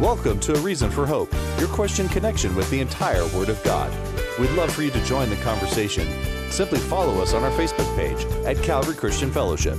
Welcome 0.00 0.40
to 0.40 0.54
A 0.54 0.60
Reason 0.60 0.90
for 0.90 1.04
Hope, 1.04 1.30
your 1.58 1.68
question 1.68 2.08
connection 2.08 2.54
with 2.56 2.70
the 2.70 2.80
entire 2.80 3.26
Word 3.36 3.50
of 3.50 3.62
God. 3.62 3.92
We'd 4.38 4.48
love 4.52 4.72
for 4.72 4.82
you 4.82 4.90
to 4.92 5.04
join 5.04 5.28
the 5.28 5.36
conversation. 5.36 6.08
Simply 6.50 6.78
follow 6.78 7.20
us 7.20 7.34
on 7.34 7.44
our 7.44 7.50
Facebook 7.50 7.94
page 7.96 8.24
at 8.46 8.56
Calvary 8.64 8.94
Christian 8.94 9.30
Fellowship. 9.30 9.76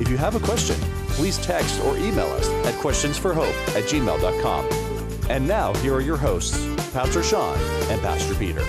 If 0.00 0.08
you 0.08 0.16
have 0.16 0.34
a 0.34 0.40
question, 0.40 0.76
please 1.08 1.36
text 1.36 1.82
or 1.82 1.98
email 1.98 2.28
us 2.28 2.48
at 2.66 2.80
questionsforhope 2.80 3.76
at 3.76 3.84
gmail.com. 3.84 5.28
And 5.28 5.46
now, 5.46 5.74
here 5.74 5.94
are 5.94 6.00
your 6.00 6.16
hosts, 6.16 6.66
Pastor 6.94 7.22
Sean 7.22 7.58
and 7.90 8.00
Pastor 8.00 8.34
Peter. 8.36 8.64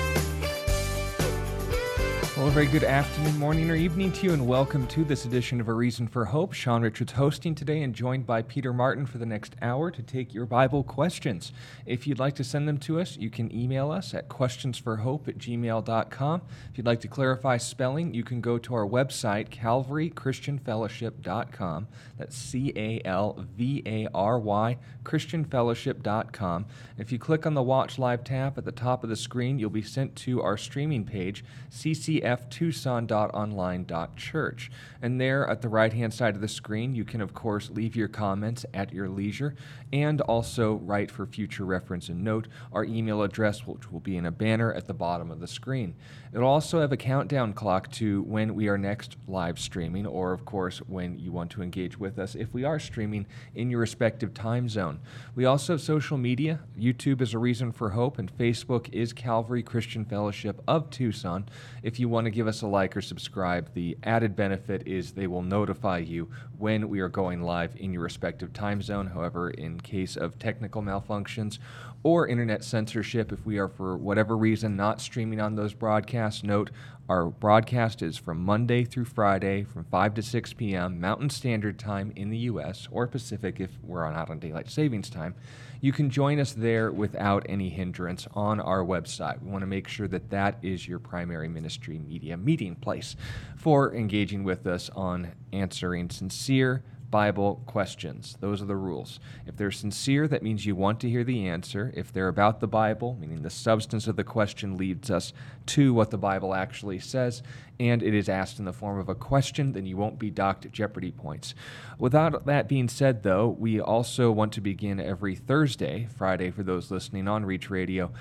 Well, 2.39 2.47
a 2.47 2.51
very 2.51 2.67
good 2.67 2.85
afternoon, 2.85 3.37
morning, 3.37 3.69
or 3.69 3.75
evening 3.75 4.13
to 4.13 4.25
you, 4.25 4.31
and 4.31 4.47
welcome 4.47 4.87
to 4.87 5.03
this 5.03 5.25
edition 5.25 5.59
of 5.59 5.67
A 5.67 5.73
Reason 5.73 6.07
for 6.07 6.23
Hope. 6.23 6.53
Sean 6.53 6.81
Richards 6.81 7.11
hosting 7.11 7.53
today 7.53 7.81
and 7.81 7.93
joined 7.93 8.25
by 8.25 8.43
Peter 8.43 8.71
Martin 8.71 9.05
for 9.05 9.17
the 9.17 9.25
next 9.25 9.57
hour 9.61 9.91
to 9.91 10.01
take 10.01 10.33
your 10.33 10.45
Bible 10.45 10.81
questions. 10.81 11.51
If 11.85 12.07
you'd 12.07 12.17
like 12.17 12.35
to 12.35 12.45
send 12.45 12.65
them 12.65 12.77
to 12.77 13.01
us, 13.01 13.17
you 13.17 13.29
can 13.29 13.53
email 13.53 13.91
us 13.91 14.13
at 14.13 14.29
questionsforhope 14.29 15.27
at 15.27 15.37
gmail.com. 15.37 16.41
If 16.71 16.77
you'd 16.77 16.87
like 16.87 17.01
to 17.01 17.09
clarify 17.09 17.57
spelling, 17.57 18.13
you 18.13 18.23
can 18.23 18.39
go 18.39 18.57
to 18.57 18.73
our 18.73 18.87
website, 18.87 19.49
calvarychristianfellowship.com. 19.49 21.87
That's 22.17 22.37
C 22.37 22.71
A 22.73 23.01
L 23.03 23.45
V 23.57 23.83
A 23.85 24.07
R 24.13 24.39
Y, 24.39 24.77
christianfellowship.com. 25.03 26.65
If 26.97 27.11
you 27.11 27.19
click 27.19 27.45
on 27.45 27.53
the 27.53 27.63
Watch 27.63 27.99
Live 27.99 28.23
tab 28.23 28.57
at 28.57 28.63
the 28.63 28.71
top 28.71 29.03
of 29.03 29.09
the 29.09 29.17
screen, 29.17 29.59
you'll 29.59 29.69
be 29.69 29.81
sent 29.81 30.15
to 30.15 30.41
our 30.41 30.55
streaming 30.55 31.03
page, 31.03 31.43
CCF 31.69 32.28
ftucson.online.church. 32.29 34.71
And 35.01 35.19
there 35.19 35.47
at 35.47 35.61
the 35.61 35.69
right 35.69 35.93
hand 35.93 36.13
side 36.13 36.35
of 36.35 36.41
the 36.41 36.47
screen, 36.47 36.95
you 36.95 37.05
can, 37.05 37.21
of 37.21 37.33
course, 37.33 37.69
leave 37.69 37.95
your 37.95 38.07
comments 38.07 38.65
at 38.73 38.93
your 38.93 39.09
leisure 39.09 39.55
and 39.91 40.21
also 40.21 40.75
write 40.75 41.09
for 41.11 41.25
future 41.25 41.65
reference 41.65 42.09
and 42.09 42.23
note 42.23 42.47
our 42.71 42.83
email 42.85 43.21
address, 43.23 43.65
which 43.65 43.91
will 43.91 43.99
be 43.99 44.17
in 44.17 44.25
a 44.25 44.31
banner 44.31 44.73
at 44.73 44.87
the 44.87 44.93
bottom 44.93 45.31
of 45.31 45.39
the 45.39 45.47
screen. 45.47 45.95
It'll 46.31 46.47
also 46.47 46.79
have 46.81 46.91
a 46.91 46.97
countdown 46.97 47.53
clock 47.53 47.91
to 47.93 48.21
when 48.23 48.53
we 48.53 48.67
are 48.67 48.77
next 48.77 49.17
live 49.27 49.57
streaming, 49.57 50.05
or, 50.05 50.31
of 50.31 50.45
course, 50.45 50.77
when 50.79 51.17
you 51.17 51.31
want 51.31 51.49
to 51.51 51.63
engage 51.63 51.97
with 51.97 52.19
us 52.19 52.35
if 52.35 52.53
we 52.53 52.63
are 52.63 52.77
streaming 52.77 53.25
in 53.55 53.71
your 53.71 53.79
respective 53.79 54.33
time 54.33 54.69
zone. 54.69 54.99
We 55.33 55.45
also 55.45 55.73
have 55.73 55.81
social 55.81 56.17
media. 56.17 56.59
YouTube 56.77 57.21
is 57.21 57.33
a 57.33 57.39
reason 57.39 57.71
for 57.71 57.89
hope, 57.89 58.19
and 58.19 58.31
Facebook 58.37 58.89
is 58.93 59.11
Calvary 59.11 59.63
Christian 59.63 60.05
Fellowship 60.05 60.61
of 60.67 60.89
Tucson. 60.91 61.49
If 61.81 61.99
you 61.99 62.07
want 62.07 62.25
to 62.25 62.31
give 62.31 62.47
us 62.47 62.61
a 62.61 62.67
like 62.67 62.95
or 62.95 63.01
subscribe, 63.01 63.73
the 63.73 63.97
added 64.03 64.35
benefit 64.35 64.87
is 64.87 65.11
they 65.11 65.27
will 65.27 65.41
notify 65.41 65.97
you 65.97 66.29
when 66.59 66.89
we 66.89 66.99
are 66.99 67.09
going 67.09 67.41
live 67.41 67.73
in 67.77 67.93
your 67.93 68.03
respective 68.03 68.51
time 68.51 68.81
zone. 68.81 69.07
However, 69.07 69.49
in 69.49 69.79
case 69.79 70.17
of 70.17 70.37
technical 70.37 70.81
malfunctions 70.81 71.57
or 72.03 72.27
internet 72.27 72.63
censorship, 72.63 73.31
if 73.31 73.45
we 73.45 73.57
are 73.57 73.69
for 73.69 73.97
whatever 73.97 74.37
reason 74.37 74.75
not 74.75 74.99
streaming 74.99 75.39
on 75.39 75.55
those 75.55 75.73
broadcasts, 75.73 76.43
note 76.43 76.69
our 77.09 77.25
broadcast 77.25 78.03
is 78.03 78.17
from 78.17 78.45
Monday 78.45 78.85
through 78.85 79.05
Friday 79.05 79.63
from 79.63 79.83
5 79.83 80.13
to 80.13 80.21
6 80.21 80.53
p.m. 80.53 81.01
Mountain 81.01 81.31
Standard 81.31 81.79
Time 81.79 82.13
in 82.15 82.29
the 82.29 82.37
U.S. 82.37 82.87
or 82.91 83.07
Pacific 83.07 83.59
if 83.59 83.71
we're 83.81 84.05
on 84.05 84.13
out 84.13 84.29
on 84.29 84.37
daylight 84.37 84.69
savings 84.69 85.09
time. 85.09 85.33
You 85.81 85.91
can 85.91 86.11
join 86.11 86.39
us 86.39 86.53
there 86.53 86.91
without 86.91 87.47
any 87.49 87.69
hindrance 87.69 88.27
on 88.35 88.59
our 88.59 88.83
website. 88.83 89.41
We 89.41 89.49
want 89.49 89.63
to 89.63 89.67
make 89.67 89.87
sure 89.87 90.07
that 90.07 90.29
that 90.29 90.59
is 90.61 90.87
your 90.87 90.99
primary 90.99 91.47
ministry 91.47 91.97
media 91.97 92.37
meeting 92.37 92.75
place 92.75 93.15
for 93.57 93.95
engaging 93.95 94.43
with 94.43 94.67
us 94.67 94.91
on 94.95 95.31
answering 95.51 96.11
sincere 96.11 96.83
Bible 97.09 97.61
questions. 97.65 98.37
Those 98.39 98.61
are 98.61 98.65
the 98.65 98.75
rules. 98.75 99.19
If 99.47 99.57
they're 99.57 99.71
sincere, 99.71 100.27
that 100.27 100.43
means 100.43 100.65
you 100.65 100.75
want 100.75 100.99
to 101.01 101.09
hear 101.09 101.23
the 101.23 101.47
answer. 101.47 101.91
If 101.95 102.13
they're 102.13 102.27
about 102.27 102.59
the 102.59 102.67
Bible, 102.67 103.17
meaning 103.19 103.41
the 103.41 103.49
substance 103.49 104.07
of 104.07 104.15
the 104.15 104.23
question 104.23 104.77
leads 104.77 105.09
us 105.09 105.33
to 105.67 105.93
what 105.93 106.11
the 106.11 106.17
Bible 106.17 106.53
actually 106.53 106.99
says, 106.99 107.41
and 107.79 108.03
it 108.03 108.13
is 108.13 108.27
asked 108.27 108.59
in 108.59 108.65
the 108.65 108.73
form 108.73 108.99
of 108.99 109.09
a 109.09 109.15
question, 109.15 109.71
then 109.71 109.85
you 109.85 109.97
won't 109.97 110.19
be 110.19 110.29
docked 110.29 110.71
Jeopardy 110.71 111.11
points. 111.11 111.55
Without 111.97 112.45
that 112.45 112.67
being 112.67 112.89
said, 112.89 113.23
though, 113.23 113.47
we 113.47 113.79
also 113.79 114.31
want 114.31 114.51
to 114.53 114.61
begin 114.61 114.99
every 114.99 115.35
Thursday, 115.35 116.07
Friday 116.15 116.51
for 116.51 116.63
those 116.63 116.91
listening 116.91 117.27
on 117.27 117.45
Reach 117.45 117.69
Radio, 117.69 118.11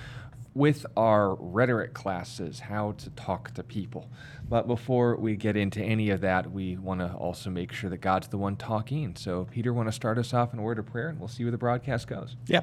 with 0.53 0.85
our 0.97 1.35
rhetoric 1.35 1.93
classes, 1.93 2.59
how 2.59 2.93
to 2.93 3.09
talk 3.11 3.53
to 3.53 3.63
people. 3.63 4.09
But 4.47 4.67
before 4.67 5.15
we 5.15 5.35
get 5.35 5.55
into 5.55 5.81
any 5.81 6.09
of 6.09 6.21
that, 6.21 6.51
we 6.51 6.75
want 6.75 7.01
to 7.01 7.13
also 7.13 7.49
make 7.49 7.71
sure 7.71 7.89
that 7.89 7.97
God's 7.97 8.29
the 8.29 8.37
one 8.37 8.55
talking. 8.55 9.15
So, 9.15 9.47
Peter, 9.51 9.71
want 9.73 9.87
to 9.87 9.91
start 9.91 10.17
us 10.17 10.33
off 10.33 10.53
in 10.53 10.59
a 10.59 10.61
word 10.63 10.79
of 10.79 10.87
prayer, 10.87 11.09
and 11.09 11.19
we'll 11.19 11.27
see 11.27 11.43
where 11.43 11.51
the 11.51 11.57
broadcast 11.57 12.07
goes. 12.07 12.35
Yeah. 12.47 12.61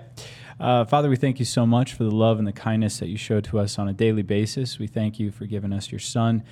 Uh, 0.58 0.84
Father, 0.84 1.08
we 1.08 1.16
thank 1.16 1.38
you 1.38 1.44
so 1.44 1.64
much 1.64 1.94
for 1.94 2.02
the 2.02 2.10
love 2.10 2.38
and 2.38 2.46
the 2.46 2.52
kindness 2.52 2.98
that 2.98 3.08
you 3.08 3.16
show 3.16 3.40
to 3.42 3.58
us 3.60 3.78
on 3.78 3.88
a 3.88 3.92
daily 3.92 4.22
basis. 4.22 4.78
We 4.78 4.88
thank 4.88 5.20
you 5.20 5.30
for 5.30 5.46
giving 5.46 5.72
us 5.72 5.92
your 5.92 6.00
Son. 6.00 6.42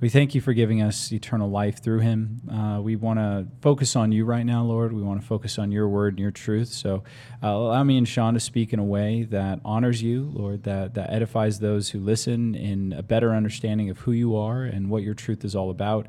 We 0.00 0.08
thank 0.08 0.34
you 0.34 0.40
for 0.40 0.52
giving 0.52 0.82
us 0.82 1.12
eternal 1.12 1.48
life 1.48 1.82
through 1.82 2.00
him. 2.00 2.42
Uh, 2.50 2.80
we 2.82 2.96
want 2.96 3.20
to 3.20 3.46
focus 3.62 3.94
on 3.94 4.10
you 4.12 4.24
right 4.24 4.44
now, 4.44 4.62
Lord. 4.64 4.92
We 4.92 5.02
want 5.02 5.20
to 5.20 5.26
focus 5.26 5.58
on 5.58 5.70
your 5.70 5.88
word 5.88 6.14
and 6.14 6.18
your 6.18 6.32
truth. 6.32 6.68
So 6.68 7.04
uh, 7.42 7.48
allow 7.48 7.84
me 7.84 7.96
and 7.96 8.06
Sean 8.06 8.34
to 8.34 8.40
speak 8.40 8.72
in 8.72 8.80
a 8.80 8.84
way 8.84 9.22
that 9.30 9.60
honors 9.64 10.02
you, 10.02 10.30
Lord, 10.34 10.64
that, 10.64 10.94
that 10.94 11.10
edifies 11.10 11.60
those 11.60 11.90
who 11.90 12.00
listen 12.00 12.54
in 12.54 12.92
a 12.92 13.02
better 13.02 13.32
understanding 13.32 13.88
of 13.88 13.98
who 13.98 14.12
you 14.12 14.36
are 14.36 14.64
and 14.64 14.90
what 14.90 15.04
your 15.04 15.14
truth 15.14 15.44
is 15.44 15.54
all 15.54 15.70
about. 15.70 16.08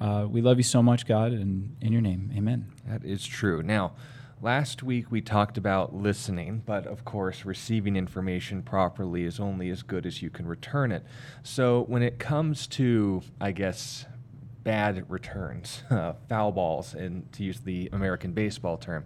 Uh, 0.00 0.26
we 0.28 0.42
love 0.42 0.56
you 0.56 0.64
so 0.64 0.82
much, 0.82 1.06
God, 1.06 1.32
and 1.32 1.76
in 1.80 1.92
your 1.92 2.02
name, 2.02 2.32
amen. 2.36 2.66
That 2.86 3.04
is 3.04 3.24
true. 3.24 3.62
Now, 3.62 3.92
Last 4.42 4.82
week 4.82 5.10
we 5.10 5.20
talked 5.20 5.58
about 5.58 5.94
listening, 5.94 6.62
but 6.64 6.86
of 6.86 7.04
course, 7.04 7.44
receiving 7.44 7.94
information 7.94 8.62
properly 8.62 9.24
is 9.24 9.38
only 9.38 9.68
as 9.68 9.82
good 9.82 10.06
as 10.06 10.22
you 10.22 10.30
can 10.30 10.46
return 10.46 10.92
it. 10.92 11.04
So, 11.42 11.84
when 11.88 12.02
it 12.02 12.18
comes 12.18 12.66
to, 12.68 13.20
I 13.38 13.52
guess, 13.52 14.06
bad 14.64 15.04
returns, 15.10 15.82
uh, 15.90 16.14
foul 16.30 16.52
balls, 16.52 16.94
and 16.94 17.30
to 17.32 17.44
use 17.44 17.60
the 17.60 17.90
American 17.92 18.32
baseball 18.32 18.78
term, 18.78 19.04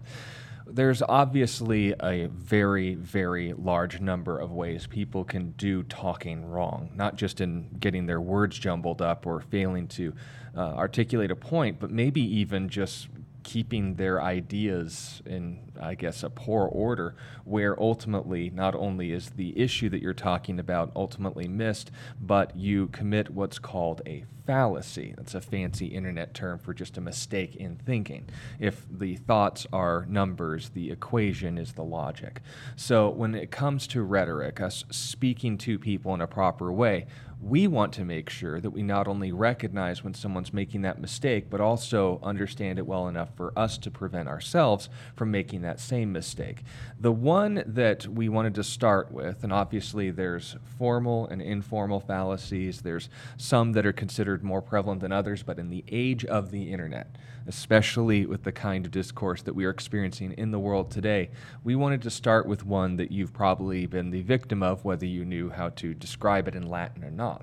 there's 0.69 1.03
obviously 1.03 1.95
a 1.99 2.27
very, 2.29 2.95
very 2.95 3.55
large 3.55 4.01
number 4.01 4.39
of 4.39 4.53
ways 4.53 4.87
people 4.87 5.25
can 5.25 5.51
do 5.57 5.83
talking 5.83 6.45
wrong, 6.45 6.91
not 6.95 7.17
just 7.17 7.41
in 7.41 7.69
getting 7.81 8.07
their 8.07 8.21
words 8.21 8.57
jumbled 8.57 9.03
up 9.03 9.27
or 9.27 9.41
failing 9.41 9.89
to 9.89 10.15
uh, 10.57 10.61
articulate 10.61 11.33
a 11.33 11.37
point, 11.37 11.81
but 11.81 11.91
maybe 11.91 12.23
even 12.23 12.69
just 12.69 13.09
keeping 13.45 13.95
their 13.95 14.21
ideas 14.21 15.23
in, 15.25 15.61
I 15.81 15.95
guess, 15.95 16.23
a 16.23 16.31
poor 16.31 16.67
order, 16.67 17.15
where 17.45 17.81
ultimately 17.81 18.51
not 18.51 18.75
only 18.75 19.13
is 19.13 19.31
the 19.31 19.57
issue 19.59 19.89
that 19.91 20.03
you're 20.03 20.15
talking 20.15 20.59
about 20.59 20.91
ultimately 20.97 21.47
missed, 21.47 21.91
but 22.21 22.57
you 22.57 22.89
commit 22.89 23.31
what's 23.31 23.59
called 23.59 24.03
a 24.07 24.25
fallacy. 24.47 25.15
That's 25.17 25.35
a 25.35 25.41
fancy 25.41 25.87
internet 25.87 26.35
term 26.35 26.59
for 26.59 26.75
just 26.75 26.99
a 26.99 27.01
mistake 27.01 27.57
in 27.57 27.77
thinking. 27.77 28.27
If 28.59 28.87
the 28.91 29.17
thoughts 29.17 29.67
are 29.73 30.07
numbers, 30.09 30.71
the 30.71 30.91
equation 30.91 31.57
is 31.57 31.73
the 31.73 31.85
logic. 31.85 32.41
So 32.77 33.09
when 33.11 33.35
it 33.35 33.51
comes 33.51 33.87
to 33.89 34.03
rhetoric, 34.03 34.61
us 34.61 34.85
speaking 34.91 35.57
to 35.59 35.79
people 35.79 36.15
in 36.15 36.21
a 36.21 36.27
proper 36.27 36.73
way, 36.73 37.07
we 37.45 37.67
want 37.67 37.93
to 37.93 38.05
make 38.05 38.31
sure 38.31 38.61
that 38.61 38.71
we 38.71 38.83
not 38.83 39.07
only 39.07 39.31
recognize 39.31 40.03
when 40.03 40.15
someone's 40.15 40.53
making 40.53 40.83
that 40.83 41.01
mistake, 41.01 41.51
but 41.51 41.61
also 41.61 42.19
understand 42.23 42.79
it 42.79 42.87
well 42.87 43.07
enough 43.07 43.35
for 43.37 43.53
us 43.57 43.77
to 43.79 43.91
prevent 43.91 44.29
ourselves 44.29 44.89
from 45.15 45.31
making 45.31 45.61
that 45.63 45.79
same 45.79 46.11
mistake. 46.13 46.63
The 46.99 47.13
one 47.13 47.63
that 47.67 48.07
we 48.07 48.29
wanted 48.29 48.55
to 48.55 48.65
start 48.65 49.13
with, 49.13 49.45
and 49.45 49.53
obviously 49.53 50.11
there's 50.11 50.57
formal 50.79 51.27
and 51.27 51.43
informal 51.43 52.01
fallacies, 52.01 52.81
there's 52.81 53.11
some 53.37 53.73
that 53.73 53.85
are 53.85 53.93
considered 53.93 54.43
more 54.43 54.63
prevalent 54.63 55.01
than 55.01 55.13
others, 55.13 55.43
but 55.43 55.59
in 55.59 55.69
the 55.69 55.85
age 55.89 56.25
of 56.25 56.51
the 56.51 56.73
internet, 56.73 57.17
especially 57.47 58.25
with 58.25 58.43
the 58.45 58.53
kind 58.53 58.87
of 58.87 58.93
discourse 58.93 59.43
that 59.43 59.55
we 59.55 59.65
are 59.65 59.71
experiencing 59.71 60.33
in 60.33 60.51
the 60.51 60.59
world 60.59 60.91
today, 60.91 61.31
we 61.63 61.75
wanted 61.75 62.01
to 62.03 62.11
start 62.11 62.47
with 62.47 62.65
one 62.65 62.97
that 62.97 63.13
you've 63.13 63.35
probably 63.35 63.85
been 63.87 64.11
the 64.11 64.23
victim 64.23 64.63
of, 64.63 64.85
whether 64.85 65.05
you 65.05 65.25
knew 65.25 65.51
how 65.51 65.69
to 65.69 65.93
describe 65.93 66.49
it 66.49 66.55
in 66.55 66.67
Latin 66.69 67.05
or 67.05 67.11
not. 67.11 67.34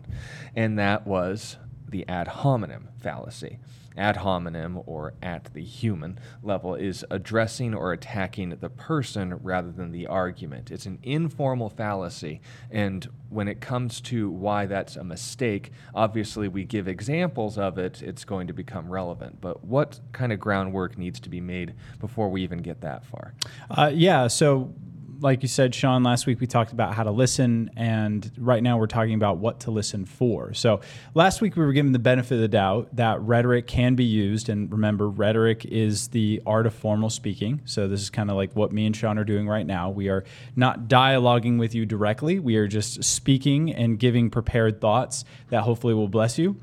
And 0.55 0.77
that 0.79 1.05
was 1.05 1.57
the 1.87 2.07
ad 2.07 2.27
hominem 2.27 2.89
fallacy 2.97 3.59
ad 3.97 4.17
hominem 4.17 4.81
or 4.85 5.13
at 5.21 5.53
the 5.53 5.63
human 5.63 6.19
level 6.43 6.75
is 6.75 7.05
addressing 7.09 7.73
or 7.73 7.91
attacking 7.93 8.49
the 8.49 8.69
person 8.69 9.35
rather 9.35 9.71
than 9.71 9.91
the 9.91 10.07
argument. 10.07 10.71
It's 10.71 10.85
an 10.85 10.99
informal 11.03 11.69
fallacy. 11.69 12.41
And 12.69 13.07
when 13.29 13.47
it 13.47 13.61
comes 13.61 14.01
to 14.01 14.29
why 14.29 14.65
that's 14.65 14.95
a 14.95 15.03
mistake, 15.03 15.71
obviously 15.93 16.47
we 16.47 16.63
give 16.63 16.87
examples 16.87 17.57
of 17.57 17.77
it, 17.77 18.01
it's 18.01 18.25
going 18.25 18.47
to 18.47 18.53
become 18.53 18.89
relevant. 18.89 19.41
But 19.41 19.63
what 19.63 19.99
kind 20.11 20.31
of 20.31 20.39
groundwork 20.39 20.97
needs 20.97 21.19
to 21.21 21.29
be 21.29 21.41
made 21.41 21.73
before 21.99 22.29
we 22.29 22.43
even 22.43 22.59
get 22.59 22.81
that 22.81 23.05
far? 23.05 23.33
Uh, 23.69 23.91
yeah, 23.93 24.27
so 24.27 24.73
like 25.21 25.43
you 25.43 25.47
said, 25.47 25.73
Sean, 25.75 26.01
last 26.01 26.25
week 26.25 26.39
we 26.39 26.47
talked 26.47 26.71
about 26.71 26.95
how 26.95 27.03
to 27.03 27.11
listen, 27.11 27.69
and 27.77 28.29
right 28.37 28.61
now 28.61 28.77
we're 28.77 28.87
talking 28.87 29.13
about 29.13 29.37
what 29.37 29.59
to 29.61 29.71
listen 29.71 30.03
for. 30.05 30.53
So, 30.53 30.81
last 31.13 31.41
week 31.41 31.55
we 31.55 31.63
were 31.63 31.73
given 31.73 31.91
the 31.91 31.99
benefit 31.99 32.35
of 32.35 32.41
the 32.41 32.47
doubt 32.47 32.95
that 32.95 33.21
rhetoric 33.21 33.67
can 33.67 33.95
be 33.95 34.03
used. 34.03 34.49
And 34.49 34.71
remember, 34.71 35.07
rhetoric 35.07 35.63
is 35.65 36.07
the 36.09 36.41
art 36.45 36.65
of 36.65 36.73
formal 36.73 37.11
speaking. 37.11 37.61
So, 37.65 37.87
this 37.87 38.01
is 38.01 38.09
kind 38.09 38.31
of 38.31 38.35
like 38.35 38.55
what 38.55 38.71
me 38.71 38.87
and 38.87 38.95
Sean 38.95 39.19
are 39.19 39.23
doing 39.23 39.47
right 39.47 39.65
now. 39.65 39.91
We 39.91 40.09
are 40.09 40.23
not 40.55 40.87
dialoguing 40.87 41.59
with 41.59 41.75
you 41.75 41.85
directly, 41.85 42.39
we 42.39 42.55
are 42.55 42.67
just 42.67 43.03
speaking 43.03 43.71
and 43.71 43.99
giving 43.99 44.31
prepared 44.31 44.81
thoughts 44.81 45.23
that 45.49 45.61
hopefully 45.61 45.93
will 45.93 46.07
bless 46.07 46.39
you 46.39 46.57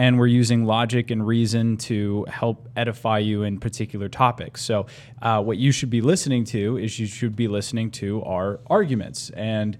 and 0.00 0.18
we're 0.18 0.26
using 0.26 0.64
logic 0.64 1.10
and 1.10 1.26
reason 1.26 1.76
to 1.76 2.24
help 2.30 2.70
edify 2.74 3.18
you 3.18 3.42
in 3.42 3.60
particular 3.60 4.08
topics. 4.08 4.62
So, 4.62 4.86
uh, 5.20 5.42
what 5.42 5.58
you 5.58 5.72
should 5.72 5.90
be 5.90 6.00
listening 6.00 6.44
to 6.44 6.78
is 6.78 6.98
you 6.98 7.06
should 7.06 7.36
be 7.36 7.48
listening 7.48 7.90
to 8.02 8.22
our 8.22 8.60
arguments 8.68 9.28
and 9.28 9.76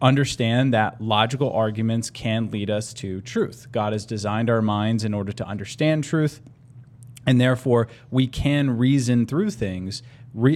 understand 0.00 0.72
that 0.72 1.00
logical 1.00 1.52
arguments 1.52 2.10
can 2.10 2.48
lead 2.52 2.70
us 2.70 2.94
to 2.94 3.20
truth. 3.22 3.66
God 3.72 3.92
has 3.92 4.06
designed 4.06 4.48
our 4.50 4.62
minds 4.62 5.02
in 5.02 5.12
order 5.12 5.32
to 5.32 5.44
understand 5.44 6.04
truth, 6.04 6.40
and 7.26 7.40
therefore 7.40 7.88
we 8.08 8.28
can 8.28 8.78
reason 8.78 9.26
through 9.26 9.50
things 9.50 10.00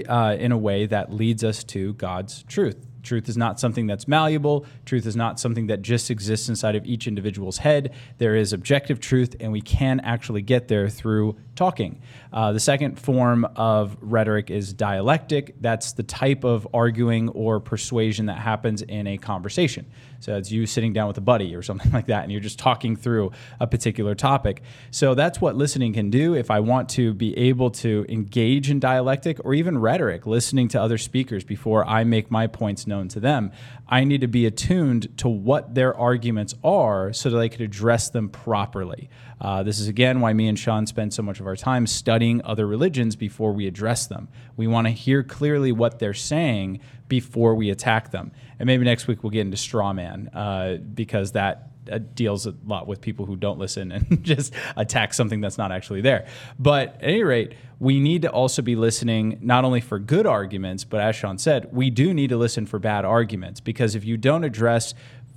uh, 0.09 0.37
in 0.39 0.53
a 0.53 0.59
way 0.59 0.87
that 0.87 1.13
leads 1.13 1.43
us 1.43 1.65
to 1.65 1.95
God's 1.95 2.45
truth. 2.45 2.87
Truth 3.03 3.29
is 3.29 3.37
not 3.37 3.59
something 3.61 3.87
that's 3.87 4.07
malleable. 4.07 4.67
Truth 4.85 5.07
is 5.07 5.17
not 5.17 5.41
something 5.41 5.67
that 5.69 5.83
just 5.83 6.11
exists 6.11 6.49
inside 6.49 6.77
of 6.77 6.87
each 6.87 7.07
individual's 7.07 7.59
head. 7.59 7.93
There 8.19 8.37
is 8.37 8.53
objective 8.53 9.01
truth, 9.01 9.37
and 9.41 9.53
we 9.53 9.61
can 9.61 10.01
actually 10.01 10.43
get 10.43 10.69
there 10.69 10.89
through 10.89 11.37
talking. 11.61 12.01
Uh, 12.33 12.53
the 12.53 12.61
second 12.61 12.99
form 12.99 13.45
of 13.55 13.95
rhetoric 14.01 14.51
is 14.51 14.73
dialectic. 14.73 15.55
That's 15.61 15.93
the 15.93 16.03
type 16.03 16.43
of 16.43 16.67
arguing 16.73 17.29
or 17.29 17.61
persuasion 17.61 18.27
that 18.27 18.39
happens 18.39 18.81
in 18.81 19.07
a 19.07 19.19
conversation. 19.19 19.85
So 20.21 20.39
it's 20.39 20.51
you 20.51 20.65
sitting 20.65 20.95
down 20.95 21.07
with 21.07 21.19
a 21.19 21.21
buddy 21.21 21.55
or 21.55 21.61
something 21.63 21.93
like 21.99 22.07
that, 22.07 22.23
and 22.23 22.33
you're 22.33 22.41
just 22.41 22.59
talking 22.59 22.97
through 22.97 23.33
a 23.61 23.67
particular 23.67 24.15
topic. 24.15 24.63
So 24.91 25.15
that's 25.15 25.39
what 25.39 25.55
listening 25.55 25.93
can 25.93 26.09
do. 26.09 26.35
If 26.35 26.51
I 26.51 26.61
want 26.61 26.89
to 26.91 27.13
be 27.13 27.37
able 27.37 27.71
to 27.73 28.07
engage 28.09 28.71
in 28.71 28.81
dialectic 28.81 29.45
or 29.45 29.53
even 29.53 29.77
rhetoric, 29.77 30.27
listening 30.27 30.69
to 30.69 30.81
other 30.81 30.97
speakers 30.97 31.45
before 31.45 31.87
I 31.87 32.05
make 32.05 32.31
my 32.31 32.47
points 32.47 32.87
known 32.87 33.09
to 33.09 33.21
them, 33.21 33.53
I 33.87 34.05
need 34.05 34.23
to 34.23 34.29
be 34.29 34.47
attuned 34.47 35.19
to 35.19 35.29
what 35.29 35.75
their 35.75 35.95
arguments 35.95 36.55
are 36.65 37.13
so 37.13 37.29
that 37.29 37.39
I 37.39 37.49
could 37.49 37.61
address 37.61 38.09
them 38.09 38.31
properly. 38.31 39.11
Uh, 39.41 39.63
this 39.63 39.81
is 39.81 39.89
again 39.89 40.21
why 40.21 40.33
me 40.33 40.49
and 40.49 40.59
Sean 40.59 40.87
spend 40.87 41.15
so 41.15 41.23
much 41.23 41.41
of 41.41 41.47
our 41.47 41.57
time 41.57 41.87
studying 41.87 42.43
other 42.45 42.67
religions 42.67 43.17
before 43.17 43.53
we 43.53 43.67
address 43.67 44.07
them. 44.07 44.29
We 44.57 44.67
want 44.67 44.87
to 44.87 44.93
hear 44.93 45.23
clearly 45.23 45.73
what 45.73 45.99
they're 45.99 46.13
saying 46.15 46.81
before 47.09 47.55
we 47.55 47.71
attack 47.71 48.11
them. 48.11 48.33
And 48.59 48.67
maybe 48.67 48.85
next 48.85 49.07
week 49.07 49.23
we'll 49.23 49.31
get 49.31 49.41
into 49.41 49.57
straw 49.57 49.93
man 49.93 50.29
uh, 50.35 50.77
because 50.77 51.33
that 51.33 51.71
uh, 51.91 51.99
deals 52.15 52.47
a 52.47 52.55
lot 52.67 52.87
with 52.87 53.01
people 53.01 53.27
who 53.27 53.37
don't 53.37 53.59
listen 53.59 53.91
and 53.93 54.23
just 54.23 54.53
attack 54.77 55.15
something 55.15 55.41
that's 55.41 55.59
not 55.59 55.73
actually 55.73 56.03
there. 56.03 56.27
But 56.59 56.97
at 56.97 57.05
any 57.05 57.25
rate, 57.25 57.55
we 57.79 57.99
need 57.99 58.23
to 58.23 58.31
also 58.31 58.61
be 58.61 58.77
listening 58.77 59.39
not 59.41 59.65
only 59.65 59.81
for 59.81 59.99
good 59.99 60.27
arguments, 60.27 60.85
but 60.85 61.01
as 61.01 61.17
Sean 61.17 61.39
said, 61.39 61.73
we 61.73 61.89
do 61.89 62.13
need 62.13 62.29
to 62.29 62.37
listen 62.37 62.67
for 62.67 62.79
bad 62.79 63.07
arguments 63.07 63.59
because 63.61 63.95
if 63.95 64.05
you 64.05 64.19
don't 64.19 64.45
address 64.45 64.95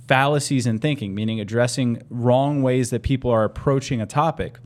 fallacies 0.08 0.66
in 0.66 0.78
thinking, 0.78 1.14
meaning 1.14 1.40
addressing 1.40 2.02
wrong 2.10 2.62
ways 2.62 2.90
that 2.90 3.02
people 3.02 3.30
are 3.30 3.44
approaching 3.44 4.00
a 4.00 4.06
topic 4.06 4.58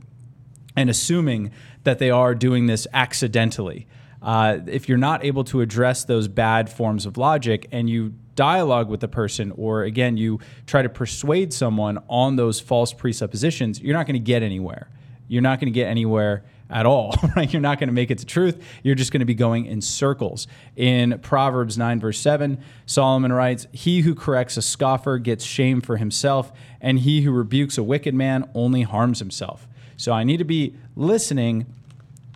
and 0.75 0.89
assuming 0.89 1.51
that 1.83 1.99
they 1.99 2.09
are 2.09 2.35
doing 2.35 2.67
this 2.67 2.87
accidentally. 2.93 3.87
Uh, 4.21 4.59
if 4.67 4.89
you're 4.89 4.97
not 4.97 5.23
able 5.23 5.43
to 5.45 5.61
address 5.61 6.03
those 6.03 6.27
bad 6.27 6.69
forms 6.69 7.05
of 7.05 7.17
logic 7.17 7.67
and 7.71 7.89
you 7.89 8.13
dialogue 8.35 8.89
with 8.89 8.99
the 8.99 9.07
person, 9.07 9.51
or 9.55 9.83
again, 9.83 10.17
you 10.17 10.39
try 10.65 10.81
to 10.81 10.89
persuade 10.89 11.53
someone 11.53 11.97
on 12.09 12.35
those 12.35 12.59
false 12.59 12.93
presuppositions, 12.93 13.81
you're 13.81 13.95
not 13.95 14.05
going 14.05 14.13
to 14.13 14.19
get 14.19 14.43
anywhere. 14.43 14.89
You're 15.27 15.41
not 15.41 15.59
going 15.59 15.71
to 15.71 15.77
get 15.77 15.87
anywhere 15.87 16.43
at 16.69 16.85
all, 16.85 17.15
right? 17.35 17.51
You're 17.51 17.61
not 17.61 17.79
going 17.79 17.87
to 17.87 17.93
make 17.93 18.11
it 18.11 18.19
to 18.19 18.25
truth. 18.25 18.61
You're 18.83 18.95
just 18.95 19.11
going 19.11 19.21
to 19.21 19.25
be 19.25 19.35
going 19.35 19.65
in 19.65 19.81
circles. 19.81 20.47
In 20.75 21.19
Proverbs 21.19 21.77
9, 21.77 21.99
verse 21.99 22.19
7, 22.19 22.63
Solomon 22.85 23.33
writes, 23.33 23.67
He 23.71 24.01
who 24.01 24.15
corrects 24.15 24.57
a 24.57 24.61
scoffer 24.61 25.17
gets 25.17 25.43
shame 25.43 25.81
for 25.81 25.97
himself, 25.97 26.51
and 26.79 26.99
he 26.99 27.21
who 27.21 27.31
rebukes 27.31 27.77
a 27.77 27.83
wicked 27.83 28.13
man 28.13 28.49
only 28.53 28.83
harms 28.83 29.19
himself. 29.19 29.67
So 29.97 30.13
I 30.13 30.23
need 30.23 30.37
to 30.37 30.45
be 30.45 30.75
listening. 30.95 31.65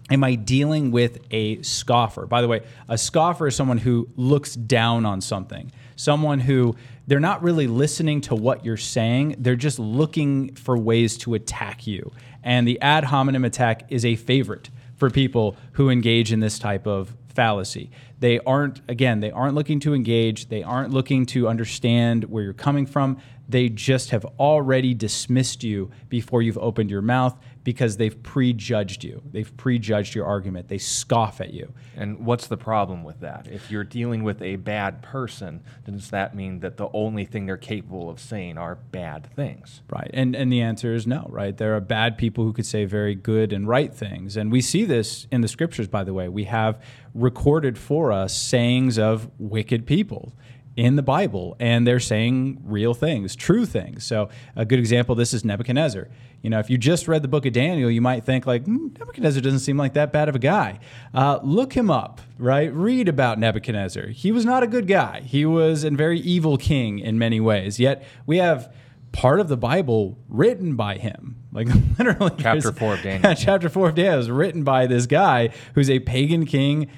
Am 0.09 0.23
I 0.23 0.35
dealing 0.35 0.91
with 0.91 1.19
a 1.31 1.61
scoffer? 1.61 2.25
By 2.25 2.41
the 2.41 2.47
way, 2.47 2.61
a 2.89 2.97
scoffer 2.97 3.47
is 3.47 3.55
someone 3.55 3.77
who 3.77 4.09
looks 4.17 4.53
down 4.53 5.05
on 5.05 5.21
something, 5.21 5.71
someone 5.95 6.41
who 6.41 6.75
they're 7.07 7.19
not 7.19 7.43
really 7.43 7.67
listening 7.67 8.21
to 8.21 8.35
what 8.35 8.65
you're 8.65 8.77
saying. 8.77 9.35
They're 9.37 9.55
just 9.55 9.79
looking 9.79 10.55
for 10.55 10.77
ways 10.77 11.17
to 11.19 11.33
attack 11.33 11.85
you. 11.87 12.11
And 12.43 12.67
the 12.67 12.79
ad 12.81 13.05
hominem 13.05 13.45
attack 13.45 13.85
is 13.89 14.05
a 14.05 14.15
favorite 14.15 14.69
for 14.95 15.09
people 15.09 15.55
who 15.73 15.89
engage 15.89 16.31
in 16.31 16.39
this 16.39 16.59
type 16.59 16.85
of 16.85 17.15
fallacy. 17.33 17.89
They 18.19 18.39
aren't, 18.39 18.81
again, 18.87 19.19
they 19.19 19.31
aren't 19.31 19.55
looking 19.55 19.79
to 19.81 19.93
engage. 19.93 20.49
They 20.49 20.63
aren't 20.63 20.91
looking 20.91 21.25
to 21.27 21.47
understand 21.47 22.25
where 22.25 22.43
you're 22.43 22.53
coming 22.53 22.85
from. 22.85 23.17
They 23.49 23.69
just 23.69 24.11
have 24.11 24.25
already 24.39 24.93
dismissed 24.93 25.63
you 25.63 25.91
before 26.09 26.41
you've 26.41 26.57
opened 26.57 26.89
your 26.89 27.01
mouth 27.01 27.37
because 27.63 27.97
they've 27.97 28.21
prejudged 28.23 29.03
you. 29.03 29.21
They've 29.31 29.55
prejudged 29.57 30.15
your 30.15 30.25
argument. 30.25 30.67
They 30.67 30.77
scoff 30.77 31.39
at 31.39 31.53
you. 31.53 31.73
And 31.95 32.25
what's 32.25 32.47
the 32.47 32.57
problem 32.57 33.03
with 33.03 33.21
that? 33.21 33.47
If 33.47 33.71
you're 33.71 33.83
dealing 33.83 34.23
with 34.23 34.41
a 34.41 34.57
bad 34.57 35.01
person, 35.01 35.61
does 35.85 36.09
that 36.09 36.35
mean 36.35 36.59
that 36.59 36.77
the 36.77 36.89
only 36.93 37.25
thing 37.25 37.45
they're 37.45 37.57
capable 37.57 38.09
of 38.09 38.19
saying 38.19 38.57
are 38.57 38.75
bad 38.75 39.27
things? 39.35 39.81
Right. 39.89 40.11
And 40.13 40.35
and 40.35 40.51
the 40.51 40.61
answer 40.61 40.93
is 40.93 41.07
no, 41.07 41.27
right? 41.29 41.55
There 41.55 41.75
are 41.75 41.81
bad 41.81 42.17
people 42.17 42.43
who 42.43 42.53
could 42.53 42.65
say 42.65 42.85
very 42.85 43.15
good 43.15 43.53
and 43.53 43.67
right 43.67 43.93
things. 43.93 44.35
And 44.35 44.51
we 44.51 44.61
see 44.61 44.83
this 44.85 45.27
in 45.31 45.41
the 45.41 45.47
scriptures 45.47 45.87
by 45.87 46.03
the 46.03 46.13
way. 46.13 46.27
We 46.27 46.45
have 46.45 46.81
recorded 47.13 47.77
for 47.77 48.11
us 48.11 48.35
sayings 48.35 48.97
of 48.97 49.29
wicked 49.37 49.85
people 49.85 50.33
in 50.75 50.95
the 50.95 51.03
Bible, 51.03 51.55
and 51.59 51.85
they're 51.85 51.99
saying 51.99 52.59
real 52.63 52.93
things, 52.93 53.35
true 53.35 53.65
things. 53.65 54.03
So, 54.03 54.29
a 54.55 54.65
good 54.65 54.79
example 54.79 55.15
this 55.15 55.33
is 55.33 55.45
Nebuchadnezzar. 55.45 56.09
You 56.41 56.49
know, 56.49 56.59
if 56.59 56.69
you 56.69 56.77
just 56.77 57.07
read 57.07 57.21
the 57.21 57.27
book 57.27 57.45
of 57.45 57.53
Daniel, 57.53 57.89
you 57.89 58.01
might 58.01 58.25
think, 58.25 58.45
like, 58.45 58.65
mm, 58.65 58.97
Nebuchadnezzar 58.97 59.41
doesn't 59.41 59.59
seem 59.59 59.77
like 59.77 59.93
that 59.93 60.11
bad 60.11 60.29
of 60.29 60.35
a 60.35 60.39
guy. 60.39 60.79
Uh, 61.13 61.39
look 61.43 61.73
him 61.73 61.91
up, 61.91 62.21
right? 62.37 62.73
Read 62.73 63.07
about 63.07 63.39
Nebuchadnezzar. 63.39 64.07
He 64.07 64.31
was 64.31 64.45
not 64.45 64.63
a 64.63 64.67
good 64.67 64.87
guy, 64.87 65.21
he 65.21 65.45
was 65.45 65.83
a 65.83 65.91
very 65.91 66.19
evil 66.19 66.57
king 66.57 66.99
in 66.99 67.19
many 67.19 67.39
ways. 67.39 67.79
Yet, 67.79 68.03
we 68.25 68.37
have 68.37 68.73
part 69.11 69.39
of 69.39 69.47
the 69.47 69.57
Bible 69.57 70.17
written 70.27 70.75
by 70.75 70.97
him. 70.97 71.42
Like 71.53 71.67
literally, 71.99 72.31
chapter 72.39 72.71
four 72.71 72.95
of 72.95 73.03
Daniel. 73.03 73.35
chapter 73.37 73.69
four 73.69 73.89
of 73.89 73.95
Daniel 73.95 74.19
is 74.19 74.29
written 74.29 74.63
by 74.63 74.87
this 74.87 75.05
guy 75.05 75.49
who's 75.75 75.89
a 75.89 75.99
pagan 75.99 76.45
king. 76.45 76.89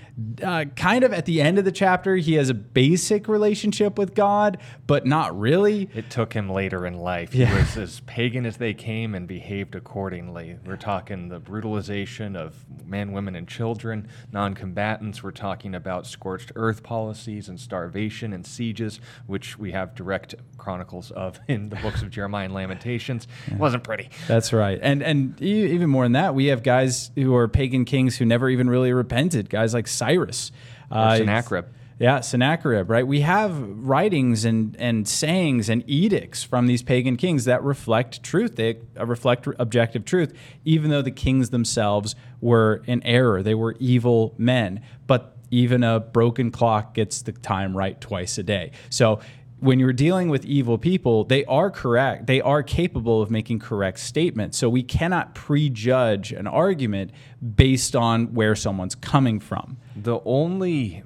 Uh, 0.42 0.64
kind 0.78 1.04
of 1.04 1.12
at 1.12 1.26
the 1.26 1.42
end 1.42 1.60
of 1.60 1.66
the 1.66 1.74
chapter, 1.74 2.16
he 2.16 2.36
has 2.36 2.50
a 2.50 2.54
basic 2.54 3.28
relationship 3.28 3.98
with 3.98 4.16
God, 4.16 4.58
but 4.88 5.06
not 5.06 5.38
really. 5.38 5.90
It 5.94 6.10
took 6.10 6.32
him 6.32 6.50
later 6.50 6.86
in 6.86 6.98
life. 6.98 7.36
Yeah. 7.36 7.48
He 7.48 7.56
was 7.56 7.76
as 7.78 8.00
pagan 8.02 8.46
as 8.46 8.56
they 8.56 8.74
came 8.74 9.14
and 9.14 9.28
behaved 9.28 9.76
accordingly. 9.76 10.58
We're 10.66 10.78
talking 10.78 11.28
the 11.28 11.40
brutalization 11.40 12.38
of 12.38 12.56
men, 12.86 13.12
women, 13.12 13.36
and 13.36 13.46
children, 13.46 14.08
non-combatants. 14.32 15.22
We're 15.22 15.32
talking 15.32 15.76
about 15.76 16.08
scorched 16.08 16.54
earth 16.56 16.82
policies 16.82 17.50
and 17.50 17.60
starvation 17.60 18.32
and 18.32 18.48
sieges, 18.48 19.02
which 19.28 19.60
we 19.60 19.74
have 19.74 19.96
direct 19.96 20.36
chronicles 20.58 21.12
of 21.12 21.42
in 21.50 21.68
the 21.68 21.76
books 21.76 22.02
of 22.02 22.10
Jeremiah 22.10 22.46
and 22.46 22.54
Lamentations. 22.54 23.28
Yeah. 23.48 23.56
It 23.56 23.60
wasn't 23.60 23.84
pretty. 23.84 24.10
That's 24.30 24.45
that's 24.46 24.54
right. 24.54 24.80
And 24.80 25.02
and 25.02 25.42
even 25.42 25.90
more 25.90 26.06
than 26.06 26.12
that, 26.12 26.36
we 26.36 26.48
have 26.48 26.62
guys 26.62 27.10
who 27.16 27.36
are 27.36 27.48
pagan 27.48 27.84
kings 27.84 28.18
who 28.18 28.26
never 28.26 28.48
even 28.48 28.70
really 28.70 28.94
repented. 28.94 29.50
Guys 29.50 29.74
like 29.74 29.88
Cyrus, 29.88 30.52
uh, 30.92 31.18
Sennacherib. 31.18 31.66
Yeah, 31.98 32.20
Sennacherib, 32.20 32.90
right? 32.90 33.08
We 33.08 33.22
have 33.22 33.58
writings 33.58 34.44
and, 34.46 34.76
and 34.78 35.08
sayings 35.08 35.70
and 35.70 35.82
edicts 35.88 36.44
from 36.44 36.68
these 36.68 36.84
pagan 36.84 37.16
kings 37.16 37.46
that 37.46 37.64
reflect 37.64 38.22
truth. 38.22 38.58
They 38.58 38.80
uh, 39.00 39.06
reflect 39.06 39.48
objective 39.58 40.04
truth, 40.06 40.34
even 40.66 40.92
though 40.92 41.02
the 41.02 41.10
kings 41.10 41.50
themselves 41.50 42.16
were 42.42 42.84
in 42.86 43.02
error. 43.04 43.42
They 43.42 43.56
were 43.56 43.76
evil 43.80 44.36
men. 44.38 44.82
But 45.08 45.38
even 45.52 45.84
a 45.84 46.02
broken 46.02 46.52
clock 46.52 46.94
gets 46.94 47.22
the 47.22 47.32
time 47.32 47.76
right 47.76 48.00
twice 48.02 48.38
a 48.38 48.44
day. 48.44 48.72
So 48.90 49.22
when 49.60 49.80
you're 49.80 49.94
dealing 49.94 50.30
with 50.30 50.46
evil 50.46 50.78
people, 50.78 51.24
they 51.24 51.46
are 51.46 51.72
correct. 51.72 52.28
They 52.28 52.42
are 52.42 52.62
capable 52.62 53.22
of 53.22 53.32
making 53.32 53.60
correct 53.60 54.00
statements. 54.00 54.58
So 54.58 54.70
we 54.70 54.84
cannot 54.84 55.34
prejudge 55.34 56.32
an 56.32 56.48
argument 56.48 57.12
based 57.56 57.96
on 57.96 58.34
where 58.34 58.56
someone's 58.56 58.96
coming 58.96 59.40
from. 59.40 59.78
The 59.96 60.20
only 60.26 61.04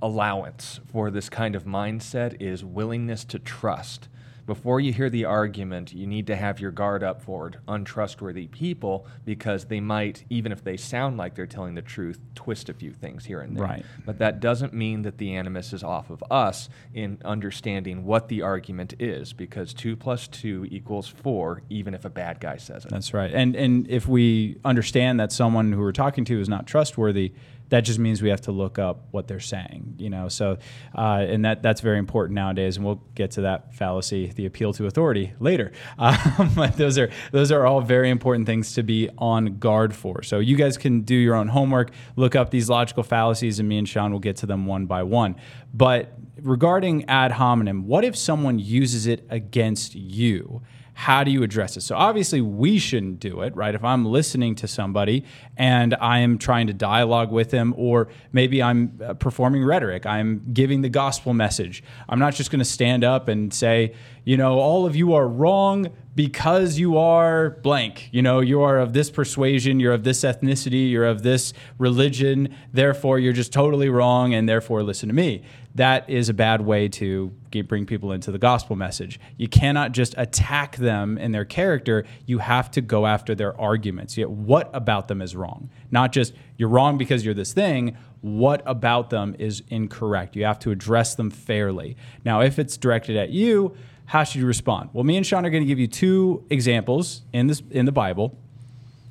allowance 0.00 0.80
for 0.86 1.10
this 1.10 1.28
kind 1.28 1.54
of 1.54 1.64
mindset 1.64 2.40
is 2.40 2.64
willingness 2.64 3.24
to 3.24 3.38
trust 3.38 4.08
before 4.46 4.78
you 4.78 4.92
hear 4.92 5.10
the 5.10 5.24
argument, 5.24 5.92
you 5.92 6.06
need 6.06 6.28
to 6.28 6.36
have 6.36 6.60
your 6.60 6.70
guard 6.70 7.02
up 7.02 7.20
for 7.20 7.50
untrustworthy 7.66 8.46
people 8.46 9.06
because 9.24 9.64
they 9.64 9.80
might, 9.80 10.24
even 10.30 10.52
if 10.52 10.62
they 10.62 10.76
sound 10.76 11.16
like 11.16 11.34
they're 11.34 11.46
telling 11.46 11.74
the 11.74 11.82
truth, 11.82 12.20
twist 12.36 12.68
a 12.68 12.74
few 12.74 12.92
things 12.92 13.24
here 13.24 13.40
and 13.40 13.56
there. 13.56 13.64
Right. 13.64 13.84
But 14.04 14.18
that 14.18 14.38
doesn't 14.38 14.72
mean 14.72 15.02
that 15.02 15.18
the 15.18 15.34
animus 15.34 15.72
is 15.72 15.82
off 15.82 16.10
of 16.10 16.22
us 16.30 16.68
in 16.94 17.18
understanding 17.24 18.04
what 18.04 18.28
the 18.28 18.42
argument 18.42 18.94
is 19.00 19.32
because 19.32 19.74
two 19.74 19.96
plus 19.96 20.28
two 20.28 20.66
equals 20.70 21.08
four, 21.08 21.62
even 21.68 21.92
if 21.92 22.04
a 22.04 22.10
bad 22.10 22.38
guy 22.38 22.56
says 22.56 22.84
it. 22.84 22.90
That's 22.90 23.12
right. 23.12 23.32
And 23.34 23.56
and 23.56 23.88
if 23.90 24.06
we 24.06 24.58
understand 24.64 25.18
that 25.18 25.32
someone 25.32 25.72
who 25.72 25.80
we're 25.80 25.92
talking 25.92 26.24
to 26.26 26.40
is 26.40 26.48
not 26.48 26.66
trustworthy, 26.66 27.32
that 27.68 27.80
just 27.80 27.98
means 27.98 28.22
we 28.22 28.28
have 28.28 28.42
to 28.42 28.52
look 28.52 28.78
up 28.78 29.06
what 29.10 29.28
they're 29.28 29.40
saying. 29.40 29.94
You 29.98 30.10
know, 30.10 30.28
so 30.28 30.58
uh, 30.94 31.24
and 31.28 31.44
that 31.44 31.62
that's 31.62 31.80
very 31.80 31.98
important 31.98 32.34
nowadays. 32.34 32.76
And 32.76 32.86
we'll 32.86 33.02
get 33.14 33.32
to 33.32 33.42
that 33.42 33.74
fallacy, 33.74 34.32
the 34.34 34.46
appeal 34.46 34.72
to 34.74 34.86
authority, 34.86 35.32
later. 35.40 35.72
Um, 35.98 36.52
but 36.54 36.76
those 36.76 36.98
are 36.98 37.10
those 37.32 37.50
are 37.50 37.66
all 37.66 37.80
very 37.80 38.10
important 38.10 38.46
things 38.46 38.74
to 38.74 38.82
be 38.82 39.08
on 39.18 39.58
guard 39.58 39.94
for. 39.94 40.22
So 40.22 40.38
you 40.38 40.56
guys 40.56 40.76
can 40.76 41.00
do 41.00 41.14
your 41.14 41.34
own 41.34 41.48
homework, 41.48 41.90
look 42.16 42.36
up 42.36 42.50
these 42.50 42.68
logical 42.68 43.02
fallacies, 43.02 43.58
and 43.58 43.68
me 43.68 43.78
and 43.78 43.88
Sean 43.88 44.12
will 44.12 44.20
get 44.20 44.36
to 44.38 44.46
them 44.46 44.66
one 44.66 44.86
by 44.86 45.02
one. 45.02 45.36
But 45.72 46.12
regarding 46.40 47.08
ad 47.08 47.32
hominem, 47.32 47.86
what 47.86 48.04
if 48.04 48.16
someone 48.16 48.58
uses 48.58 49.06
it 49.06 49.26
against 49.30 49.94
you? 49.94 50.62
How 50.98 51.22
do 51.22 51.30
you 51.30 51.42
address 51.42 51.76
it? 51.76 51.82
So 51.82 51.94
obviously 51.94 52.40
we 52.40 52.78
shouldn't 52.78 53.20
do 53.20 53.42
it, 53.42 53.54
right? 53.54 53.74
If 53.74 53.84
I'm 53.84 54.06
listening 54.06 54.54
to 54.56 54.66
somebody 54.66 55.24
and 55.54 55.94
I 55.94 56.20
am 56.20 56.38
trying 56.38 56.68
to 56.68 56.72
dialogue 56.72 57.30
with 57.30 57.50
them, 57.50 57.74
or 57.76 58.08
maybe 58.32 58.62
I'm 58.62 58.98
uh, 59.04 59.12
performing 59.12 59.62
rhetoric, 59.62 60.06
I'm 60.06 60.42
giving 60.54 60.80
the 60.80 60.88
gospel 60.88 61.34
message. 61.34 61.84
I'm 62.08 62.18
not 62.18 62.34
just 62.34 62.50
going 62.50 62.60
to 62.60 62.64
stand 62.64 63.04
up 63.04 63.28
and 63.28 63.52
say, 63.52 63.94
you 64.26 64.36
know, 64.36 64.58
all 64.58 64.86
of 64.86 64.96
you 64.96 65.14
are 65.14 65.28
wrong 65.28 65.86
because 66.16 66.80
you 66.80 66.98
are 66.98 67.50
blank. 67.50 68.08
You 68.10 68.22
know, 68.22 68.40
you 68.40 68.60
are 68.62 68.78
of 68.78 68.92
this 68.92 69.08
persuasion, 69.08 69.78
you're 69.78 69.92
of 69.92 70.02
this 70.02 70.22
ethnicity, 70.22 70.90
you're 70.90 71.04
of 71.04 71.22
this 71.22 71.52
religion, 71.78 72.52
therefore 72.72 73.20
you're 73.20 73.32
just 73.32 73.52
totally 73.52 73.88
wrong, 73.88 74.34
and 74.34 74.48
therefore 74.48 74.82
listen 74.82 75.08
to 75.08 75.14
me. 75.14 75.44
That 75.76 76.10
is 76.10 76.28
a 76.28 76.34
bad 76.34 76.62
way 76.62 76.88
to 76.88 77.32
get, 77.52 77.68
bring 77.68 77.86
people 77.86 78.10
into 78.10 78.32
the 78.32 78.38
gospel 78.38 78.74
message. 78.74 79.20
You 79.36 79.46
cannot 79.46 79.92
just 79.92 80.14
attack 80.18 80.76
them 80.76 81.18
in 81.18 81.30
their 81.30 81.44
character. 81.44 82.04
You 82.24 82.38
have 82.38 82.70
to 82.72 82.80
go 82.80 83.06
after 83.06 83.34
their 83.36 83.58
arguments. 83.60 84.16
Yet, 84.16 84.30
what 84.30 84.70
about 84.72 85.06
them 85.06 85.22
is 85.22 85.36
wrong? 85.36 85.70
Not 85.92 86.10
just 86.10 86.32
you're 86.56 86.70
wrong 86.70 86.98
because 86.98 87.24
you're 87.24 87.34
this 87.34 87.52
thing. 87.52 87.96
What 88.22 88.62
about 88.66 89.10
them 89.10 89.36
is 89.38 89.62
incorrect? 89.68 90.34
You 90.34 90.46
have 90.46 90.58
to 90.60 90.72
address 90.72 91.14
them 91.14 91.30
fairly. 91.30 91.96
Now, 92.24 92.40
if 92.40 92.58
it's 92.58 92.76
directed 92.76 93.16
at 93.16 93.30
you, 93.30 93.76
how 94.06 94.24
should 94.24 94.40
you 94.40 94.46
respond? 94.46 94.90
Well, 94.92 95.04
me 95.04 95.16
and 95.16 95.26
Sean 95.26 95.44
are 95.44 95.50
going 95.50 95.62
to 95.62 95.66
give 95.66 95.78
you 95.78 95.88
two 95.88 96.44
examples 96.50 97.22
in 97.32 97.48
this 97.48 97.62
in 97.70 97.86
the 97.86 97.92
Bible 97.92 98.38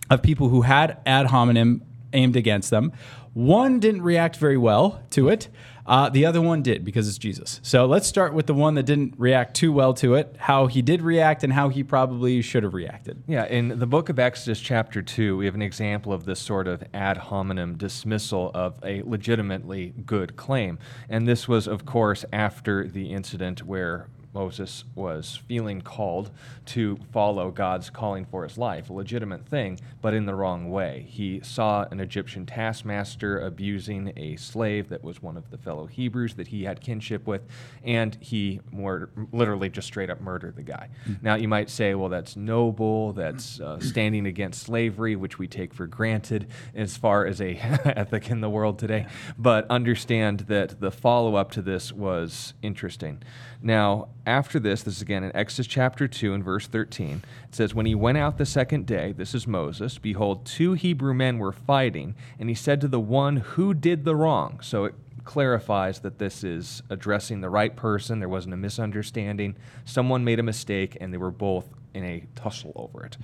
of 0.09 0.21
people 0.21 0.49
who 0.49 0.61
had 0.61 0.97
ad 1.05 1.27
hominem 1.27 1.81
aimed 2.13 2.35
against 2.35 2.69
them. 2.69 2.91
One 3.33 3.79
didn't 3.79 4.01
react 4.01 4.37
very 4.37 4.57
well 4.57 5.03
to 5.11 5.27
it. 5.29 5.49
Uh, 5.85 6.09
the 6.09 6.25
other 6.25 6.41
one 6.41 6.63
did 6.63 6.83
because 6.83 7.07
it's 7.07 7.17
Jesus. 7.17 7.59
So 7.61 7.85
let's 7.85 8.07
start 8.07 8.33
with 8.33 8.47
the 8.47 8.53
one 8.53 8.73
that 8.75 8.83
didn't 8.83 9.13
react 9.17 9.55
too 9.55 9.71
well 9.71 9.93
to 9.95 10.15
it, 10.15 10.35
how 10.39 10.65
he 10.65 10.81
did 10.81 11.01
react 11.01 11.43
and 11.43 11.53
how 11.53 11.69
he 11.69 11.83
probably 11.83 12.41
should 12.41 12.63
have 12.63 12.73
reacted. 12.73 13.21
Yeah, 13.27 13.45
in 13.45 13.77
the 13.77 13.85
book 13.85 14.09
of 14.09 14.17
Exodus, 14.17 14.59
chapter 14.59 15.03
2, 15.03 15.37
we 15.37 15.45
have 15.45 15.53
an 15.53 15.61
example 15.61 16.11
of 16.11 16.25
this 16.25 16.39
sort 16.39 16.67
of 16.67 16.83
ad 16.93 17.17
hominem 17.17 17.77
dismissal 17.77 18.51
of 18.55 18.79
a 18.83 19.03
legitimately 19.03 19.93
good 20.05 20.35
claim. 20.37 20.79
And 21.07 21.27
this 21.27 21.47
was, 21.47 21.67
of 21.67 21.85
course, 21.85 22.25
after 22.33 22.87
the 22.87 23.11
incident 23.11 23.63
where 23.63 24.07
Moses 24.35 24.83
was 24.93 25.39
feeling 25.47 25.79
called 25.81 26.29
to 26.65 26.97
follow 27.11 27.51
God's 27.51 27.89
calling 27.89 28.25
for 28.25 28.43
his 28.43 28.57
life, 28.57 28.89
a 28.89 28.93
legitimate 28.93 29.47
thing, 29.47 29.79
but 30.01 30.13
in 30.13 30.25
the 30.25 30.35
wrong 30.35 30.69
way. 30.69 31.05
He 31.07 31.41
saw 31.43 31.85
an 31.91 31.99
Egyptian 31.99 32.45
taskmaster 32.45 33.39
abusing 33.39 34.13
a 34.15 34.35
slave 34.35 34.89
that 34.89 35.03
was 35.03 35.21
one 35.21 35.37
of 35.37 35.51
the 35.51 35.57
fellow 35.57 35.85
Hebrews 35.85 36.35
that 36.35 36.47
he 36.47 36.63
had 36.63 36.81
kinship 36.81 37.27
with, 37.27 37.43
and 37.83 38.17
he 38.19 38.61
murder, 38.71 39.09
literally 39.31 39.69
just 39.69 39.87
straight 39.87 40.09
up 40.09 40.21
murdered 40.21 40.55
the 40.55 40.63
guy. 40.63 40.89
Mm-hmm. 41.07 41.25
Now, 41.25 41.35
you 41.35 41.47
might 41.47 41.69
say, 41.69 41.95
well, 41.95 42.09
that's 42.09 42.35
noble, 42.35 43.13
that's 43.13 43.59
uh, 43.59 43.79
standing 43.79 44.25
against 44.25 44.63
slavery, 44.63 45.15
which 45.15 45.37
we 45.37 45.47
take 45.47 45.73
for 45.73 45.87
granted 45.87 46.47
as 46.73 46.97
far 46.97 47.25
as 47.25 47.41
a 47.41 47.55
ethic 47.85 48.29
in 48.29 48.41
the 48.41 48.49
world 48.49 48.79
today, 48.79 49.07
but 49.37 49.69
understand 49.69 50.41
that 50.41 50.79
the 50.79 50.91
follow 50.91 51.35
up 51.35 51.51
to 51.51 51.61
this 51.61 51.91
was 51.91 52.53
interesting. 52.61 53.21
Now, 53.61 54.09
after 54.25 54.59
this, 54.59 54.83
this 54.83 54.97
is 54.97 55.01
again 55.01 55.23
in 55.23 55.35
Exodus 55.35 55.67
chapter 55.67 56.07
2 56.07 56.33
and 56.33 56.43
verse 56.43 56.54
13. 56.59 57.23
It 57.47 57.55
says, 57.55 57.73
When 57.73 57.85
he 57.85 57.95
went 57.95 58.17
out 58.17 58.37
the 58.37 58.45
second 58.45 58.85
day, 58.85 59.11
this 59.11 59.35
is 59.35 59.47
Moses, 59.47 59.97
behold, 59.97 60.45
two 60.45 60.73
Hebrew 60.73 61.13
men 61.13 61.37
were 61.37 61.51
fighting, 61.51 62.15
and 62.39 62.49
he 62.49 62.55
said 62.55 62.81
to 62.81 62.87
the 62.87 62.99
one 62.99 63.37
who 63.37 63.73
did 63.73 64.05
the 64.05 64.15
wrong. 64.15 64.59
So 64.61 64.85
it 64.85 64.95
clarifies 65.23 65.99
that 65.99 66.19
this 66.19 66.43
is 66.43 66.83
addressing 66.89 67.41
the 67.41 67.49
right 67.49 67.75
person. 67.75 68.19
There 68.19 68.29
wasn't 68.29 68.53
a 68.53 68.57
misunderstanding. 68.57 69.55
Someone 69.83 70.23
made 70.23 70.39
a 70.39 70.43
mistake, 70.43 70.97
and 71.01 71.11
they 71.13 71.17
were 71.17 71.31
both 71.31 71.67
in 71.95 72.03
a 72.03 72.23
tussle 72.35 72.73
over 72.75 73.05
it. 73.05 73.17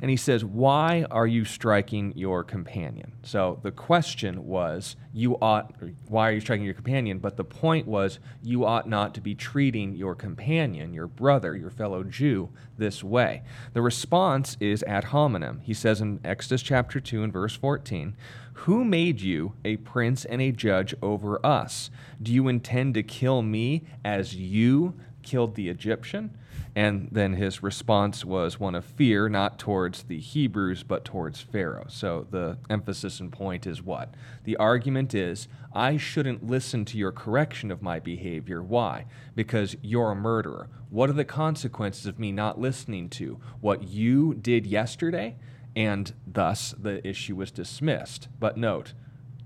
And 0.00 0.10
he 0.10 0.16
says, 0.16 0.44
Why 0.44 1.06
are 1.10 1.26
you 1.26 1.44
striking 1.44 2.12
your 2.14 2.44
companion? 2.44 3.12
So 3.22 3.58
the 3.62 3.72
question 3.72 4.46
was, 4.46 4.96
You 5.12 5.38
ought, 5.40 5.74
why 6.06 6.28
are 6.28 6.32
you 6.32 6.40
striking 6.40 6.64
your 6.64 6.74
companion? 6.74 7.18
But 7.18 7.36
the 7.36 7.44
point 7.44 7.86
was, 7.86 8.18
you 8.42 8.64
ought 8.64 8.88
not 8.88 9.14
to 9.14 9.20
be 9.20 9.34
treating 9.34 9.94
your 9.94 10.14
companion, 10.14 10.92
your 10.92 11.08
brother, 11.08 11.56
your 11.56 11.70
fellow 11.70 12.04
Jew, 12.04 12.50
this 12.76 13.02
way. 13.02 13.42
The 13.72 13.82
response 13.82 14.56
is 14.60 14.82
ad 14.84 15.04
hominem. 15.04 15.60
He 15.60 15.74
says 15.74 16.00
in 16.00 16.20
Exodus 16.22 16.62
chapter 16.62 17.00
2 17.00 17.22
and 17.22 17.32
verse 17.32 17.56
14, 17.56 18.14
Who 18.52 18.84
made 18.84 19.20
you 19.20 19.54
a 19.64 19.78
prince 19.78 20.24
and 20.24 20.42
a 20.42 20.52
judge 20.52 20.94
over 21.02 21.44
us? 21.44 21.90
Do 22.22 22.32
you 22.32 22.48
intend 22.48 22.94
to 22.94 23.02
kill 23.02 23.42
me 23.42 23.84
as 24.04 24.36
you 24.36 24.94
killed 25.22 25.54
the 25.54 25.68
Egyptian? 25.68 26.36
And 26.76 27.08
then 27.10 27.34
his 27.34 27.62
response 27.62 28.24
was 28.24 28.60
one 28.60 28.74
of 28.74 28.84
fear, 28.84 29.28
not 29.28 29.58
towards 29.58 30.04
the 30.04 30.20
Hebrews, 30.20 30.82
but 30.82 31.04
towards 31.04 31.40
Pharaoh. 31.40 31.86
So 31.88 32.26
the 32.30 32.58
emphasis 32.70 33.20
and 33.20 33.32
point 33.32 33.66
is 33.66 33.82
what? 33.82 34.14
The 34.44 34.56
argument 34.56 35.14
is 35.14 35.48
I 35.72 35.96
shouldn't 35.96 36.46
listen 36.46 36.84
to 36.86 36.98
your 36.98 37.12
correction 37.12 37.70
of 37.70 37.82
my 37.82 37.98
behavior. 37.98 38.62
Why? 38.62 39.06
Because 39.34 39.76
you're 39.82 40.12
a 40.12 40.16
murderer. 40.16 40.68
What 40.90 41.10
are 41.10 41.14
the 41.14 41.24
consequences 41.24 42.06
of 42.06 42.18
me 42.18 42.32
not 42.32 42.60
listening 42.60 43.08
to 43.10 43.40
what 43.60 43.82
you 43.82 44.34
did 44.34 44.66
yesterday? 44.66 45.36
And 45.76 46.12
thus 46.26 46.74
the 46.78 47.06
issue 47.06 47.36
was 47.36 47.50
dismissed. 47.50 48.28
But 48.38 48.56
note, 48.56 48.94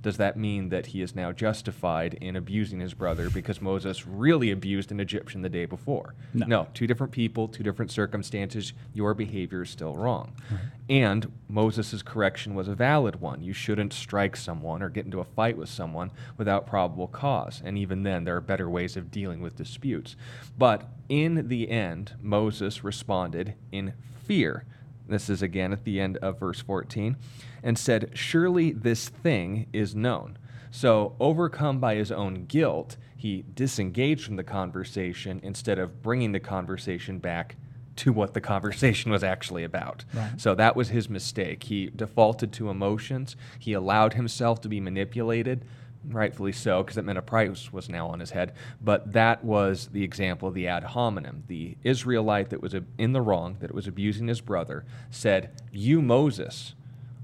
does 0.02 0.16
that 0.16 0.37
mean 0.37 0.68
that 0.71 0.87
he 0.87 1.00
is 1.00 1.14
now 1.14 1.30
justified 1.32 2.14
in 2.14 2.35
abusing 2.35 2.80
his 2.80 2.92
brother 2.92 3.30
because 3.30 3.61
Moses 3.61 4.06
really 4.06 4.50
abused 4.50 4.90
an 4.90 4.99
Egyptian 4.99 5.42
the 5.42 5.49
day 5.49 5.64
before? 5.64 6.14
No. 6.35 6.47
no 6.47 6.68
two 6.75 6.87
different 6.88 7.12
people, 7.12 7.47
two 7.49 7.62
different 7.62 7.92
circumstances. 7.92 8.73
Your 8.92 9.14
behavior 9.14 9.62
is 9.62 9.71
still 9.71 9.94
wrong. 9.94 10.32
Mm-hmm. 10.47 10.66
And 10.90 11.32
Moses' 11.49 12.02
correction 12.02 12.54
was 12.54 12.66
a 12.66 12.75
valid 12.75 13.21
one. 13.21 13.42
You 13.42 13.52
shouldn't 13.52 13.92
strike 13.92 14.37
someone 14.37 14.82
or 14.82 14.88
get 14.88 15.04
into 15.04 15.21
a 15.21 15.25
fight 15.25 15.56
with 15.56 15.68
someone 15.68 16.11
without 16.37 16.66
probable 16.66 17.06
cause. 17.06 17.62
And 17.64 17.78
even 17.78 18.02
then, 18.02 18.25
there 18.25 18.37
are 18.37 18.40
better 18.40 18.68
ways 18.68 18.97
of 18.97 19.11
dealing 19.11 19.40
with 19.40 19.56
disputes. 19.56 20.16
But 20.59 20.88
in 21.09 21.49
the 21.49 21.71
end, 21.71 22.14
Moses 22.21 22.82
responded 22.82 23.54
in 23.71 23.94
fear. 24.26 24.64
This 25.12 25.31
is 25.31 25.42
again 25.42 25.73
at 25.73 25.85
the 25.85 26.00
end 26.00 26.16
of 26.19 26.40
verse 26.40 26.61
14 26.61 27.16
and 27.62 27.78
said, 27.78 28.11
Surely 28.14 28.73
this 28.73 29.09
thing 29.09 29.66
is 29.73 29.95
known. 29.95 30.38
So, 30.71 31.14
overcome 31.21 31.81
by 31.81 31.97
his 31.97 32.11
own 32.11 32.47
guilt, 32.47 32.97
he 33.14 33.45
disengaged 33.54 34.25
from 34.25 34.37
the 34.37 34.42
conversation 34.42 35.38
instead 35.42 35.78
of 35.78 36.02
bringing 36.02 36.33
the 36.33 36.40
conversation 36.40 37.19
back 37.19 37.57
to 37.97 38.12
what 38.12 38.35
the 38.35 38.40
conversation 38.40 39.11
was 39.11 39.23
actually 39.23 39.64
about. 39.64 40.04
Right. 40.14 40.40
So 40.40 40.54
that 40.54 40.75
was 40.75 40.88
his 40.88 41.09
mistake. 41.09 41.64
He 41.64 41.90
defaulted 41.95 42.52
to 42.54 42.71
emotions. 42.71 43.37
He 43.59 43.75
allowed 43.75 44.14
himself 44.14 44.61
to 44.62 44.69
be 44.69 44.81
manipulated, 44.81 45.64
rightfully 46.09 46.52
so, 46.52 46.82
because 46.82 46.97
it 46.97 47.04
meant 47.04 47.18
a 47.18 47.23
price 47.23 47.73
was 47.73 47.88
now 47.88 48.09
on 48.09 48.21
his 48.21 48.30
head. 48.30 48.52
But 48.80 49.12
that 49.12 49.44
was 49.44 49.88
the 49.92 50.04
example 50.04 50.49
of 50.49 50.54
the 50.54 50.66
ad 50.66 50.85
hominem. 50.85 51.44
The 51.47 51.76
Israelite 51.82 52.50
that 52.50 52.62
was 52.62 52.75
in 52.99 53.12
the 53.12 53.21
wrong, 53.21 53.56
that 53.61 53.75
was 53.75 53.87
abusing 53.87 54.28
his 54.28 54.40
brother, 54.40 54.85
said, 55.11 55.50
You, 55.71 56.02
Moses, 56.02 56.75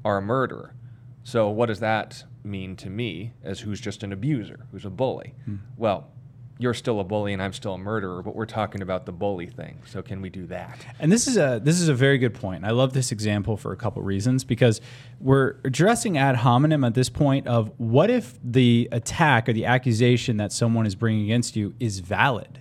are 0.04 0.18
a 0.18 0.22
murderer. 0.22 0.74
So 1.24 1.48
what 1.50 1.66
does 1.66 1.80
that 1.80 2.24
mean 2.42 2.76
to 2.76 2.88
me 2.88 3.32
as 3.42 3.60
who's 3.60 3.80
just 3.80 4.02
an 4.02 4.12
abuser, 4.12 4.66
who's 4.72 4.84
a 4.84 4.90
bully? 4.90 5.34
Hmm. 5.44 5.56
Well, 5.76 6.08
you're 6.58 6.74
still 6.74 7.00
a 7.00 7.04
bully 7.04 7.32
and 7.32 7.40
I'm 7.40 7.52
still 7.52 7.74
a 7.74 7.78
murderer, 7.78 8.22
but 8.22 8.34
we're 8.34 8.46
talking 8.46 8.82
about 8.82 9.06
the 9.06 9.12
bully 9.12 9.46
thing. 9.46 9.78
So 9.86 10.02
can 10.02 10.20
we 10.20 10.28
do 10.28 10.46
that? 10.48 10.84
And 10.98 11.10
this 11.10 11.26
is 11.28 11.36
a 11.36 11.60
this 11.62 11.80
is 11.80 11.88
a 11.88 11.94
very 11.94 12.18
good 12.18 12.34
point. 12.34 12.64
I 12.64 12.70
love 12.70 12.92
this 12.92 13.12
example 13.12 13.56
for 13.56 13.72
a 13.72 13.76
couple 13.76 14.02
reasons 14.02 14.44
because 14.44 14.80
we're 15.20 15.54
addressing 15.64 16.18
ad 16.18 16.36
hominem 16.36 16.84
at 16.84 16.94
this 16.94 17.08
point 17.08 17.46
of 17.46 17.70
what 17.78 18.10
if 18.10 18.34
the 18.42 18.88
attack 18.92 19.48
or 19.48 19.52
the 19.52 19.66
accusation 19.66 20.36
that 20.38 20.52
someone 20.52 20.86
is 20.86 20.94
bringing 20.94 21.24
against 21.24 21.56
you 21.56 21.74
is 21.78 22.00
valid? 22.00 22.60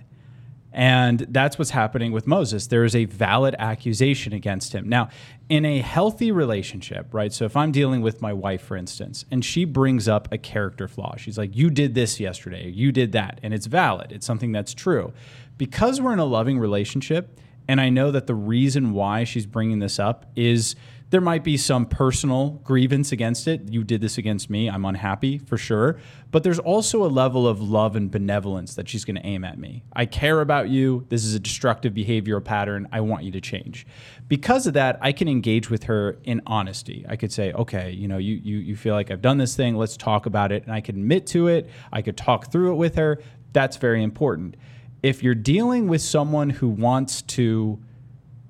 And 0.72 1.20
that's 1.30 1.58
what's 1.58 1.70
happening 1.70 2.12
with 2.12 2.26
Moses. 2.26 2.66
There 2.66 2.84
is 2.84 2.94
a 2.94 3.06
valid 3.06 3.56
accusation 3.58 4.32
against 4.32 4.74
him. 4.74 4.88
Now, 4.88 5.08
in 5.48 5.64
a 5.64 5.80
healthy 5.80 6.30
relationship, 6.30 7.12
right? 7.12 7.32
So 7.32 7.46
if 7.46 7.56
I'm 7.56 7.72
dealing 7.72 8.02
with 8.02 8.20
my 8.20 8.32
wife, 8.32 8.62
for 8.62 8.76
instance, 8.76 9.24
and 9.30 9.44
she 9.44 9.64
brings 9.64 10.08
up 10.08 10.28
a 10.30 10.38
character 10.38 10.86
flaw, 10.86 11.16
she's 11.16 11.38
like, 11.38 11.56
You 11.56 11.70
did 11.70 11.94
this 11.94 12.20
yesterday, 12.20 12.68
you 12.68 12.92
did 12.92 13.12
that, 13.12 13.40
and 13.42 13.54
it's 13.54 13.66
valid, 13.66 14.12
it's 14.12 14.26
something 14.26 14.52
that's 14.52 14.74
true. 14.74 15.12
Because 15.56 16.00
we're 16.00 16.12
in 16.12 16.18
a 16.18 16.24
loving 16.24 16.58
relationship, 16.58 17.40
and 17.66 17.80
I 17.80 17.88
know 17.88 18.10
that 18.10 18.26
the 18.26 18.34
reason 18.34 18.92
why 18.92 19.24
she's 19.24 19.46
bringing 19.46 19.78
this 19.78 19.98
up 19.98 20.26
is 20.36 20.76
there 21.10 21.20
might 21.22 21.42
be 21.42 21.56
some 21.56 21.86
personal 21.86 22.60
grievance 22.64 23.12
against 23.12 23.48
it. 23.48 23.62
You 23.70 23.82
did 23.82 24.02
this 24.02 24.18
against 24.18 24.50
me. 24.50 24.68
I'm 24.68 24.84
unhappy 24.84 25.38
for 25.38 25.56
sure. 25.56 25.98
But 26.30 26.42
there's 26.42 26.58
also 26.58 27.02
a 27.02 27.08
level 27.08 27.48
of 27.48 27.62
love 27.62 27.96
and 27.96 28.10
benevolence 28.10 28.74
that 28.74 28.90
she's 28.90 29.06
going 29.06 29.16
to 29.16 29.24
aim 29.24 29.42
at 29.42 29.58
me. 29.58 29.84
I 29.94 30.04
care 30.04 30.42
about 30.42 30.68
you. 30.68 31.06
This 31.08 31.24
is 31.24 31.34
a 31.34 31.40
destructive 31.40 31.94
behavioral 31.94 32.44
pattern. 32.44 32.88
I 32.92 33.00
want 33.00 33.24
you 33.24 33.32
to 33.32 33.40
change. 33.40 33.86
Because 34.28 34.66
of 34.66 34.74
that, 34.74 34.98
I 35.00 35.12
can 35.12 35.28
engage 35.28 35.70
with 35.70 35.84
her 35.84 36.18
in 36.24 36.42
honesty. 36.46 37.06
I 37.08 37.16
could 37.16 37.32
say, 37.32 37.52
okay, 37.54 37.90
you 37.90 38.06
know, 38.06 38.18
you, 38.18 38.34
you, 38.34 38.58
you 38.58 38.76
feel 38.76 38.94
like 38.94 39.10
I've 39.10 39.22
done 39.22 39.38
this 39.38 39.56
thing. 39.56 39.76
Let's 39.76 39.96
talk 39.96 40.26
about 40.26 40.52
it. 40.52 40.64
And 40.64 40.72
I 40.72 40.82
can 40.82 40.96
admit 40.96 41.26
to 41.28 41.48
it. 41.48 41.70
I 41.90 42.02
could 42.02 42.18
talk 42.18 42.52
through 42.52 42.72
it 42.72 42.76
with 42.76 42.96
her. 42.96 43.22
That's 43.54 43.78
very 43.78 44.02
important. 44.02 44.58
If 45.02 45.22
you're 45.22 45.34
dealing 45.34 45.88
with 45.88 46.02
someone 46.02 46.50
who 46.50 46.68
wants 46.68 47.22
to 47.22 47.78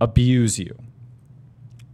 abuse 0.01 0.59
you, 0.59 0.77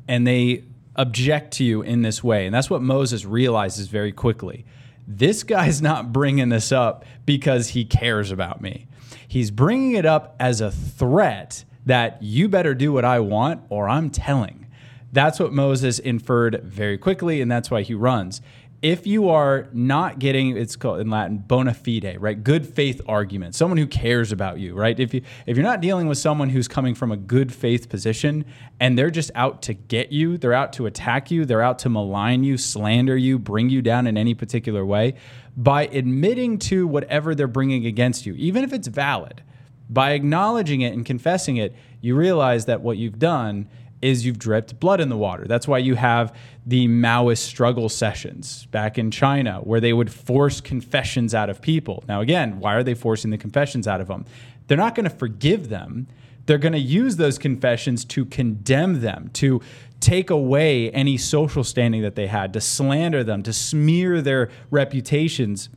and 0.08 0.26
they 0.26 0.64
object 0.96 1.52
to 1.54 1.64
you 1.64 1.82
in 1.82 2.02
this 2.02 2.23
way. 2.23 2.46
And 2.46 2.54
that's 2.54 2.70
what 2.70 2.82
Moses 2.82 3.25
realizes 3.25 3.88
very 3.88 4.12
quickly. 4.12 4.64
This 5.06 5.42
guy's 5.42 5.82
not 5.82 6.12
bringing 6.12 6.49
this 6.49 6.73
up 6.73 7.04
because 7.26 7.70
he 7.70 7.84
cares 7.84 8.30
about 8.30 8.61
me. 8.61 8.87
He's 9.26 9.50
bringing 9.50 9.92
it 9.92 10.06
up 10.06 10.37
as 10.38 10.61
a 10.61 10.70
threat 10.70 11.64
that 11.87 12.23
you 12.23 12.49
better 12.49 12.75
do 12.75 12.92
what 12.92 13.04
I 13.04 13.20
want 13.20 13.62
or 13.68 13.88
I'm 13.88 14.11
telling. 14.11 14.66
That's 15.12 15.38
what 15.38 15.52
Moses 15.52 15.99
inferred 15.99 16.62
very 16.64 16.99
quickly, 16.99 17.40
and 17.40 17.50
that's 17.50 17.70
why 17.70 17.82
he 17.82 17.94
runs 17.94 18.40
if 18.85 19.07
you 19.07 19.31
are 19.31 19.67
not 19.73 20.19
getting 20.19 20.59
it's 20.59 20.76
called 20.76 21.00
in 21.00 21.09
Latin 21.09 21.38
bona 21.38 21.73
fide, 21.73 22.21
right? 22.21 22.45
Good 22.45 22.67
faith 22.67 23.00
argument. 23.09 23.55
Someone 23.55 23.79
who 23.79 23.87
cares 23.87 24.31
about 24.31 24.59
you, 24.59 24.75
right? 24.75 25.00
If 25.00 25.14
you 25.14 25.23
if 25.47 25.57
you're 25.57 25.64
not 25.64 25.81
dealing 25.81 26.07
with 26.07 26.19
someone 26.19 26.50
who's 26.50 26.69
coming 26.69 26.95
from 26.95 27.11
a 27.11 27.17
good 27.17 27.50
faith 27.50 27.88
position 27.88 28.45
and 28.79 28.99
they're 28.99 29.11
just 29.11 29.31
out 29.35 29.62
to 29.62 29.73
get 29.73 30.12
you, 30.12 30.37
they're 30.37 30.53
out 30.53 30.75
to 30.75 30.85
attack 30.85 31.31
you, 31.31 31.47
they're 31.47 31.62
out 31.62 31.79
to 31.79 31.88
malign 31.88 32.45
you, 32.45 32.59
slander 32.59 33.17
you, 33.17 33.38
bring 33.38 33.71
you 33.71 33.81
down 33.81 34.07
in 34.07 34.19
any 34.19 34.35
particular 34.35 34.85
way, 34.85 35.14
by 35.57 35.87
admitting 35.87 36.59
to 36.59 36.87
whatever 36.87 37.35
they're 37.35 37.47
bringing 37.47 37.87
against 37.87 38.26
you, 38.26 38.35
even 38.35 38.64
if 38.64 38.75
it's 38.75 38.88
valid, 38.88 39.43
by 39.88 40.11
acknowledging 40.11 40.83
it 40.83 40.93
and 40.93 41.07
confessing 41.07 41.57
it, 41.57 41.75
you 42.03 42.14
realize 42.14 42.67
that 42.67 42.83
what 42.83 42.99
you've 42.99 43.19
done 43.19 43.67
is 44.04 44.26
you've 44.26 44.38
dripped 44.38 44.78
blood 44.78 45.00
in 45.00 45.08
the 45.08 45.16
water. 45.16 45.46
That's 45.46 45.66
why 45.66 45.78
you 45.78 45.94
have 45.94 46.37
the 46.66 46.87
Maoist 46.87 47.38
struggle 47.38 47.88
sessions 47.88 48.66
back 48.66 48.99
in 48.99 49.11
China 49.11 49.61
where 49.61 49.80
they 49.80 49.94
would 49.94 50.12
force 50.12 50.61
confessions 50.61 51.34
out 51.34 51.49
of 51.49 51.62
people. 51.62 52.04
Now, 52.06 52.20
again, 52.20 52.61
why 52.61 52.75
are 52.75 52.82
they 52.82 52.94
forcing 52.94 53.30
the 53.30 53.38
confessions 53.38 53.88
out 53.88 54.02
of 54.02 54.08
them? 54.08 54.26
They're 54.66 54.76
not 54.76 54.94
going 54.94 55.08
to 55.08 55.16
forgive 55.16 55.70
them. 55.70 56.06
They're 56.44 56.58
going 56.58 56.75
to 56.75 56.78
use 56.78 57.16
those 57.16 57.38
confessions 57.38 58.04
to 58.06 58.26
condemn 58.26 59.00
them, 59.00 59.30
to 59.34 59.62
take 60.00 60.28
away 60.28 60.90
any 60.90 61.16
social 61.16 61.64
standing 61.64 62.02
that 62.02 62.14
they 62.14 62.26
had, 62.26 62.52
to 62.52 62.61
slander 62.61 63.25
them, 63.25 63.42
to 63.42 63.54
smear 63.54 64.20
their 64.20 64.50
reputations 64.70 65.70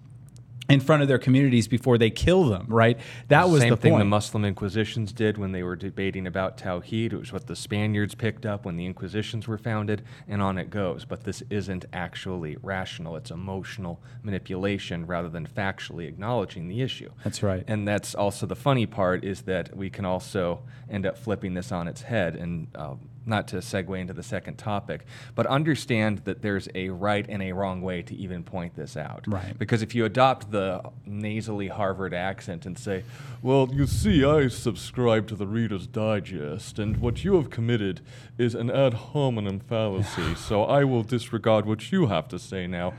in 0.70 0.80
front 0.80 1.02
of 1.02 1.08
their 1.08 1.18
communities 1.18 1.68
before 1.68 1.98
they 1.98 2.10
kill 2.10 2.46
them, 2.46 2.66
right? 2.68 3.00
That 3.30 3.50
was 3.50 3.62
Same 3.62 3.70
the 3.70 3.78
thing 3.78 3.92
point. 3.94 4.02
the 4.02 4.06
Muslim 4.06 4.44
Inquisitions 4.44 5.14
did 5.14 5.38
when 5.38 5.52
they 5.52 5.64
were 5.64 5.76
debating 5.76 6.28
about 6.28 6.58
Tawheed. 6.58 7.14
It 7.14 7.18
was 7.18 7.32
what 7.32 7.48
the 7.48 7.56
Spaniards 7.56 8.16
picked 8.16 8.46
up 8.46 8.66
when 8.66 8.76
the 8.76 8.86
Inquisitions 8.86 9.48
were 9.48 9.58
founded, 9.58 10.04
and 10.28 10.42
on 10.42 10.58
it 10.58 10.70
goes. 10.70 11.06
But 11.06 11.24
this 11.24 11.42
isn't 11.50 11.86
actually 11.94 12.58
rational. 12.62 13.16
It's 13.16 13.32
emotional 13.32 14.02
manipulation 14.24 15.06
rather 15.06 15.30
than 15.30 15.48
factually 15.48 16.08
acknowledging 16.08 16.68
the 16.68 16.82
issue. 16.82 17.12
That's 17.24 17.42
right. 17.42 17.64
And 17.68 17.88
that's 17.88 18.14
also 18.14 18.46
the 18.46 18.56
funny 18.56 18.86
part 18.86 19.24
is 19.24 19.44
that 19.44 19.76
we 19.76 19.90
can 19.90 20.06
also 20.06 20.64
end 20.90 21.06
up 21.06 21.18
flipping 21.18 21.54
this 21.54 21.72
on 21.72 21.88
its 21.88 22.02
head 22.02 22.36
and 22.36 22.68
uh, 22.76 22.96
not 23.28 23.48
to 23.50 23.58
segue 23.58 24.00
into 24.00 24.14
the 24.14 24.24
second 24.24 24.58
topic, 24.58 25.06
but 25.36 25.46
understand 25.48 26.20
that 26.20 26.42
there's 26.42 26.68
a 26.74 26.90
right 26.90 27.26
and 27.28 27.42
a 27.42 27.52
wrong 27.52 27.82
way 27.82 28.02
to 28.02 28.16
even 28.16 28.44
point 28.44 28.76
this 28.76 28.96
out. 28.96 29.26
Right. 29.28 29.58
Because 29.58 29.82
if 29.82 29.94
you 29.94 30.06
adopt 30.06 30.52
the 30.52 30.82
nasally 31.06 31.68
Harvard 31.68 32.14
accent 32.14 32.66
and 32.66 32.78
say, 32.78 33.04
well, 33.42 33.70
you 33.72 33.86
see, 33.86 34.24
I 34.24 34.48
subscribe 34.48 35.28
to 35.28 35.36
the 35.36 35.48
Reader's 35.48 35.88
Digest, 35.88 36.80
and 36.80 36.98
what 36.98 37.24
you 37.24 37.36
have 37.36 37.50
committed 37.50 38.02
is 38.38 38.56
an 38.56 38.72
ad 38.72 38.94
hominem 38.94 39.60
fallacy, 39.60 40.36
so 40.36 40.64
I 40.64 40.84
will 40.84 41.04
disregard 41.04 41.66
what 41.66 41.92
you 41.92 42.08
have 42.08 42.28
to 42.30 42.40
say 42.40 42.68
now. 42.68 42.94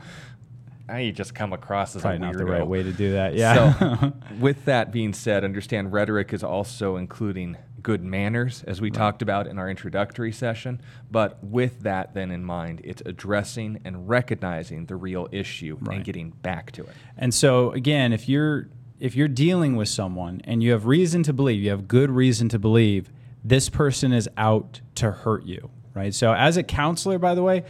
I 0.87 1.11
just 1.11 1.35
come 1.35 1.53
across 1.53 1.95
as 1.95 2.01
Probably 2.01 2.17
a 2.17 2.19
not 2.19 2.37
the 2.37 2.45
right 2.45 2.65
way 2.65 2.81
to 2.81 2.91
do 2.91 3.13
that. 3.13 3.35
Yeah. 3.35 3.77
So, 3.77 4.13
with 4.39 4.65
that 4.65 4.91
being 4.91 5.13
said, 5.13 5.43
understand 5.43 5.93
rhetoric 5.93 6.33
is 6.33 6.43
also 6.43 6.95
including 6.95 7.57
good 7.83 8.03
manners, 8.03 8.63
as 8.67 8.81
we 8.81 8.91
talked 8.91 9.21
about 9.21 9.47
in 9.47 9.57
our 9.59 9.69
introductory 9.69 10.31
session. 10.31 10.81
But 11.11 11.43
with 11.43 11.81
that 11.81 12.13
then 12.13 12.31
in 12.31 12.43
mind, 12.43 12.81
it's 12.83 13.01
addressing 13.05 13.79
and 13.85 14.07
recognizing 14.09 14.85
the 14.85 14.95
real 14.95 15.27
issue 15.31 15.77
Right. 15.81 15.97
and 15.97 16.05
getting 16.05 16.31
back 16.31 16.71
to 16.73 16.83
it. 16.83 16.89
And 17.17 17.33
so 17.33 17.71
again, 17.71 18.13
if 18.13 18.27
you're 18.29 18.67
if 18.99 19.15
you're 19.15 19.29
dealing 19.29 19.77
with 19.77 19.87
someone 19.87 20.41
and 20.43 20.61
you 20.61 20.71
have 20.73 20.85
reason 20.85 21.23
to 21.23 21.31
believe, 21.31 21.63
you 21.63 21.69
have 21.69 21.87
good 21.87 22.11
reason 22.11 22.49
to 22.49 22.59
believe 22.59 23.09
this 23.45 23.69
person 23.69 24.11
is 24.11 24.27
out 24.35 24.81
to 24.95 25.09
hurt 25.09 25.45
you, 25.45 25.69
right? 25.93 26.13
So 26.13 26.33
as 26.33 26.57
a 26.57 26.63
counselor, 26.63 27.17
by 27.17 27.33
the 27.33 27.41
way, 27.41 27.63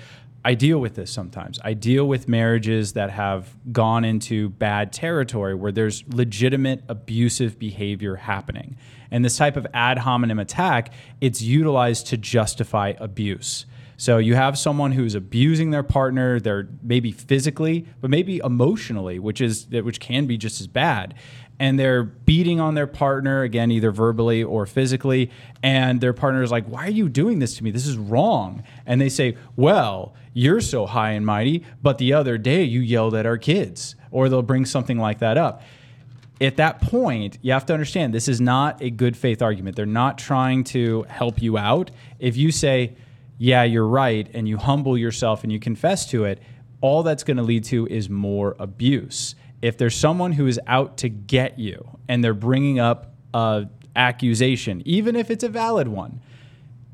I 0.44 0.56
deal 0.56 0.80
with 0.80 0.96
this 0.96 1.12
sometimes. 1.12 1.60
I 1.64 1.74
deal 1.74 2.08
with 2.08 2.28
marriages 2.28 2.94
that 2.94 3.12
have 3.12 3.56
gone 3.72 4.06
into 4.06 4.50
bad 4.50 4.92
territory 4.92 5.54
where 5.54 5.72
there's 5.72 6.04
legitimate 6.08 6.82
abusive 6.88 7.60
behavior 7.60 8.16
happening. 8.16 8.78
And 9.12 9.26
this 9.26 9.38
type 9.38 9.58
of 9.58 9.66
ad 9.74 10.00
hominem 10.00 10.40
attack, 10.40 10.94
it's 11.22 11.42
utilized 11.42 12.08
to 12.08 12.18
justify 12.18 12.94
abuse. 13.00 13.66
So 13.98 14.18
you 14.18 14.36
have 14.36 14.58
someone 14.58 14.94
who's 14.94 15.14
abusing 15.14 15.72
their 15.72 15.84
partner, 15.84 16.40
they're 16.40 16.70
maybe 16.82 17.12
physically, 17.12 17.86
but 18.00 18.10
maybe 18.10 18.38
emotionally, 18.38 19.20
which 19.20 19.42
is 19.42 19.68
which 19.68 20.00
can 20.00 20.26
be 20.26 20.38
just 20.38 20.62
as 20.62 20.68
bad. 20.68 21.16
And 21.60 21.78
they're 21.78 22.04
beating 22.04 22.62
on 22.62 22.76
their 22.76 22.88
partner 22.88 23.42
again, 23.42 23.72
either 23.72 23.92
verbally 23.92 24.42
or 24.42 24.66
physically. 24.66 25.30
And 25.62 26.00
their 26.00 26.14
partner 26.14 26.42
is 26.42 26.50
like, 26.50 26.66
"Why 26.68 26.88
are 26.88 26.92
you 26.92 27.10
doing 27.10 27.40
this 27.40 27.58
to 27.58 27.64
me? 27.66 27.72
This 27.72 27.86
is 27.86 27.98
wrong." 27.98 28.64
And 28.86 29.02
they 29.02 29.10
say, 29.10 29.36
"Well, 29.58 30.14
you're 30.34 30.62
so 30.62 30.86
high 30.86 31.12
and 31.12 31.26
mighty, 31.26 31.66
but 31.84 31.98
the 31.98 32.14
other 32.14 32.38
day 32.38 32.64
you 32.64 32.80
yelled 32.80 33.16
at 33.16 33.26
our 33.26 33.38
kids," 33.38 33.98
or 34.12 34.30
they'll 34.30 34.42
bring 34.42 34.64
something 34.64 34.98
like 34.98 35.20
that 35.20 35.38
up 35.38 35.62
at 36.42 36.58
that 36.58 36.82
point, 36.82 37.38
you 37.42 37.52
have 37.52 37.66
to 37.66 37.74
understand 37.74 38.14
this 38.14 38.28
is 38.28 38.40
not 38.40 38.82
a 38.82 38.90
good 38.90 39.18
faith 39.18 39.42
argument. 39.42 39.76
They're 39.76 39.86
not 39.86 40.18
trying 40.18 40.64
to 40.66 41.04
help 41.10 41.42
you 41.42 41.58
out. 41.58 41.92
If 42.18 42.38
you 42.38 42.52
say, 42.52 42.96
yeah, 43.38 43.64
you're 43.64 43.88
right, 43.88 44.30
and 44.34 44.48
you 44.48 44.58
humble 44.58 44.98
yourself 44.98 45.44
and 45.44 45.52
you 45.52 45.60
confess 45.60 46.10
to 46.12 46.26
it, 46.26 46.42
all 46.82 47.04
that's 47.04 47.24
going 47.24 47.38
to 47.38 47.44
lead 47.44 47.66
to 47.66 47.88
is 47.88 48.10
more 48.10 48.56
abuse. 48.60 49.36
If 49.62 49.78
there's 49.78 49.96
someone 49.96 50.32
who 50.32 50.48
is 50.48 50.60
out 50.68 50.98
to 50.98 51.10
get 51.10 51.60
you 51.60 51.98
and 52.08 52.24
they're 52.24 52.34
bringing 52.34 52.80
up 52.80 53.14
a 53.34 53.68
accusation, 53.96 54.82
even 54.86 55.16
if 55.16 55.30
it's 55.30 55.44
a 55.44 55.50
valid 55.50 55.90
one, 55.90 56.22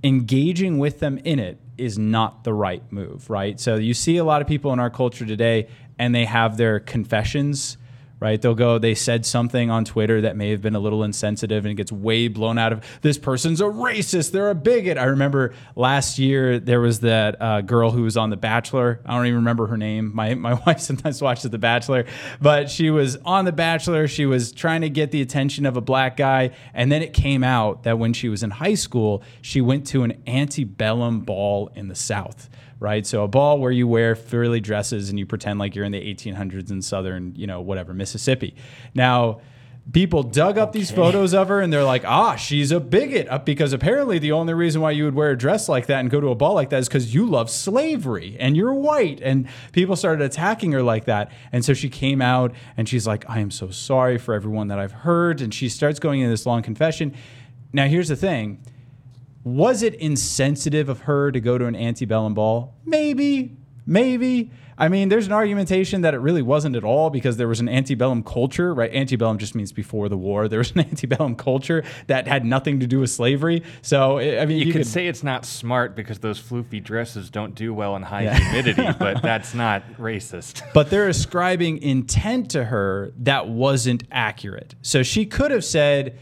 engaging 0.04 0.80
with 0.80 1.00
them 1.00 1.20
in 1.20 1.40
it 1.40 1.60
is 1.78 2.00
not 2.00 2.44
the 2.44 2.54
right 2.54 2.84
move, 2.92 3.30
right? 3.30 3.60
So 3.60 3.76
you 3.76 3.94
see 3.94 4.18
a 4.18 4.24
lot 4.24 4.42
of 4.42 4.48
people 4.48 4.74
in 4.74 4.80
our 4.80 4.90
culture 4.90 5.26
today 5.26 5.68
and 6.00 6.16
they 6.16 6.26
have 6.26 6.58
their 6.58 6.80
confessions, 6.80 7.78
right? 8.20 8.42
They'll 8.42 8.56
go, 8.56 8.78
they 8.78 8.96
said 8.96 9.26
something 9.26 9.70
on 9.70 9.86
Twitter 9.86 10.22
that 10.22 10.38
may 10.38 10.52
have 10.52 10.62
been 10.62 10.76
a 10.76 10.80
little 10.80 11.04
insensitive 11.04 11.66
and 11.66 11.72
it 11.72 11.76
gets 11.76 11.92
way 11.92 12.28
blown 12.28 12.58
out 12.58 12.72
of 12.72 12.84
this 13.02 13.18
person's 13.18 13.62
a 13.62 13.66
racist, 13.66 14.32
they're 14.32 14.50
a 14.50 14.56
bigot. 14.56 14.98
I 14.98 15.06
remember 15.06 15.54
last 15.76 16.18
year 16.18 16.60
there 16.60 16.80
was 16.80 17.02
that 17.02 17.42
uh, 17.42 17.62
girl 17.62 17.92
who 17.92 18.04
was 18.04 18.16
on 18.18 18.30
The 18.30 18.38
Bachelor. 18.38 19.02
I 19.06 19.16
don't 19.16 19.26
even 19.26 19.38
remember 19.38 19.68
her 19.68 19.78
name. 19.78 20.12
My, 20.16 20.34
my 20.34 20.54
wife 20.66 20.80
sometimes 20.80 21.22
watches 21.22 21.52
The 21.52 21.58
Bachelor, 21.58 22.06
but 22.42 22.70
she 22.70 22.90
was 22.90 23.18
on 23.18 23.46
The 23.46 23.52
Bachelor. 23.52 24.08
She 24.08 24.26
was 24.26 24.52
trying 24.52 24.82
to 24.82 24.90
get 24.90 25.12
the 25.12 25.22
attention 25.22 25.66
of 25.66 25.78
a 25.78 25.82
black 25.82 26.18
guy. 26.18 26.52
And 26.74 26.92
then 26.92 27.02
it 27.02 27.14
came 27.14 27.44
out 27.44 27.84
that 27.84 28.00
when 28.00 28.14
she 28.14 28.30
was 28.30 28.44
in 28.44 28.52
high 28.52 28.76
school, 28.76 29.24
she 29.42 29.62
went 29.62 29.88
to 29.88 30.04
an 30.04 30.22
antebellum 30.26 31.22
ball 31.22 31.70
in 31.76 31.90
the 31.90 31.96
South 31.96 32.50
right? 32.80 33.06
So 33.06 33.24
a 33.24 33.28
ball 33.28 33.60
where 33.60 33.72
you 33.72 33.88
wear 33.88 34.16
frilly 34.16 34.60
dresses 34.60 35.10
and 35.10 35.18
you 35.18 35.26
pretend 35.26 35.60
like 35.60 35.76
you're 35.76 35.86
in 35.86 35.92
the 35.92 36.02
1800s 36.02 36.72
in 36.72 36.82
southern, 36.82 37.34
you 37.36 37.48
know, 37.48 37.62
whatever, 37.62 37.94
Mississippi. 37.94 38.56
Now, 38.94 39.42
people 39.92 40.24
dug 40.24 40.58
up 40.58 40.72
these 40.72 40.90
photos 40.92 41.34
of 41.34 41.48
her 41.48 41.62
and 41.62 41.72
they're 41.72 41.84
like, 41.84 42.04
ah, 42.06 42.36
she's 42.36 42.72
a 42.72 42.80
bigot 42.80 43.28
uh, 43.30 43.38
because 43.38 43.72
apparently 43.72 44.18
the 44.18 44.32
only 44.32 44.54
reason 44.54 44.82
why 44.82 44.92
you 44.92 45.06
would 45.06 45.14
wear 45.14 45.32
a 45.32 45.38
dress 45.38 45.70
like 45.70 45.86
that 45.88 46.00
and 46.00 46.10
go 46.10 46.20
to 46.20 46.28
a 46.30 46.36
ball 46.36 46.54
like 46.54 46.70
that 46.72 46.80
is 46.80 46.88
because 46.88 47.14
you 47.14 47.26
love 47.26 47.50
slavery 47.50 48.36
and 48.40 48.58
you're 48.58 48.74
white. 48.74 49.22
And 49.22 49.48
people 49.74 49.96
started 49.96 50.24
attacking 50.24 50.72
her 50.72 50.82
like 50.82 51.06
that. 51.06 51.32
And 51.52 51.64
so 51.64 51.74
she 51.74 51.90
came 51.90 52.22
out 52.22 52.54
and 52.78 52.90
she's 52.90 53.06
like, 53.06 53.30
I 53.30 53.40
am 53.40 53.52
so 53.52 53.70
sorry 53.70 54.18
for 54.18 54.34
everyone 54.34 54.70
that 54.70 54.80
I've 54.80 54.92
hurt. 54.92 55.40
And 55.40 55.54
she 55.54 55.70
starts 55.70 56.00
going 56.00 56.22
in 56.22 56.30
this 56.30 56.46
long 56.46 56.64
confession. 56.64 57.16
Now, 57.72 57.88
here's 57.88 58.08
the 58.08 58.16
thing. 58.16 58.64
Was 59.46 59.84
it 59.84 59.94
insensitive 59.94 60.90
of 60.90 61.02
her 61.02 61.32
to 61.32 61.40
go 61.40 61.60
to 61.60 61.68
an 61.68 61.76
antebellum 61.76 62.34
ball? 62.34 62.74
Maybe, 62.84 63.56
maybe. 63.86 64.50
I 64.76 64.90
mean, 64.90 65.10
there's 65.10 65.28
an 65.28 65.34
argumentation 65.34 66.02
that 66.02 66.16
it 66.16 66.18
really 66.18 66.42
wasn't 66.42 66.76
at 66.76 66.84
all 66.84 67.12
because 67.12 67.38
there 67.38 67.48
was 67.48 67.60
an 67.60 67.70
antebellum 67.70 68.24
culture, 68.24 68.74
right? 68.74 68.92
Antebellum 68.92 69.38
just 69.38 69.54
means 69.54 69.72
before 69.72 70.10
the 70.10 70.18
war. 70.18 70.48
There 70.56 70.58
was 70.60 70.72
an 70.72 70.80
antebellum 70.80 71.36
culture 71.36 71.84
that 72.08 72.28
had 72.28 72.44
nothing 72.44 72.80
to 72.80 72.88
do 72.88 73.02
with 73.02 73.12
slavery. 73.12 73.62
So, 73.84 74.18
I 74.18 74.46
mean, 74.48 74.58
You, 74.58 74.66
you, 74.66 74.74
could 74.74 74.82
could 74.82 74.88
say 74.88 75.06
it's 75.06 75.22
not 75.22 75.46
smart 75.46 75.96
because 75.96 76.18
those 76.20 76.42
floofy 76.42 76.84
dresses 76.84 77.30
don't 77.30 77.54
do 77.54 77.72
well 77.72 77.96
in 77.96 78.02
high 78.02 78.34
humidity, 78.34 78.88
but 78.98 79.22
that's 79.22 79.54
not 79.54 79.84
racist. 80.00 80.64
but 80.74 80.90
they're 80.90 81.08
ascribing 81.08 81.84
intent 81.84 82.50
to 82.52 82.64
her 82.66 83.14
that 83.20 83.48
wasn't 83.48 84.06
accurate. 84.12 84.74
So 84.82 85.04
she 85.04 85.28
could 85.28 85.52
have 85.52 85.64
said, 85.64 86.18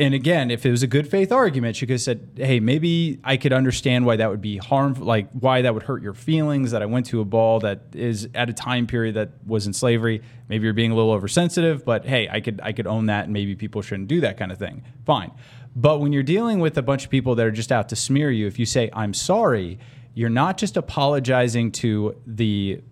and 0.00 0.14
again, 0.14 0.50
if 0.52 0.64
it 0.64 0.70
was 0.70 0.84
a 0.84 0.86
good 0.86 1.10
faith 1.10 1.32
argument, 1.32 1.74
she 1.74 1.84
could 1.84 1.94
have 1.94 2.00
said, 2.00 2.30
"Hey, 2.36 2.60
maybe 2.60 3.18
I 3.24 3.36
could 3.36 3.52
understand 3.52 4.06
why 4.06 4.14
that 4.16 4.30
would 4.30 4.40
be 4.40 4.58
harmful, 4.58 5.04
like 5.04 5.28
why 5.32 5.62
that 5.62 5.74
would 5.74 5.82
hurt 5.82 6.02
your 6.02 6.14
feelings 6.14 6.70
that 6.70 6.82
I 6.82 6.86
went 6.86 7.06
to 7.06 7.20
a 7.20 7.24
ball 7.24 7.58
that 7.60 7.80
is 7.94 8.28
at 8.32 8.48
a 8.48 8.52
time 8.52 8.86
period 8.86 9.16
that 9.16 9.30
was 9.44 9.66
in 9.66 9.72
slavery. 9.72 10.22
Maybe 10.48 10.64
you're 10.64 10.72
being 10.72 10.92
a 10.92 10.94
little 10.94 11.10
oversensitive, 11.10 11.84
but 11.84 12.04
hey, 12.06 12.28
I 12.30 12.40
could 12.40 12.60
I 12.62 12.72
could 12.72 12.86
own 12.86 13.06
that, 13.06 13.24
and 13.24 13.32
maybe 13.32 13.56
people 13.56 13.82
shouldn't 13.82 14.08
do 14.08 14.20
that 14.20 14.36
kind 14.36 14.52
of 14.52 14.58
thing. 14.58 14.84
Fine. 15.04 15.32
But 15.74 16.00
when 16.00 16.12
you're 16.12 16.22
dealing 16.22 16.60
with 16.60 16.78
a 16.78 16.82
bunch 16.82 17.04
of 17.04 17.10
people 17.10 17.34
that 17.34 17.44
are 17.44 17.50
just 17.50 17.72
out 17.72 17.88
to 17.88 17.96
smear 17.96 18.30
you, 18.30 18.46
if 18.46 18.58
you 18.58 18.66
say 18.66 18.90
I'm 18.92 19.12
sorry, 19.12 19.80
you're 20.14 20.30
not 20.30 20.58
just 20.58 20.76
apologizing 20.76 21.72
to 21.72 22.14
the 22.24 22.82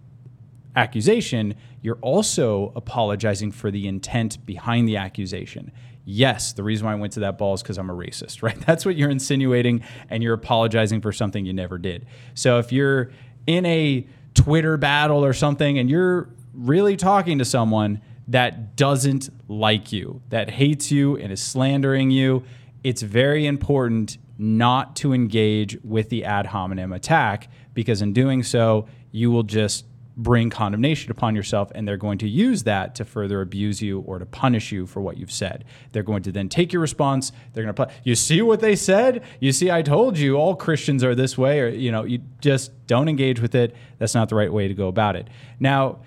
accusation, 0.75 1.55
you're 1.83 1.99
also 2.03 2.73
apologizing 2.75 3.53
for 3.53 3.71
the 3.71 3.87
intent 3.87 4.45
behind 4.45 4.89
the 4.89 4.97
accusation. 4.97 5.71
Yes, 6.09 6.53
the 6.53 6.63
reason 6.63 6.87
why 6.87 6.93
I 6.93 6.95
went 6.95 7.15
to 7.15 7.21
that 7.21 7.37
ball 7.37 7.55
is 7.55 7.63
because 7.63 7.79
I'm 7.79 7.91
a 7.91 7.95
racist, 7.95 8.43
right? 8.43 8.59
That's 8.65 8.87
what 8.87 8.97
you're 8.97 9.11
insinuating, 9.11 9.83
and 10.09 10.23
you're 10.23 10.35
apologizing 10.35 11.01
for 11.01 11.13
something 11.13 11.45
you 11.45 11.53
never 11.53 11.77
did. 11.77 12.07
So 12.35 12.59
if 12.59 12.73
you're 12.73 13.11
in 13.47 13.67
a 13.67 14.07
Twitter 14.35 14.77
battle 14.77 15.25
or 15.25 15.33
something 15.33 15.79
and 15.79 15.91
you're 15.91 16.29
really 16.55 16.97
talking 16.97 17.39
to 17.39 17.45
someone 17.45 18.01
that 18.29 18.77
doesn't 18.77 19.31
like 19.49 19.93
you, 19.93 20.23
that 20.29 20.51
hates 20.51 20.93
you 20.93 21.17
and 21.17 21.33
is 21.33 21.43
slandering 21.43 22.11
you, 22.11 22.45
it's 22.85 23.03
very 23.03 23.47
important 23.47 24.19
not 24.39 24.95
to 24.97 25.13
engage 25.13 25.77
with 25.83 26.09
the 26.09 26.25
ad 26.25 26.47
hominem 26.47 26.93
attack 26.93 27.49
because 27.75 28.01
in 28.01 28.13
doing 28.13 28.43
so, 28.43 28.87
you 29.11 29.31
will 29.31 29.43
just 29.43 29.85
bring 30.17 30.49
condemnation 30.49 31.11
upon 31.11 31.37
yourself 31.37 31.71
and 31.75 31.87
they're 31.87 31.99
going 31.99 32.19
to 32.19 32.29
use 32.29 32.63
that 32.63 32.95
to 32.95 33.05
further 33.05 33.43
abuse 33.43 33.83
you 33.83 34.01
or 34.01 34.19
to 34.19 34.25
punish 34.25 34.73
you 34.73 34.87
for 34.87 35.01
what 35.01 35.19
you've 35.19 35.33
said. 35.33 35.65
They're 35.93 36.03
going 36.03 36.23
to 36.23 36.33
then 36.33 36.49
take 36.49 36.73
your 36.73 36.81
response, 36.81 37.33
they're 37.53 37.65
going 37.65 37.75
to 37.75 37.85
play, 37.85 37.95
you 38.03 38.15
see 38.15 38.41
what 38.41 38.61
they 38.61 38.77
said? 38.77 39.23
You 39.41 39.53
see 39.53 39.71
I 39.71 39.83
told 39.83 40.17
you 40.17 40.37
all 40.37 40.57
Christians 40.57 41.05
are 41.05 41.15
this 41.15 41.37
way 41.37 41.61
or 41.61 41.69
you 41.69 41.93
know, 41.93 42.05
you 42.05 42.21
just 42.41 42.73
don't 42.87 43.09
engage 43.09 43.41
with 43.41 43.55
it. 43.55 43.75
That's 43.99 44.15
not 44.15 44.29
the 44.31 44.37
right 44.37 44.53
way 44.53 44.69
to 44.69 44.75
go 44.75 44.89
about 44.89 45.17
it. 45.17 45.29
Now, 45.61 45.99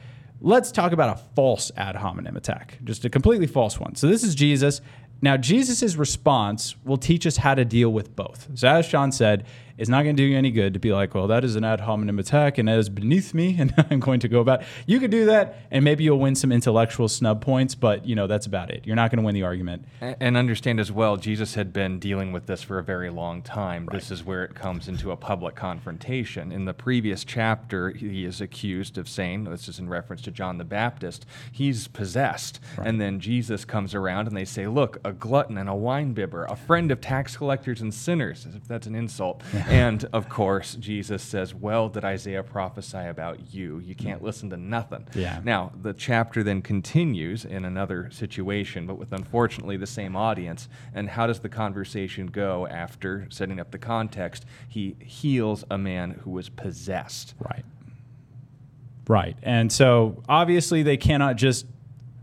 let's 0.42 0.72
talk 0.72 0.92
about 0.92 1.18
a 1.18 1.22
false 1.36 1.72
ad 1.78 1.96
hominem 1.96 2.36
attack, 2.36 2.80
just 2.84 3.06
a 3.06 3.10
completely 3.10 3.48
false 3.48 3.80
one. 3.80 3.96
So 3.96 4.08
this 4.08 4.24
is 4.24 4.34
Jesus. 4.34 4.82
Now, 5.22 5.36
Jesus' 5.36 5.96
response 5.96 6.76
will 6.86 6.98
teach 6.98 7.28
us 7.28 7.38
how 7.38 7.54
to 7.54 7.66
deal 7.66 7.92
with 7.92 8.16
both. 8.16 8.48
So, 8.56 8.70
as 8.70 8.86
Sean 8.86 9.12
said, 9.12 9.46
it's 9.80 9.90
not 9.90 10.04
going 10.04 10.14
to 10.14 10.22
do 10.22 10.28
you 10.28 10.38
any 10.38 10.52
good 10.52 10.74
to 10.74 10.80
be 10.80 10.92
like, 10.92 11.16
well, 11.16 11.28
that 11.28 11.46
is 11.46 11.56
an 11.56 11.64
ad 11.64 11.80
hominem 11.80 12.20
attack 12.20 12.58
and 12.58 12.68
that 12.68 12.78
is 12.78 12.90
beneath 12.90 13.34
me 13.34 13.56
and 13.60 13.74
I'm 13.90 14.02
going 14.02 14.20
to 14.20 14.28
go 14.28 14.42
about. 14.42 14.64
You 14.86 15.00
could 15.00 15.10
do 15.10 15.26
that 15.26 15.60
and 15.72 15.86
maybe 15.86 16.04
you'll 16.04 16.20
win 16.20 16.36
some 16.36 16.52
intellectual 16.52 17.08
snub 17.08 17.42
points, 17.42 17.76
but 17.76 18.06
you 18.06 18.14
know, 18.14 18.28
that's 18.28 18.46
about 18.46 18.70
it. 18.72 18.86
You're 18.86 18.98
not 18.98 19.10
going 19.10 19.20
to 19.20 19.26
win 19.26 19.36
the 19.36 19.44
argument. 19.44 19.86
And 20.02 20.36
understand 20.36 20.82
as 20.82 20.92
well, 20.92 21.16
Jesus 21.16 21.56
had 21.56 21.72
been 21.72 21.98
dealing 21.98 22.34
with 22.34 22.46
this 22.46 22.62
for 22.62 22.78
a 22.78 22.84
very 22.84 23.10
long 23.10 23.42
time. 23.42 23.88
This 23.92 24.12
is 24.12 24.24
where 24.24 24.44
it 24.44 24.54
comes 24.54 24.90
into 24.90 25.12
a 25.12 25.16
public 25.16 25.56
confrontation. 25.56 26.52
In 26.52 26.66
the 26.66 26.74
previous 26.74 27.24
chapter, 27.24 27.92
he 27.92 28.26
is 28.26 28.42
accused 28.42 28.98
of 28.98 29.08
saying, 29.08 29.46
this 29.46 29.70
is 29.70 29.80
in 29.80 29.88
reference 29.88 30.22
to 30.24 30.32
John 30.32 30.58
the 30.58 30.66
Baptist, 30.66 31.26
he's 31.52 31.88
possessed. 31.88 32.60
And 32.84 33.00
then 33.00 33.22
Jesus 33.22 33.64
comes 33.64 33.96
around 33.96 34.28
and 34.28 34.36
they 34.36 34.46
say, 34.46 34.68
look, 34.68 34.98
a 35.06 35.14
glutton 35.14 35.58
and 35.58 35.70
a 35.70 35.74
winebibber, 35.74 36.52
a 36.52 36.56
friend 36.58 36.92
of 36.92 37.00
tax 37.00 37.38
collectors 37.38 37.80
and 37.80 37.94
sinners, 37.94 38.46
as 38.46 38.56
if 38.56 38.68
that's 38.68 38.86
an 38.86 38.96
insult. 38.96 39.42
And 39.70 40.04
of 40.14 40.28
course, 40.30 40.76
Jesus 40.76 41.22
says, 41.22 41.54
well, 41.54 41.90
did 41.90 42.04
Isaiah 42.04 42.44
prophesy 42.44 42.98
about 42.98 43.54
you? 43.54 43.80
You 43.80 43.96
can't 43.96 44.24
listen 44.24 44.50
to 44.50 44.58
nothing. 44.58 45.08
Yeah. 45.14 45.42
Now, 45.44 45.72
the 45.80 45.94
chapter 45.94 46.44
then 46.44 46.62
continues 46.62 47.46
in 47.46 47.66
another 47.66 48.10
situation, 48.12 48.88
but 48.88 48.98
with 48.98 49.14
unfortunately 49.14 49.78
the 49.78 49.88
same 49.88 50.16
audience. 50.16 50.68
And 50.94 51.10
how 51.10 51.28
does 51.28 51.40
the 51.40 51.50
conversation 51.50 52.28
go 52.28 52.68
after 52.68 53.28
setting 53.30 53.60
up 53.60 53.72
the 53.72 53.78
context? 53.78 54.46
He 54.68 54.96
heals 55.00 55.64
a 55.70 55.78
man 55.78 56.20
who 56.24 56.32
was 56.32 56.50
possessed. 56.50 57.36
Right. 57.40 57.66
Right. 59.08 59.38
And 59.42 59.72
so 59.72 60.24
obviously 60.28 60.84
they 60.84 60.98
cannot 60.98 61.36
just 61.36 61.66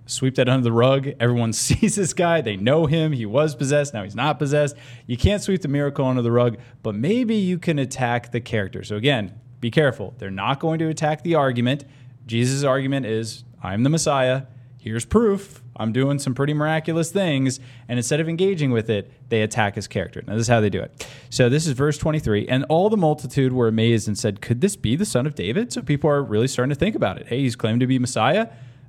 sweep 0.07 0.37
that 0.37 0.49
under 0.49 0.65
the 0.65 0.73
rug. 0.73 1.09
Everyone 1.21 1.53
sees 1.53 1.97
this 1.97 2.13
guy, 2.13 2.41
they 2.41 2.57
know 2.57 2.87
him, 2.87 3.13
he 3.13 3.27
was 3.27 3.55
possessed, 3.55 3.93
now 3.93 4.03
he's 4.03 4.17
not 4.17 4.39
possessed. 4.39 4.77
You 5.07 5.17
can't 5.17 5.43
sweep 5.43 5.63
the 5.63 5.69
miracle 5.69 6.07
under 6.07 6.23
the 6.23 6.33
rug, 6.33 6.59
but 6.83 6.95
maybe 6.95 7.35
you 7.35 7.59
can 7.59 7.79
attack 7.79 8.33
the 8.33 8.41
character. 8.41 8.83
So 8.83 8.97
again, 8.97 9.39
be 9.61 9.71
careful. 9.71 10.15
They're 10.19 10.31
not 10.31 10.61
going 10.61 10.79
to 10.79 10.89
attack 10.89 11.23
the 11.23 11.35
argument. 11.35 11.85
Jesus' 12.27 12.65
argument 12.65 13.07
is, 13.07 13.45
I'm 13.63 13.83
the 13.83 13.91
Messiah. 13.91 14.43
Here's 14.79 15.05
proof. 15.05 15.63
I'm 15.75 15.93
doing 15.93 16.19
some 16.19 16.35
pretty 16.35 16.55
miraculous 16.55 17.11
things. 17.11 17.59
And 17.89 17.99
instead 17.99 18.21
of 18.21 18.29
engaging 18.29 18.71
with 18.71 18.89
it, 18.89 19.11
they 19.29 19.43
attack 19.43 19.75
his 19.75 19.89
character. 19.89 20.23
Now, 20.27 20.35
this 20.35 20.43
is 20.43 20.49
how 20.49 20.61
they 20.61 20.71
do 20.71 20.81
it. 20.81 21.07
So, 21.29 21.49
this 21.49 21.67
is 21.67 21.73
verse 21.73 21.99
23. 21.99 22.47
And 22.47 22.65
all 22.69 22.89
the 22.89 22.97
multitude 22.97 23.53
were 23.53 23.67
amazed 23.67 24.07
and 24.07 24.17
said, 24.17 24.41
Could 24.41 24.61
this 24.61 24.77
be 24.77 24.95
the 24.95 25.05
son 25.05 25.27
of 25.27 25.35
David? 25.35 25.73
So, 25.73 25.83
people 25.83 26.09
are 26.09 26.23
really 26.23 26.47
starting 26.47 26.71
to 26.71 26.79
think 26.79 26.95
about 26.95 27.19
it. 27.19 27.27
Hey, 27.27 27.41
he's 27.41 27.57
claimed 27.57 27.81
to 27.81 27.87
be 27.87 27.99
Messiah. 27.99 28.49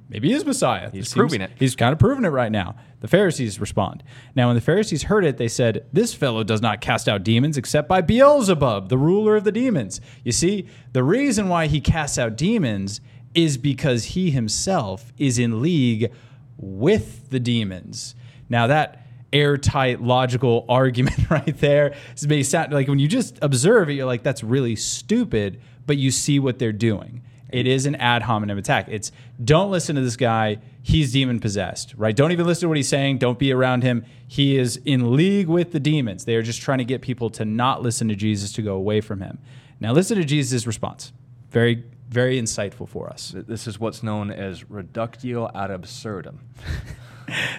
Maybe 0.10 0.30
he 0.30 0.34
is 0.34 0.46
Messiah. 0.46 0.89
He's 0.89 1.06
This 1.06 1.13
proving 1.13 1.41
it. 1.41 1.52
He's 1.58 1.76
kind 1.76 1.91
of 1.91 2.00
proving 2.00 2.24
it 2.24 2.30
right 2.30 2.52
now. 2.52 2.76
The 3.02 3.08
Pharisees 3.08 3.60
respond. 3.60 4.04
Now, 4.36 4.48
when 4.48 4.56
the 4.56 4.62
Pharisees 4.62 5.04
heard 5.04 5.26
it, 5.26 5.38
they 5.38 5.50
said, 5.50 5.86
This 5.91 6.13
fellow 6.13 6.43
does 6.43 6.62
not 6.62 6.80
cast 6.82 7.10
out 7.10 7.24
demons 7.24 7.58
except 7.58 7.89
by 7.89 8.02
Beelzebub, 8.02 8.89
the 8.89 8.98
ruler 8.98 9.36
of 9.36 9.43
the 9.43 9.52
demons. 9.52 10.00
You 10.24 10.32
see, 10.32 10.67
the 10.93 11.04
reason 11.04 11.50
why 11.50 11.67
he 11.67 11.82
casts 11.82 12.17
out 12.17 12.38
demons 12.38 13.02
is 13.36 13.58
because 13.58 14.06
he 14.06 14.32
himself 14.32 15.12
is 15.17 15.38
in 15.38 15.62
league 15.62 16.12
with 16.58 17.30
the 17.30 17.39
demons. 17.39 18.15
Now, 18.50 18.67
that 18.67 19.06
airtight 19.34 20.02
logical 20.02 20.65
argument 20.70 21.30
right 21.30 21.58
there 21.58 21.96
is 22.15 22.26
may 22.28 22.43
sound 22.43 22.72
like 22.72 22.88
when 22.88 23.00
you 23.00 23.10
just 23.10 23.38
observe 23.41 23.89
it, 23.89 23.93
you're 23.93 24.06
like, 24.06 24.24
that's 24.24 24.43
really 24.43 24.76
stupid, 24.78 25.62
but 25.86 25.98
you 25.98 26.12
see 26.12 26.39
what 26.39 26.60
they're 26.60 26.72
doing. 26.72 27.22
It 27.49 27.67
is 27.67 27.86
an 27.86 27.95
ad 27.95 28.23
hominem 28.23 28.57
attack. 28.57 28.88
It's 28.89 29.12
don't 29.43 29.71
listen 29.71 29.95
to 29.95 30.01
this 30.01 30.15
guy. 30.15 30.57
He's 30.81 31.12
demon 31.12 31.39
possessed, 31.39 31.93
right? 31.97 32.15
Don't 32.15 32.31
even 32.31 32.45
listen 32.45 32.62
to 32.62 32.67
what 32.67 32.77
he's 32.77 32.89
saying. 32.89 33.19
Don't 33.19 33.39
be 33.39 33.51
around 33.51 33.83
him. 33.83 34.05
He 34.27 34.57
is 34.57 34.77
in 34.86 35.15
league 35.15 35.47
with 35.47 35.71
the 35.71 35.79
demons. 35.79 36.25
They 36.25 36.36
are 36.36 36.41
just 36.41 36.62
trying 36.62 36.79
to 36.79 36.86
get 36.86 37.01
people 37.01 37.29
to 37.31 37.45
not 37.45 37.81
listen 37.81 38.07
to 38.10 38.15
Jesus, 38.15 38.51
to 38.53 38.62
go 38.62 38.75
away 38.75 39.01
from 39.01 39.21
him. 39.21 39.39
Now, 39.79 39.93
listen 39.93 40.17
to 40.17 40.25
Jesus' 40.25 40.65
response. 40.65 41.13
Very, 41.51 41.83
very 42.10 42.41
insightful 42.41 42.88
for 42.88 43.10
us. 43.10 43.33
This 43.36 43.67
is 43.67 43.79
what's 43.79 44.03
known 44.03 44.31
as 44.31 44.69
reductio 44.69 45.49
ad 45.53 45.71
absurdum. 45.71 46.39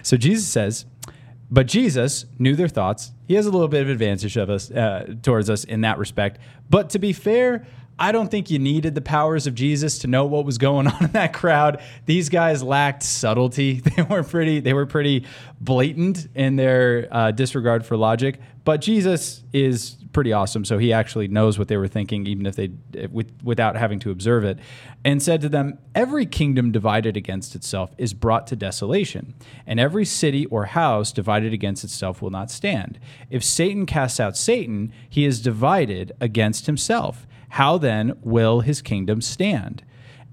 So 0.01 0.17
Jesus 0.17 0.47
says, 0.47 0.85
but 1.51 1.65
Jesus 1.65 2.25
knew 2.37 2.55
their 2.55 2.67
thoughts. 2.67 3.11
He 3.27 3.33
has 3.35 3.45
a 3.45 3.51
little 3.51 3.67
bit 3.67 3.81
of 3.81 3.89
advantage 3.89 4.37
of 4.37 4.49
us 4.49 4.69
uh, 4.69 5.15
towards 5.21 5.49
us 5.49 5.63
in 5.63 5.81
that 5.81 5.97
respect. 5.97 6.39
But 6.69 6.91
to 6.91 6.99
be 6.99 7.13
fair, 7.13 7.65
I 7.99 8.13
don't 8.13 8.31
think 8.31 8.49
you 8.49 8.59
needed 8.59 8.95
the 8.95 9.01
powers 9.01 9.45
of 9.45 9.53
Jesus 9.53 9.99
to 9.99 10.07
know 10.07 10.25
what 10.25 10.45
was 10.45 10.57
going 10.57 10.87
on 10.91 11.05
in 11.05 11.11
that 11.11 11.33
crowd. 11.33 11.81
These 12.05 12.29
guys 12.29 12.63
lacked 12.63 13.03
subtlety. 13.03 13.81
They 13.99 14.03
were 14.03 14.23
pretty. 14.23 14.61
They 14.61 14.73
were 14.73 14.85
pretty 14.85 15.25
blatant 15.59 16.27
in 16.35 16.55
their 16.55 17.07
uh, 17.11 17.31
disregard 17.31 17.85
for 17.85 17.97
logic. 17.97 18.39
But 18.63 18.81
Jesus 18.81 19.43
is 19.51 19.97
pretty 20.13 20.31
awesome, 20.31 20.63
so 20.63 20.77
he 20.77 20.93
actually 20.93 21.27
knows 21.27 21.59
what 21.59 21.67
they 21.67 21.75
were 21.75 21.87
thinking, 21.87 22.27
even 22.27 22.45
if 22.45 22.55
they 22.55 22.71
with, 23.11 23.31
without 23.43 23.75
having 23.75 23.99
to 23.99 24.11
observe 24.11 24.43
it, 24.43 24.59
and 25.03 25.21
said 25.21 25.41
to 25.41 25.49
them, 25.49 25.79
"Every 25.93 26.25
kingdom 26.25 26.71
divided 26.71 27.17
against 27.17 27.55
itself 27.55 27.91
is 27.97 28.13
brought 28.13 28.47
to 28.47 28.55
desolation, 28.55 29.33
and 29.65 29.79
every 29.79 30.05
city 30.05 30.45
or 30.45 30.65
house 30.65 31.11
divided 31.11 31.51
against 31.51 31.83
itself 31.83 32.21
will 32.21 32.31
not 32.31 32.51
stand. 32.51 32.99
If 33.29 33.43
Satan 33.43 33.85
casts 33.85 34.19
out 34.19 34.37
Satan, 34.37 34.93
he 35.09 35.25
is 35.25 35.41
divided 35.41 36.13
against 36.21 36.67
himself." 36.67 37.25
How 37.49 37.77
then 37.77 38.17
will 38.21 38.61
his 38.61 38.81
kingdom 38.81 39.21
stand? 39.21 39.83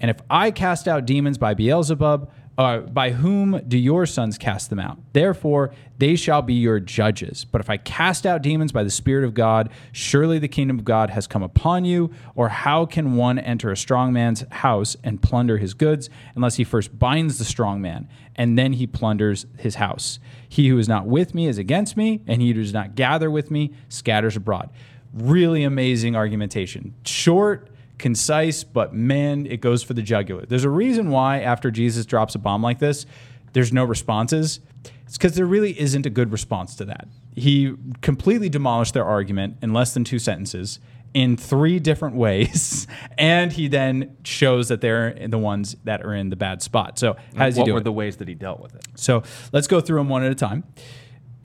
And 0.01 0.11
if 0.11 0.19
I 0.29 0.51
cast 0.51 0.87
out 0.87 1.07
demons 1.07 1.39
by 1.39 1.55
Beelzebub, 1.55 2.31
uh, 2.59 2.79
by 2.79 3.11
whom 3.11 3.61
do 3.69 3.77
your 3.77 4.07
sons 4.07 4.39
cast 4.39 4.71
them 4.71 4.79
out? 4.79 4.99
Therefore, 5.13 5.75
they 5.99 6.17
shall 6.17 6.41
be 6.41 6.55
your 6.55 6.81
judges. 6.81 7.45
But 7.45 7.61
if 7.61 7.69
I 7.69 7.77
cast 7.77 8.25
out 8.25 8.43
demons 8.43 8.73
by 8.73 8.83
the 8.83 8.91
Spirit 8.91 9.27
of 9.27 9.35
God, 9.35 9.71
surely 9.93 10.39
the 10.39 10.49
kingdom 10.49 10.79
of 10.79 10.85
God 10.85 11.11
has 11.11 11.27
come 11.27 11.43
upon 11.43 11.85
you. 11.85 12.11
Or 12.35 12.49
how 12.49 12.87
can 12.87 13.15
one 13.17 13.39
enter 13.39 13.71
a 13.71 13.77
strong 13.77 14.13
man's 14.13 14.45
house 14.51 14.97
and 15.05 15.21
plunder 15.21 15.59
his 15.59 15.75
goods 15.75 16.09
unless 16.35 16.57
he 16.57 16.65
first 16.65 16.99
binds 16.99 17.39
the 17.39 17.45
strong 17.45 17.83
man, 17.83 18.09
and 18.35 18.59
then 18.59 18.75
he 18.75 18.87
plunders 18.87 19.45
his 19.59 19.75
house? 19.75 20.19
He 20.49 20.69
who 20.69 20.79
is 20.79 20.89
not 20.89 21.07
with 21.07 21.35
me 21.35 21.49
is 21.49 21.59
against 21.59 21.97
me, 21.97 22.23
and 22.27 22.41
he 22.41 22.49
who 22.49 22.55
does 22.55 22.73
not 22.73 22.95
gather 22.95 23.31
with 23.31 23.51
me 23.51 23.73
scatters 23.89 24.37
abroad. 24.37 24.71
Really 25.13 25.65
amazing 25.65 26.17
argumentation. 26.17 26.95
Short 27.05 27.71
concise, 27.99 28.65
but 28.65 28.95
man, 28.95 29.47
it 29.47 29.61
goes 29.61 29.83
for 29.83 29.95
the 29.95 30.03
jugular. 30.03 30.45
There's 30.45 30.65
a 30.65 30.71
reason 30.71 31.11
why 31.11 31.41
after 31.41 31.71
Jesus 31.71 32.07
drops 32.07 32.35
a 32.35 32.39
bomb 32.39 32.63
like 32.63 32.79
this, 32.79 33.07
there's 33.53 33.73
no 33.73 33.85
responses. 33.85 34.61
It's 35.07 35.17
because 35.17 35.35
there 35.35 35.47
really 35.47 35.79
isn't 35.81 36.05
a 36.05 36.11
good 36.11 36.33
response 36.33 36.75
to 36.77 36.85
that. 36.87 37.09
He 37.35 37.75
completely 38.03 38.49
demolished 38.49 38.95
their 38.95 39.05
argument 39.05 39.59
in 39.63 39.73
less 39.73 39.95
than 39.95 40.05
two 40.05 40.19
sentences 40.19 40.79
in 41.15 41.37
three 41.37 41.79
different 41.79 42.15
ways, 42.27 42.87
and 43.17 43.53
he 43.53 43.69
then 43.69 44.17
shows 44.25 44.69
that 44.69 44.83
they're 44.83 45.15
the 45.27 45.39
ones 45.39 45.77
that 45.85 46.05
are 46.05 46.15
in 46.15 46.29
the 46.29 46.37
bad 46.37 46.61
spot. 46.61 46.99
So, 46.99 47.17
how 47.37 47.47
does 47.47 47.57
what 47.57 47.63
he 47.63 47.67
do 47.67 47.73
were 47.73 47.81
it? 47.81 47.85
the 47.85 47.93
ways 47.93 48.19
that 48.19 48.29
he 48.29 48.35
dealt 48.35 48.61
with 48.61 48.75
it? 48.75 48.87
So 48.97 49.23
let's 49.53 49.67
go 49.67 49.81
through 49.81 49.99
them 49.99 50.09
one 50.09 50.23
at 50.23 50.31
a 50.31 50.35
time. 50.35 50.65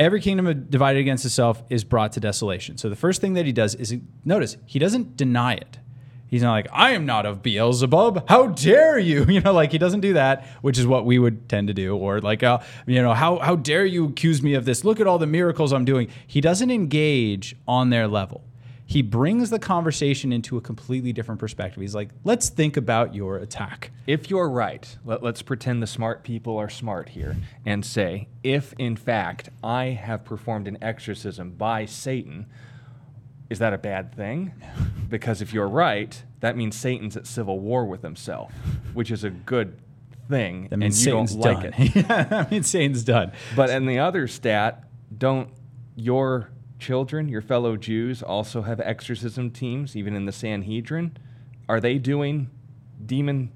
Every 0.01 0.19
kingdom 0.19 0.65
divided 0.67 0.97
against 0.97 1.25
itself 1.25 1.61
is 1.69 1.83
brought 1.83 2.13
to 2.13 2.19
desolation. 2.19 2.75
So 2.79 2.89
the 2.89 2.95
first 2.95 3.21
thing 3.21 3.33
that 3.33 3.45
he 3.45 3.51
does 3.51 3.75
is 3.75 3.95
notice 4.25 4.57
he 4.65 4.79
doesn't 4.79 5.15
deny 5.15 5.53
it. 5.53 5.77
He's 6.25 6.41
not 6.41 6.53
like, 6.53 6.67
I 6.73 6.91
am 6.91 7.05
not 7.05 7.27
of 7.27 7.43
Beelzebub. 7.43 8.27
How 8.27 8.47
dare 8.47 8.97
you? 8.97 9.25
You 9.29 9.41
know, 9.41 9.53
like 9.53 9.71
he 9.71 9.77
doesn't 9.77 9.99
do 9.99 10.13
that, 10.13 10.47
which 10.63 10.79
is 10.79 10.87
what 10.87 11.05
we 11.05 11.19
would 11.19 11.47
tend 11.47 11.67
to 11.67 11.75
do. 11.75 11.95
Or 11.95 12.19
like, 12.19 12.41
uh, 12.41 12.61
you 12.87 12.99
know, 12.99 13.13
how, 13.13 13.37
how 13.37 13.55
dare 13.55 13.85
you 13.85 14.07
accuse 14.07 14.41
me 14.41 14.55
of 14.55 14.65
this? 14.65 14.83
Look 14.83 14.99
at 14.99 15.05
all 15.05 15.19
the 15.19 15.27
miracles 15.27 15.71
I'm 15.71 15.85
doing. 15.85 16.07
He 16.25 16.41
doesn't 16.41 16.71
engage 16.71 17.55
on 17.67 17.91
their 17.91 18.07
level. 18.07 18.41
He 18.91 19.01
brings 19.01 19.49
the 19.49 19.57
conversation 19.57 20.33
into 20.33 20.57
a 20.57 20.61
completely 20.61 21.13
different 21.13 21.39
perspective. 21.39 21.79
He's 21.79 21.95
like, 21.95 22.09
let's 22.25 22.49
think 22.49 22.75
about 22.75 23.15
your 23.15 23.37
attack. 23.37 23.89
If 24.05 24.29
you're 24.29 24.49
right, 24.49 24.97
let, 25.05 25.23
us 25.23 25.41
pretend 25.41 25.81
the 25.81 25.87
smart 25.87 26.25
people 26.25 26.57
are 26.57 26.69
smart 26.69 27.07
here 27.07 27.37
and 27.65 27.85
say, 27.85 28.27
if 28.43 28.73
in 28.73 28.97
fact 28.97 29.47
I 29.63 29.85
have 29.91 30.25
performed 30.25 30.67
an 30.67 30.77
exorcism 30.81 31.51
by 31.51 31.85
Satan, 31.85 32.47
is 33.49 33.59
that 33.59 33.71
a 33.71 33.77
bad 33.77 34.13
thing? 34.13 34.51
Because 35.07 35.41
if 35.41 35.51
you're 35.53 35.67
right, 35.67 36.23
that 36.39 36.55
means 36.55 36.77
Satan's 36.77 37.17
at 37.17 37.27
civil 37.27 37.59
war 37.59 37.85
with 37.85 38.01
himself, 38.01 38.53
which 38.93 39.11
is 39.11 39.25
a 39.25 39.29
good 39.29 39.77
thing. 40.29 40.69
That 40.69 40.77
means 40.77 41.05
and 41.05 41.05
you 41.05 41.27
Satan's 41.27 41.35
don't 41.35 41.55
like 41.55 41.63
done. 41.63 41.81
it. 41.81 41.95
yeah, 42.09 42.23
that 42.23 42.51
means 42.51 42.67
Satan's 42.67 43.03
done. 43.03 43.33
But 43.53 43.69
in 43.71 43.85
the 43.87 43.99
other 43.99 44.27
stat, 44.27 44.85
don't 45.17 45.49
your 45.97 46.49
children, 46.81 47.29
your 47.29 47.41
fellow 47.41 47.77
Jews, 47.77 48.21
also 48.21 48.63
have 48.63 48.81
exorcism 48.81 49.51
teams, 49.51 49.95
even 49.95 50.15
in 50.15 50.25
the 50.25 50.31
Sanhedrin? 50.33 51.15
Are 51.69 51.79
they 51.79 51.97
doing 51.97 52.49
demon 53.05 53.51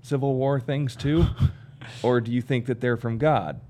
civil 0.00 0.36
war 0.36 0.58
things 0.60 0.96
too? 0.96 1.26
or 2.02 2.20
do 2.20 2.32
you 2.32 2.40
think 2.40 2.66
that 2.66 2.80
they're 2.80 2.96
from 2.96 3.18
God? 3.18 3.60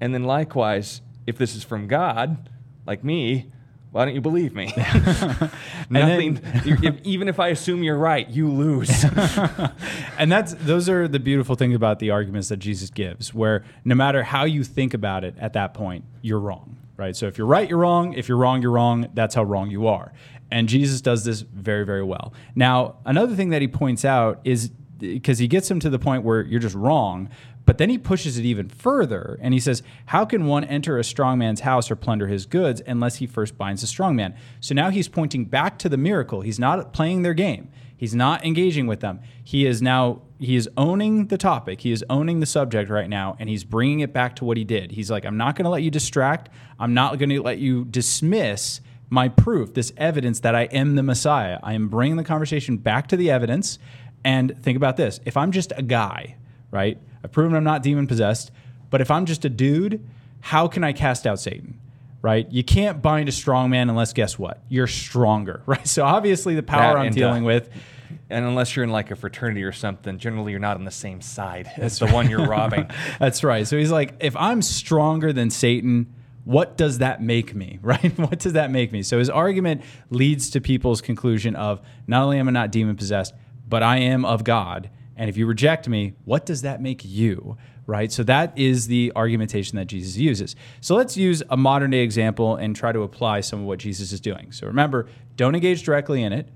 And 0.00 0.14
then 0.14 0.24
likewise, 0.24 1.00
if 1.26 1.36
this 1.36 1.56
is 1.56 1.64
from 1.64 1.88
God, 1.88 2.48
like 2.86 3.02
me, 3.02 3.50
why 3.92 4.04
don't 4.04 4.14
you 4.14 4.20
believe 4.20 4.54
me? 4.54 4.66
Nothing. 5.90 6.40
if, 6.44 7.04
even 7.04 7.28
if 7.28 7.40
I 7.40 7.48
assume 7.48 7.82
you're 7.82 7.98
right, 7.98 8.28
you 8.28 8.48
lose. 8.48 9.04
and 10.18 10.30
that's 10.30 10.54
those 10.54 10.88
are 10.88 11.08
the 11.08 11.18
beautiful 11.18 11.56
things 11.56 11.74
about 11.74 11.98
the 11.98 12.10
arguments 12.10 12.50
that 12.50 12.58
Jesus 12.58 12.90
gives, 12.90 13.34
where 13.34 13.64
no 13.84 13.96
matter 13.96 14.22
how 14.22 14.44
you 14.44 14.62
think 14.62 14.94
about 14.94 15.24
it 15.24 15.34
at 15.38 15.54
that 15.54 15.74
point, 15.74 16.04
you're 16.22 16.38
wrong, 16.38 16.76
right? 17.00 17.16
So 17.16 17.26
if 17.26 17.38
you're 17.38 17.46
right, 17.46 17.68
you're 17.68 17.78
wrong. 17.78 18.12
If 18.12 18.28
you're 18.28 18.36
wrong, 18.36 18.60
you're 18.60 18.70
wrong. 18.70 19.08
That's 19.14 19.34
how 19.34 19.42
wrong 19.42 19.70
you 19.70 19.86
are. 19.86 20.12
And 20.50 20.68
Jesus 20.68 21.00
does 21.00 21.24
this 21.24 21.40
very, 21.40 21.84
very 21.84 22.04
well. 22.04 22.34
Now, 22.54 22.96
another 23.06 23.34
thing 23.34 23.48
that 23.50 23.62
he 23.62 23.68
points 23.68 24.04
out 24.04 24.40
is 24.44 24.70
because 24.98 25.38
he 25.38 25.48
gets 25.48 25.70
him 25.70 25.80
to 25.80 25.88
the 25.88 25.98
point 25.98 26.24
where 26.24 26.42
you're 26.42 26.60
just 26.60 26.74
wrong, 26.74 27.30
but 27.64 27.78
then 27.78 27.88
he 27.88 27.96
pushes 27.96 28.36
it 28.36 28.44
even 28.44 28.68
further 28.68 29.38
and 29.40 29.54
he 29.54 29.60
says, 29.60 29.82
How 30.06 30.26
can 30.26 30.44
one 30.46 30.64
enter 30.64 30.98
a 30.98 31.04
strong 31.04 31.38
man's 31.38 31.60
house 31.60 31.90
or 31.90 31.96
plunder 31.96 32.26
his 32.26 32.44
goods 32.44 32.82
unless 32.86 33.16
he 33.16 33.26
first 33.26 33.56
binds 33.56 33.80
the 33.80 33.86
strong 33.86 34.14
man? 34.14 34.34
So 34.60 34.74
now 34.74 34.90
he's 34.90 35.08
pointing 35.08 35.46
back 35.46 35.78
to 35.78 35.88
the 35.88 35.96
miracle. 35.96 36.42
He's 36.42 36.58
not 36.58 36.92
playing 36.92 37.22
their 37.22 37.34
game. 37.34 37.70
He's 38.00 38.14
not 38.14 38.46
engaging 38.46 38.86
with 38.86 39.00
them. 39.00 39.20
He 39.44 39.66
is 39.66 39.82
now 39.82 40.22
he 40.38 40.56
is 40.56 40.70
owning 40.74 41.26
the 41.26 41.36
topic. 41.36 41.82
He 41.82 41.92
is 41.92 42.02
owning 42.08 42.40
the 42.40 42.46
subject 42.46 42.88
right 42.88 43.10
now 43.10 43.36
and 43.38 43.46
he's 43.46 43.62
bringing 43.62 44.00
it 44.00 44.14
back 44.14 44.36
to 44.36 44.46
what 44.46 44.56
he 44.56 44.64
did. 44.64 44.92
He's 44.92 45.10
like, 45.10 45.26
I'm 45.26 45.36
not 45.36 45.54
going 45.54 45.64
to 45.64 45.70
let 45.70 45.82
you 45.82 45.90
distract. 45.90 46.48
I'm 46.78 46.94
not 46.94 47.18
going 47.18 47.28
to 47.28 47.42
let 47.42 47.58
you 47.58 47.84
dismiss 47.84 48.80
my 49.10 49.28
proof, 49.28 49.74
this 49.74 49.92
evidence 49.98 50.40
that 50.40 50.54
I 50.54 50.62
am 50.62 50.94
the 50.94 51.02
Messiah. 51.02 51.58
I 51.62 51.74
am 51.74 51.90
bringing 51.90 52.16
the 52.16 52.24
conversation 52.24 52.78
back 52.78 53.06
to 53.08 53.18
the 53.18 53.30
evidence. 53.30 53.78
And 54.24 54.56
think 54.62 54.78
about 54.78 54.96
this 54.96 55.20
if 55.26 55.36
I'm 55.36 55.52
just 55.52 55.70
a 55.76 55.82
guy, 55.82 56.36
right? 56.70 56.96
I've 57.22 57.32
proven 57.32 57.54
I'm 57.54 57.64
not 57.64 57.82
demon 57.82 58.06
possessed, 58.06 58.50
but 58.88 59.02
if 59.02 59.10
I'm 59.10 59.26
just 59.26 59.44
a 59.44 59.50
dude, 59.50 60.02
how 60.40 60.68
can 60.68 60.84
I 60.84 60.94
cast 60.94 61.26
out 61.26 61.38
Satan? 61.38 61.78
Right? 62.22 62.50
You 62.50 62.62
can't 62.62 63.00
bind 63.00 63.30
a 63.30 63.32
strong 63.32 63.70
man 63.70 63.88
unless 63.88 64.12
guess 64.12 64.38
what? 64.38 64.62
You're 64.68 64.86
stronger, 64.86 65.62
right? 65.66 65.86
So 65.86 66.04
obviously 66.04 66.54
the 66.54 66.62
power 66.62 66.94
That 66.94 67.00
I'm 67.00 67.12
dealing 67.12 67.44
uh, 67.44 67.46
with 67.46 67.70
and 68.30 68.44
unless 68.44 68.74
you're 68.74 68.84
in 68.84 68.90
like 68.90 69.10
a 69.10 69.16
fraternity 69.16 69.64
or 69.64 69.72
something, 69.72 70.18
generally 70.18 70.52
you're 70.52 70.60
not 70.60 70.76
on 70.76 70.84
the 70.84 70.90
same 70.90 71.20
side 71.20 71.70
as 71.76 71.98
the 71.98 72.08
one 72.08 72.30
you're 72.30 72.46
robbing. 72.46 72.88
That's 73.18 73.42
right. 73.42 73.66
So 73.66 73.76
he's 73.76 73.90
like, 73.90 74.14
if 74.20 74.36
I'm 74.36 74.62
stronger 74.62 75.32
than 75.32 75.50
Satan, 75.50 76.14
what 76.44 76.76
does 76.76 76.98
that 76.98 77.22
make 77.22 77.54
me, 77.54 77.78
right? 77.82 78.16
what 78.18 78.38
does 78.38 78.54
that 78.54 78.70
make 78.70 78.92
me? 78.92 79.02
So 79.02 79.18
his 79.18 79.28
argument 79.28 79.82
leads 80.10 80.50
to 80.50 80.60
people's 80.60 81.00
conclusion 81.00 81.56
of 81.56 81.80
not 82.06 82.22
only 82.22 82.38
am 82.38 82.48
I 82.48 82.52
not 82.52 82.70
demon 82.70 82.96
possessed, 82.96 83.34
but 83.68 83.82
I 83.82 83.98
am 83.98 84.24
of 84.24 84.44
God. 84.44 84.90
And 85.16 85.28
if 85.28 85.36
you 85.36 85.46
reject 85.46 85.88
me, 85.88 86.14
what 86.24 86.46
does 86.46 86.62
that 86.62 86.80
make 86.80 87.04
you? 87.04 87.58
Right? 87.90 88.12
So 88.12 88.22
that 88.22 88.56
is 88.56 88.86
the 88.86 89.12
argumentation 89.16 89.74
that 89.76 89.86
Jesus 89.86 90.16
uses. 90.16 90.54
So 90.80 90.94
let's 90.94 91.16
use 91.16 91.42
a 91.50 91.56
modern 91.56 91.90
day 91.90 92.02
example 92.02 92.54
and 92.54 92.76
try 92.76 92.92
to 92.92 93.02
apply 93.02 93.40
some 93.40 93.60
of 93.62 93.66
what 93.66 93.80
Jesus 93.80 94.12
is 94.12 94.20
doing. 94.20 94.52
So 94.52 94.68
remember, 94.68 95.08
don't 95.34 95.56
engage 95.56 95.82
directly 95.82 96.22
in 96.22 96.32
it. 96.32 96.48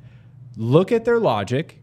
Look 0.56 0.92
at 0.92 1.04
their 1.04 1.18
logic 1.18 1.82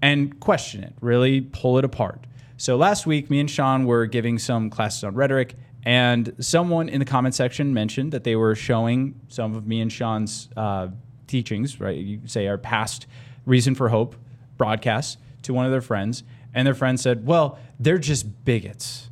and 0.00 0.40
question 0.40 0.82
it, 0.82 0.94
really 1.02 1.42
pull 1.42 1.76
it 1.76 1.84
apart. 1.84 2.26
So 2.56 2.76
last 2.76 3.06
week, 3.06 3.28
me 3.28 3.38
and 3.38 3.50
Sean 3.50 3.84
were 3.84 4.06
giving 4.06 4.38
some 4.38 4.70
classes 4.70 5.04
on 5.04 5.14
rhetoric, 5.14 5.56
and 5.84 6.34
someone 6.40 6.88
in 6.88 7.00
the 7.00 7.04
comment 7.04 7.34
section 7.34 7.74
mentioned 7.74 8.12
that 8.12 8.24
they 8.24 8.34
were 8.34 8.54
showing 8.54 9.20
some 9.28 9.54
of 9.54 9.66
me 9.66 9.82
and 9.82 9.92
Sean's 9.92 10.48
uh, 10.56 10.88
teachings, 11.26 11.80
right? 11.80 11.98
You 11.98 12.20
say 12.24 12.46
our 12.46 12.56
past 12.56 13.06
Reason 13.44 13.74
for 13.74 13.90
Hope 13.90 14.16
broadcasts 14.56 15.18
to 15.42 15.52
one 15.52 15.66
of 15.66 15.70
their 15.70 15.82
friends, 15.82 16.24
and 16.56 16.66
their 16.66 16.74
friend 16.74 16.98
said, 16.98 17.24
Well, 17.24 17.58
they're 17.78 17.98
just 17.98 18.44
bigots. 18.44 19.10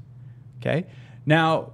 Okay? 0.61 0.87
Now, 1.27 1.73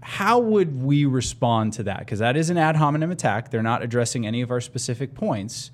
how 0.00 0.38
would 0.38 0.80
we 0.82 1.04
respond 1.04 1.74
to 1.74 1.82
that? 1.82 1.98
Because 1.98 2.20
that 2.20 2.36
is 2.36 2.48
an 2.48 2.56
ad 2.56 2.76
hominem 2.76 3.10
attack. 3.10 3.50
They're 3.50 3.62
not 3.62 3.82
addressing 3.82 4.26
any 4.26 4.40
of 4.40 4.50
our 4.50 4.60
specific 4.60 5.14
points. 5.14 5.72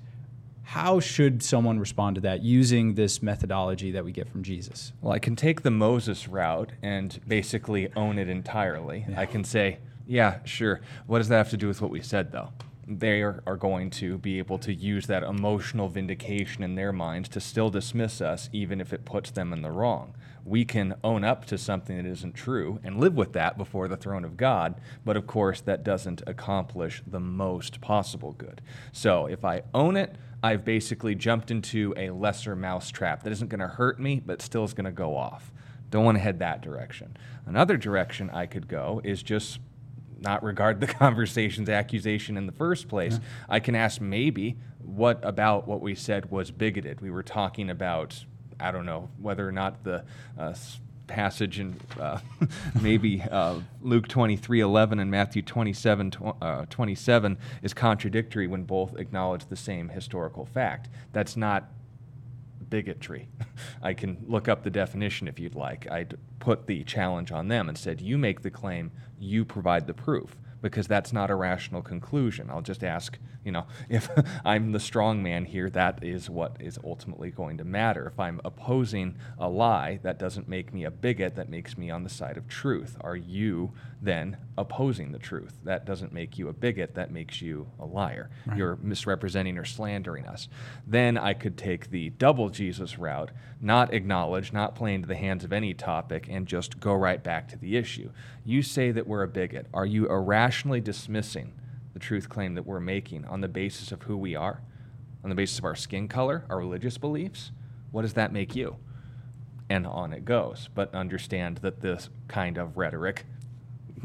How 0.63 0.99
should 0.99 1.43
someone 1.43 1.79
respond 1.79 2.15
to 2.15 2.21
that 2.21 2.41
using 2.41 2.95
this 2.95 3.21
methodology 3.21 3.91
that 3.91 4.03
we 4.03 4.11
get 4.11 4.27
from 4.27 4.41
Jesus? 4.41 4.93
Well, 4.99 5.13
I 5.13 5.19
can 5.19 5.35
take 5.35 5.61
the 5.61 5.69
Moses 5.69 6.27
route 6.27 6.71
and 6.81 7.19
basically 7.27 7.93
own 7.95 8.17
it 8.17 8.27
entirely. 8.27 9.05
I 9.15 9.27
can 9.27 9.43
say, 9.43 9.77
yeah, 10.07 10.39
sure. 10.43 10.81
What 11.05 11.19
does 11.19 11.29
that 11.29 11.37
have 11.37 11.51
to 11.51 11.57
do 11.57 11.67
with 11.67 11.83
what 11.83 11.91
we 11.91 12.01
said, 12.01 12.31
though? 12.31 12.49
They 12.87 13.23
are, 13.23 13.57
going 13.59 13.89
to 13.91 14.19
be 14.19 14.37
able 14.37 14.59
to 14.59 14.73
use 14.73 15.07
that 15.07 15.23
emotional 15.23 15.89
vindication 15.89 16.63
in 16.63 16.75
their 16.75 16.93
minds 16.93 17.27
to 17.29 17.39
still 17.39 17.71
dismiss 17.71 18.21
us, 18.21 18.47
even 18.53 18.79
if 18.79 18.93
it 18.93 19.05
puts 19.05 19.31
them 19.31 19.51
in 19.51 19.63
the 19.63 19.71
wrong. 19.71 20.15
We 20.43 20.65
can 20.65 20.93
own 21.03 21.23
up 21.23 21.45
to 21.45 21.57
something 21.57 21.97
that 21.97 22.05
isn't 22.05 22.35
true 22.35 22.79
and 22.83 22.99
live 22.99 23.15
with 23.15 23.33
that 23.33 23.57
before 23.57 23.87
the 23.87 23.97
throne 23.97 24.23
of 24.23 24.37
God, 24.37 24.79
but 25.03 25.17
of 25.17 25.25
course, 25.25 25.61
that 25.61 25.83
doesn't 25.83 26.21
accomplish 26.27 27.01
the 27.07 27.19
most 27.19 27.81
possible 27.81 28.33
good. 28.33 28.61
So 28.91 29.25
if 29.25 29.43
I 29.43 29.63
own 29.73 29.97
it, 29.97 30.15
I've 30.43 30.63
basically 30.63 31.15
jumped 31.15 31.49
into 31.49 31.95
a 31.97 32.11
lesser 32.11 32.55
mousetrap 32.55 33.23
that 33.23 33.33
isn't 33.33 33.47
going 33.47 33.61
to 33.61 33.67
hurt 33.67 33.99
me, 33.99 34.21
but 34.23 34.43
still 34.43 34.63
is 34.63 34.75
going 34.75 34.85
to 34.85 34.91
go 34.91 35.17
off. 35.17 35.51
Don't 35.89 36.05
want 36.05 36.17
to 36.17 36.21
head 36.21 36.37
that 36.39 36.61
direction. 36.61 37.17
Another 37.47 37.77
direction 37.77 38.29
I 38.29 38.45
could 38.45 38.67
go 38.67 39.01
is 39.03 39.23
just 39.23 39.59
not 40.19 40.43
regard 40.43 40.79
the 40.79 40.87
conversation's 41.03 41.69
accusation 41.69 42.37
in 42.37 42.45
the 42.45 42.51
first 42.51 42.87
place. 42.87 43.13
Yeah. 43.13 43.19
I 43.49 43.59
can 43.59 43.75
ask 43.75 44.01
maybe 44.01 44.57
what 44.79 45.19
about 45.23 45.67
what 45.67 45.81
we 45.81 45.95
said 45.95 46.31
was 46.31 46.51
bigoted. 46.51 47.01
We 47.01 47.09
were 47.09 47.23
talking 47.23 47.69
about, 47.69 48.25
I 48.59 48.71
don't 48.71 48.85
know, 48.85 49.09
whether 49.19 49.47
or 49.47 49.51
not 49.51 49.83
the 49.83 50.05
uh, 50.37 50.53
passage 51.07 51.59
in 51.59 51.79
uh, 51.99 52.19
maybe 52.81 53.21
uh, 53.21 53.59
Luke 53.81 54.07
23 54.07 54.59
11 54.59 54.99
and 54.99 55.11
Matthew 55.11 55.41
27 55.41 56.11
tw- 56.11 56.21
uh, 56.41 56.65
27 56.69 57.37
is 57.61 57.73
contradictory 57.73 58.47
when 58.47 58.63
both 58.63 58.97
acknowledge 58.97 59.45
the 59.47 59.55
same 59.55 59.89
historical 59.89 60.45
fact. 60.45 60.89
That's 61.13 61.37
not 61.37 61.69
bigotry. 62.75 63.29
I 63.81 63.93
can 63.93 64.17
look 64.27 64.49
up 64.49 64.63
the 64.63 64.69
definition 64.69 65.29
if 65.29 65.39
you'd 65.39 65.55
like. 65.55 65.89
I'd 65.89 66.17
put 66.39 66.67
the 66.67 66.83
challenge 66.83 67.31
on 67.31 67.47
them 67.47 67.69
and 67.69 67.77
said, 67.77 68.01
You 68.01 68.17
make 68.17 68.41
the 68.41 68.51
claim, 68.51 68.91
you 69.17 69.45
provide 69.45 69.87
the 69.87 69.93
proof 69.93 70.35
because 70.61 70.85
that's 70.85 71.13
not 71.13 71.31
a 71.31 71.35
rational 71.35 71.81
conclusion. 71.81 72.49
I'll 72.49 72.61
just 72.61 72.83
ask, 72.83 73.17
you 73.45 73.53
know, 73.53 73.65
if 73.89 74.09
I'm 74.43 74.73
the 74.73 74.79
strong 74.81 75.23
man 75.23 75.45
here, 75.45 75.69
that 75.69 76.03
is 76.03 76.29
what 76.29 76.57
is 76.59 76.77
ultimately 76.83 77.31
going 77.31 77.57
to 77.59 77.63
matter. 77.63 78.07
If 78.07 78.19
I'm 78.19 78.41
opposing 78.43 79.15
a 79.39 79.47
lie, 79.47 80.01
that 80.03 80.19
doesn't 80.19 80.49
make 80.49 80.73
me 80.73 80.83
a 80.83 80.91
bigot, 80.91 81.35
that 81.35 81.47
makes 81.47 81.77
me 81.77 81.89
on 81.89 82.03
the 82.03 82.09
side 82.09 82.35
of 82.35 82.49
truth. 82.49 82.97
Are 82.99 83.15
you 83.15 83.71
then 84.01 84.35
opposing 84.57 85.11
the 85.11 85.19
truth? 85.19 85.59
That 85.63 85.85
doesn't 85.85 86.13
make 86.13 86.37
you 86.37 86.47
a 86.47 86.53
bigot, 86.53 86.95
that 86.95 87.11
makes 87.11 87.41
you 87.41 87.67
a 87.79 87.85
liar. 87.85 88.29
Right. 88.45 88.57
You're 88.57 88.77
misrepresenting 88.81 89.57
or 89.57 89.65
slandering 89.65 90.25
us. 90.25 90.47
Then 90.87 91.17
I 91.17 91.33
could 91.33 91.57
take 91.57 91.89
the 91.89 92.09
double 92.11 92.49
Jesus 92.49 92.97
route, 92.97 93.31
not 93.61 93.93
acknowledge, 93.93 94.53
not 94.53 94.75
play 94.75 94.93
into 94.93 95.07
the 95.07 95.15
hands 95.15 95.43
of 95.43 95.53
any 95.53 95.73
topic, 95.73 96.27
and 96.29 96.47
just 96.47 96.79
go 96.79 96.93
right 96.93 97.23
back 97.23 97.47
to 97.49 97.57
the 97.57 97.77
issue. 97.77 98.09
You 98.43 98.61
say 98.61 98.91
that 98.91 99.07
we're 99.07 99.23
a 99.23 99.27
bigot. 99.27 99.67
Are 99.73 99.85
you 99.85 100.07
irrationally 100.07 100.81
dismissing 100.81 101.53
the 101.93 101.99
truth 101.99 102.29
claim 102.29 102.55
that 102.55 102.65
we're 102.65 102.79
making 102.79 103.25
on 103.25 103.41
the 103.41 103.47
basis 103.47 103.91
of 103.91 104.03
who 104.03 104.17
we 104.17 104.35
are, 104.35 104.61
on 105.23 105.29
the 105.29 105.35
basis 105.35 105.59
of 105.59 105.65
our 105.65 105.75
skin 105.75 106.07
color, 106.07 106.45
our 106.49 106.59
religious 106.59 106.97
beliefs? 106.97 107.51
What 107.91 108.03
does 108.03 108.13
that 108.13 108.33
make 108.33 108.55
you? 108.55 108.77
And 109.69 109.87
on 109.87 110.13
it 110.13 110.25
goes. 110.25 110.69
But 110.75 110.93
understand 110.93 111.57
that 111.63 111.81
this 111.81 112.09
kind 112.27 112.57
of 112.57 112.77
rhetoric, 112.77 113.25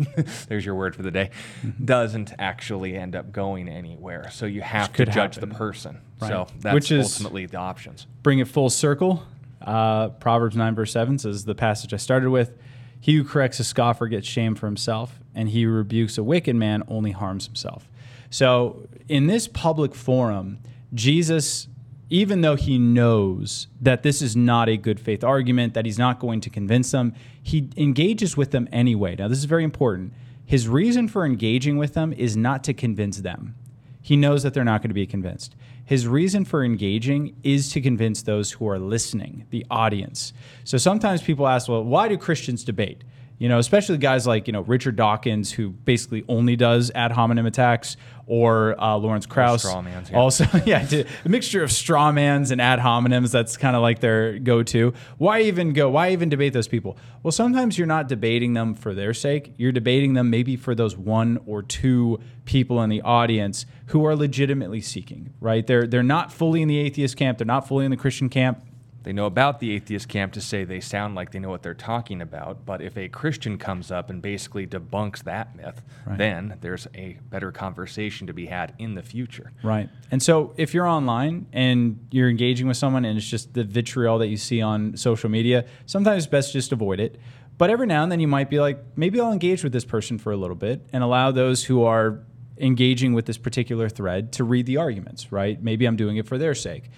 there's 0.49 0.65
your 0.65 0.75
word 0.75 0.95
for 0.95 1.03
the 1.03 1.11
day, 1.11 1.31
mm-hmm. 1.65 1.85
doesn't 1.85 2.33
actually 2.39 2.97
end 2.97 3.17
up 3.17 3.33
going 3.33 3.69
anywhere. 3.69 4.31
So 4.31 4.47
you 4.47 4.63
have 4.63 4.93
to 4.95 5.07
judge 5.07 5.37
happen. 5.37 5.49
the 5.49 5.55
person. 5.55 6.01
Right. 6.21 6.29
So 6.29 6.47
that's 6.61 6.75
Which 6.75 6.93
is, 6.93 7.05
ultimately 7.13 7.47
the 7.47 7.59
options. 7.59 8.07
Bring 8.23 8.39
it 8.39 8.49
full 8.49 8.71
circle. 8.71 9.23
Uh, 9.61 10.09
Proverbs 10.09 10.57
9, 10.57 10.75
verse 10.75 10.93
7 10.93 11.19
says 11.19 11.45
the 11.45 11.55
passage 11.55 11.93
I 11.93 11.99
started 11.99 12.31
with 12.31 12.57
he 13.01 13.17
who 13.17 13.25
corrects 13.25 13.59
a 13.59 13.65
scoffer 13.65 14.07
gets 14.07 14.29
shame 14.29 14.55
for 14.55 14.67
himself, 14.67 15.19
and 15.35 15.49
he 15.49 15.63
who 15.63 15.71
rebukes 15.71 16.19
a 16.19 16.23
wicked 16.23 16.55
man 16.55 16.83
only 16.87 17.13
harms 17.13 17.47
himself. 17.47 17.89
So, 18.29 18.87
in 19.09 19.27
this 19.27 19.49
public 19.49 19.95
forum, 19.95 20.59
Jesus, 20.93 21.67
even 22.11 22.41
though 22.41 22.57
he 22.57 22.77
knows 22.77 23.69
that 23.81 24.03
this 24.03 24.21
is 24.21 24.35
not 24.35 24.69
a 24.69 24.77
good 24.77 24.99
faith 24.99 25.23
argument, 25.23 25.75
that 25.75 25.87
he's 25.87 25.99
not 25.99 26.19
going 26.19 26.41
to 26.41 26.51
convince 26.51 26.91
them, 26.91 27.15
he 27.41 27.71
engages 27.77 28.37
with 28.37 28.51
them 28.51 28.69
anyway. 28.73 29.15
Now, 29.17 29.29
this 29.29 29.39
is 29.39 29.45
very 29.45 29.65
important. 29.65 30.13
His 30.45 30.67
reason 30.67 31.07
for 31.07 31.25
engaging 31.25 31.79
with 31.79 31.95
them 31.95 32.13
is 32.13 32.37
not 32.37 32.65
to 32.65 32.75
convince 32.75 33.19
them. 33.19 33.55
He 34.03 34.17
knows 34.17 34.43
that 34.43 34.53
they're 34.55 34.65
not 34.65 34.83
going 34.83 34.91
to 34.91 34.95
be 34.95 35.07
convinced. 35.07 35.55
His 35.85 36.07
reason 36.07 36.45
for 36.45 36.65
engaging 36.65 37.37
is 37.45 37.71
to 37.73 37.81
convince 37.81 38.23
those 38.23 38.53
who 38.53 38.69
are 38.69 38.79
listening, 38.79 39.47
the 39.51 39.65
audience. 39.71 40.33
So 40.65 40.79
sometimes 40.79 41.23
people 41.23 41.47
ask, 41.47 41.69
well, 41.69 41.85
why 41.85 42.09
do 42.09 42.17
Christians 42.17 42.65
debate? 42.65 43.05
You 43.41 43.49
know, 43.49 43.59
especially 43.59 43.97
guys 43.97 44.27
like, 44.27 44.47
you 44.47 44.53
know, 44.53 44.61
Richard 44.61 44.97
Dawkins, 44.97 45.51
who 45.51 45.71
basically 45.71 46.27
only 46.29 46.57
does 46.57 46.91
ad 46.95 47.11
hominem 47.11 47.47
attacks, 47.47 47.97
or 48.27 48.79
uh, 48.79 48.97
Lawrence 48.97 49.25
Krauss. 49.25 49.65
Strawmans, 49.65 50.11
yeah. 50.11 50.17
Also, 50.19 50.45
yeah, 50.67 50.87
a 51.25 51.29
mixture 51.29 51.65
of 51.65 51.71
strawmans 51.71 52.53
and 52.53 52.61
ad 52.61 52.79
hominems. 52.79 53.33
That's 53.33 53.57
kind 53.57 53.75
of 53.75 53.81
like 53.83 54.01
their 54.01 54.39
go-to. 54.39 54.93
Why 55.17 55.41
even 55.41 55.73
go? 55.73 55.89
Why 55.89 56.11
even 56.11 56.29
debate 56.29 56.53
those 56.53 56.69
people? 56.69 56.99
Well, 57.23 57.33
sometimes 57.33 57.79
you're 57.79 57.87
not 57.87 58.09
debating 58.09 58.53
them 58.53 58.75
for 58.75 58.95
their 58.95 59.15
sake. 59.15 59.55
You're 59.57 59.73
debating 59.73 60.13
them 60.13 60.29
maybe 60.29 60.55
for 60.57 60.75
those 60.75 60.97
one 60.97 61.41
or 61.47 61.63
two 61.63 62.21
people 62.45 62.83
in 62.83 62.91
the 62.91 63.01
audience 63.01 63.65
who 63.87 64.05
are 64.05 64.15
legitimately 64.15 64.83
seeking. 64.83 65.33
Right? 65.41 65.67
They're 65.67 65.87
they're 65.87 66.03
not 66.03 66.31
fully 66.31 66.61
in 66.61 66.69
the 66.69 66.79
atheist 66.79 67.17
camp. 67.17 67.39
They're 67.39 67.47
not 67.47 67.67
fully 67.67 67.87
in 67.87 67.91
the 67.91 67.97
Christian 67.97 68.29
camp 68.29 68.63
they 69.03 69.13
know 69.13 69.27
about 69.27 69.61
the 69.61 69.73
atheist 69.73 70.09
camp 70.09 70.33
to 70.35 70.41
say 70.41 70.65
they 70.65 70.81
sound 70.81 71.15
like 71.15 71.33
they 71.33 71.39
know 71.39 71.49
what 71.49 71.63
they're 71.63 71.75
talking 71.75 72.21
about, 72.21 72.67
but 72.67 72.83
if 72.83 72.99
a 72.99 73.09
Christian 73.09 73.57
comes 73.57 73.91
up 73.91 74.11
and 74.11 74.21
basically 74.21 74.67
debunks 74.67 75.25
that 75.25 75.57
myth, 75.57 75.81
right. 76.07 76.19
then 76.19 76.59
there's 76.61 76.87
a 76.95 77.19
better 77.31 77.51
conversation 77.51 78.27
to 78.27 78.35
be 78.35 78.47
had 78.47 78.75
in 78.79 78.95
the 78.95 79.03
future. 79.03 79.53
Right. 79.63 79.89
And 80.11 80.23
so 80.23 80.53
if 80.57 80.75
you're 80.75 80.87
online 80.87 81.47
and 81.53 82.07
you're 82.11 82.29
engaging 82.29 82.69
with 82.69 82.77
someone 82.77 83.05
and 83.05 83.17
it's 83.17 83.27
just 83.27 83.55
the 83.55 83.65
vitriol 83.65 84.19
that 84.19 84.29
you 84.29 84.37
see 84.37 84.61
on 84.61 84.97
social 84.97 85.31
media, 85.31 85.65
sometimes 85.87 86.25
it's 86.25 86.31
best 86.31 86.53
just 86.53 86.73
avoid 86.73 87.01
it. 87.01 87.19
But 87.57 87.71
every 87.71 87.87
now 87.87 88.03
and 88.03 88.13
then 88.13 88.21
you 88.21 88.29
might 88.29 88.51
be 88.51 88.61
like, 88.61 88.83
maybe 88.97 89.21
I'll 89.21 89.33
engage 89.33 89.65
with 89.65 89.73
this 89.73 89.85
person 89.85 90.19
for 90.19 90.33
a 90.33 90.37
little 90.37 90.57
bit 90.57 90.87
and 90.93 91.03
allow 91.03 91.31
those 91.31 91.65
who 91.65 91.85
are 91.85 92.21
engaging 92.59 93.15
with 93.15 93.25
this 93.25 93.39
particular 93.39 93.89
thread 93.89 94.33
to 94.33 94.45
read 94.45 94.67
the 94.67 94.77
arguments, 94.77 95.33
right? 95.33 95.63
Maybe 95.63 95.87
I'm 95.87 95.97
doing 95.97 96.19
it 96.19 96.27
for 96.27 96.37
their 96.37 96.55
sake 96.55 96.91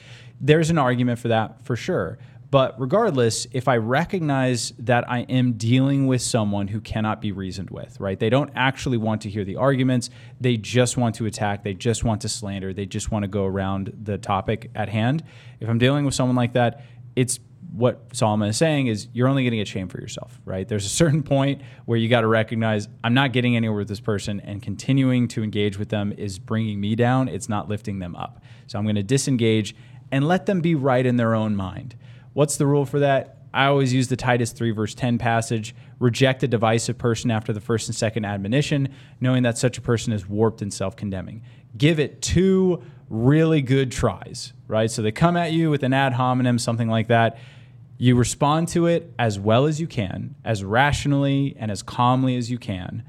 there's 0.42 0.70
an 0.70 0.78
argument 0.78 1.18
for 1.18 1.28
that 1.28 1.64
for 1.64 1.76
sure. 1.76 2.18
But 2.50 2.78
regardless, 2.78 3.46
if 3.52 3.66
I 3.66 3.78
recognize 3.78 4.74
that 4.81 5.11
I 5.11 5.20
am 5.20 5.55
dealing 5.55 6.07
with 6.07 6.20
someone 6.20 6.68
who 6.68 6.83
cannot 6.83 7.22
be 7.22 7.33
reasoned 7.33 7.70
with, 7.70 7.98
right? 7.98 8.20
They 8.20 8.28
don't 8.28 8.50
actually 8.55 8.98
want 8.98 9.22
to 9.22 9.31
hear 9.31 9.42
the 9.42 9.57
arguments. 9.57 10.11
They 10.38 10.59
just 10.59 10.98
want 10.98 11.14
to 11.14 11.24
attack. 11.24 11.64
They 11.64 11.72
just 11.72 12.05
want 12.05 12.20
to 12.22 12.28
slander. 12.28 12.74
They 12.74 12.85
just 12.85 13.11
want 13.11 13.22
to 13.22 13.28
go 13.28 13.46
around 13.46 13.94
the 14.02 14.18
topic 14.18 14.70
at 14.74 14.90
hand. 14.90 15.24
If 15.61 15.70
I'm 15.70 15.78
dealing 15.78 16.05
with 16.05 16.12
someone 16.12 16.37
like 16.37 16.52
that, 16.52 16.85
it's 17.16 17.40
what 17.72 18.14
Solomon 18.14 18.50
is 18.50 18.59
saying 18.59 18.88
is 18.88 19.09
you're 19.14 19.28
only 19.28 19.44
going 19.44 19.52
to 19.52 19.57
get 19.57 19.68
shame 19.68 19.88
for 19.88 19.98
yourself, 19.98 20.38
right? 20.44 20.68
There's 20.68 20.85
a 20.85 20.90
certain 20.90 21.22
point 21.37 21.62
where 21.87 21.96
you 21.96 22.09
got 22.09 22.20
to 22.20 22.26
recognize 22.26 22.87
I'm 23.02 23.14
not 23.14 23.33
getting 23.33 23.57
anywhere 23.57 23.78
with 23.78 23.88
this 23.88 24.00
person, 24.00 24.40
and 24.40 24.62
continuing 24.62 25.26
to 25.28 25.42
engage 25.42 25.78
with 25.78 25.88
them 25.88 26.12
is 26.12 26.38
bringing 26.38 26.81
me 26.81 26.96
down. 26.96 27.28
It's 27.28 27.48
not 27.48 27.68
lifting 27.68 27.98
them 27.98 28.14
up. 28.14 28.42
So 28.66 28.78
I'm 28.78 28.85
going 28.85 28.96
to 28.96 29.02
disengage 29.02 29.74
and 30.12 30.29
let 30.29 30.46
them 30.46 30.61
be 30.61 30.77
right 30.77 31.05
in 31.05 31.16
their 31.16 31.35
own 31.35 31.57
mind. 31.57 31.96
What's 32.35 32.57
the 32.57 32.66
rule 32.66 32.87
for 32.87 33.01
that? 33.01 33.38
I 33.55 33.66
always 33.66 33.92
use 33.92 34.09
the 34.09 34.16
Titus 34.16 34.53
3, 34.53 34.70
verse 34.70 34.94
10 34.94 35.18
passage 35.18 35.75
reject 35.98 36.42
a 36.42 36.48
divisive 36.48 36.98
person 36.98 37.31
after 37.31 37.53
the 37.53 37.61
first 37.61 37.88
and 37.88 37.94
second 37.94 38.25
admonition, 38.25 38.88
knowing 39.20 39.44
that 39.44 39.57
such 39.57 39.79
a 39.79 39.81
person 39.81 40.12
is 40.12 40.29
warped 40.29 40.61
and 40.61 40.72
self 40.72 40.96
condemning. 40.96 41.42
Give 41.77 42.01
it 42.01 42.20
two 42.20 42.83
really 43.09 43.62
good 43.62 43.92
tries, 43.92 44.53
right? 44.66 44.90
So 44.90 45.01
they 45.01 45.12
come 45.12 45.37
at 45.37 45.53
you 45.53 45.70
with 45.70 45.83
an 45.83 45.92
ad 45.92 46.14
hominem, 46.14 46.59
something 46.59 46.88
like 46.88 47.09
that. 47.09 47.38
You 47.98 48.16
respond 48.16 48.68
to 48.68 48.87
it 48.87 49.12
as 49.18 49.38
well 49.38 49.66
as 49.66 49.81
you 49.81 49.87
can, 49.87 50.35
as 50.44 50.64
rationally 50.64 51.55
and 51.59 51.70
as 51.70 51.83
calmly 51.83 52.37
as 52.37 52.51
you 52.51 52.59
can. 52.59 53.05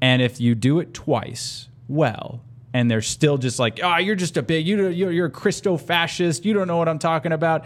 And 0.00 0.22
if 0.22 0.40
you 0.40 0.54
do 0.54 0.78
it 0.78 0.94
twice 0.94 1.68
well, 1.88 2.42
and 2.72 2.90
they're 2.90 3.02
still 3.02 3.38
just 3.38 3.58
like, 3.58 3.80
oh, 3.82 3.96
you're 3.96 4.14
just 4.14 4.36
a 4.36 4.42
big, 4.42 4.66
you, 4.66 4.88
you're, 4.88 5.10
you're 5.10 5.26
a 5.26 5.30
Christo 5.30 5.76
fascist. 5.76 6.44
You 6.44 6.52
don't 6.52 6.68
know 6.68 6.76
what 6.76 6.88
I'm 6.88 6.98
talking 6.98 7.32
about. 7.32 7.64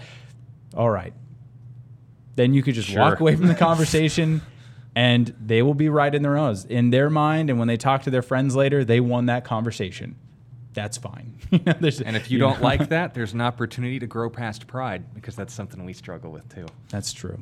All 0.77 0.90
right. 0.90 1.12
Then 2.37 2.55
you 2.55 2.62
could 2.62 2.75
just 2.75 2.88
sure. 2.88 3.01
walk 3.01 3.21
away 3.21 3.37
from 3.37 3.47
the 3.47 3.55
conversation 3.67 4.43
and 4.97 5.35
they 5.45 5.62
will 5.62 5.75
be 5.75 5.88
right 5.88 6.14
in 6.14 6.23
their 6.23 6.37
own, 6.37 6.57
in 6.69 6.90
their 6.90 7.11
mind. 7.11 7.51
And 7.51 7.59
when 7.59 7.69
they 7.69 7.77
talk 7.77 8.03
to 8.03 8.11
their 8.11 8.23
friends 8.23 8.57
later, 8.57 8.85
they 8.85 9.01
won 9.01 9.27
that 9.27 9.45
conversation. 9.45 10.17
That's 10.73 10.99
fine. 10.99 11.38
and 11.53 11.85
if 11.85 12.31
you, 12.31 12.35
you 12.35 12.38
don't 12.38 12.59
know. 12.59 12.64
like 12.64 12.88
that, 12.88 13.14
there's 13.14 13.33
an 13.33 13.40
opportunity 13.40 13.99
to 13.99 14.07
grow 14.07 14.31
past 14.31 14.67
pride 14.67 15.14
because 15.14 15.37
that's 15.37 15.53
something 15.53 15.85
we 15.85 15.93
struggle 15.93 16.33
with 16.33 16.49
too. 16.53 16.67
That's 16.88 17.12
true. 17.12 17.38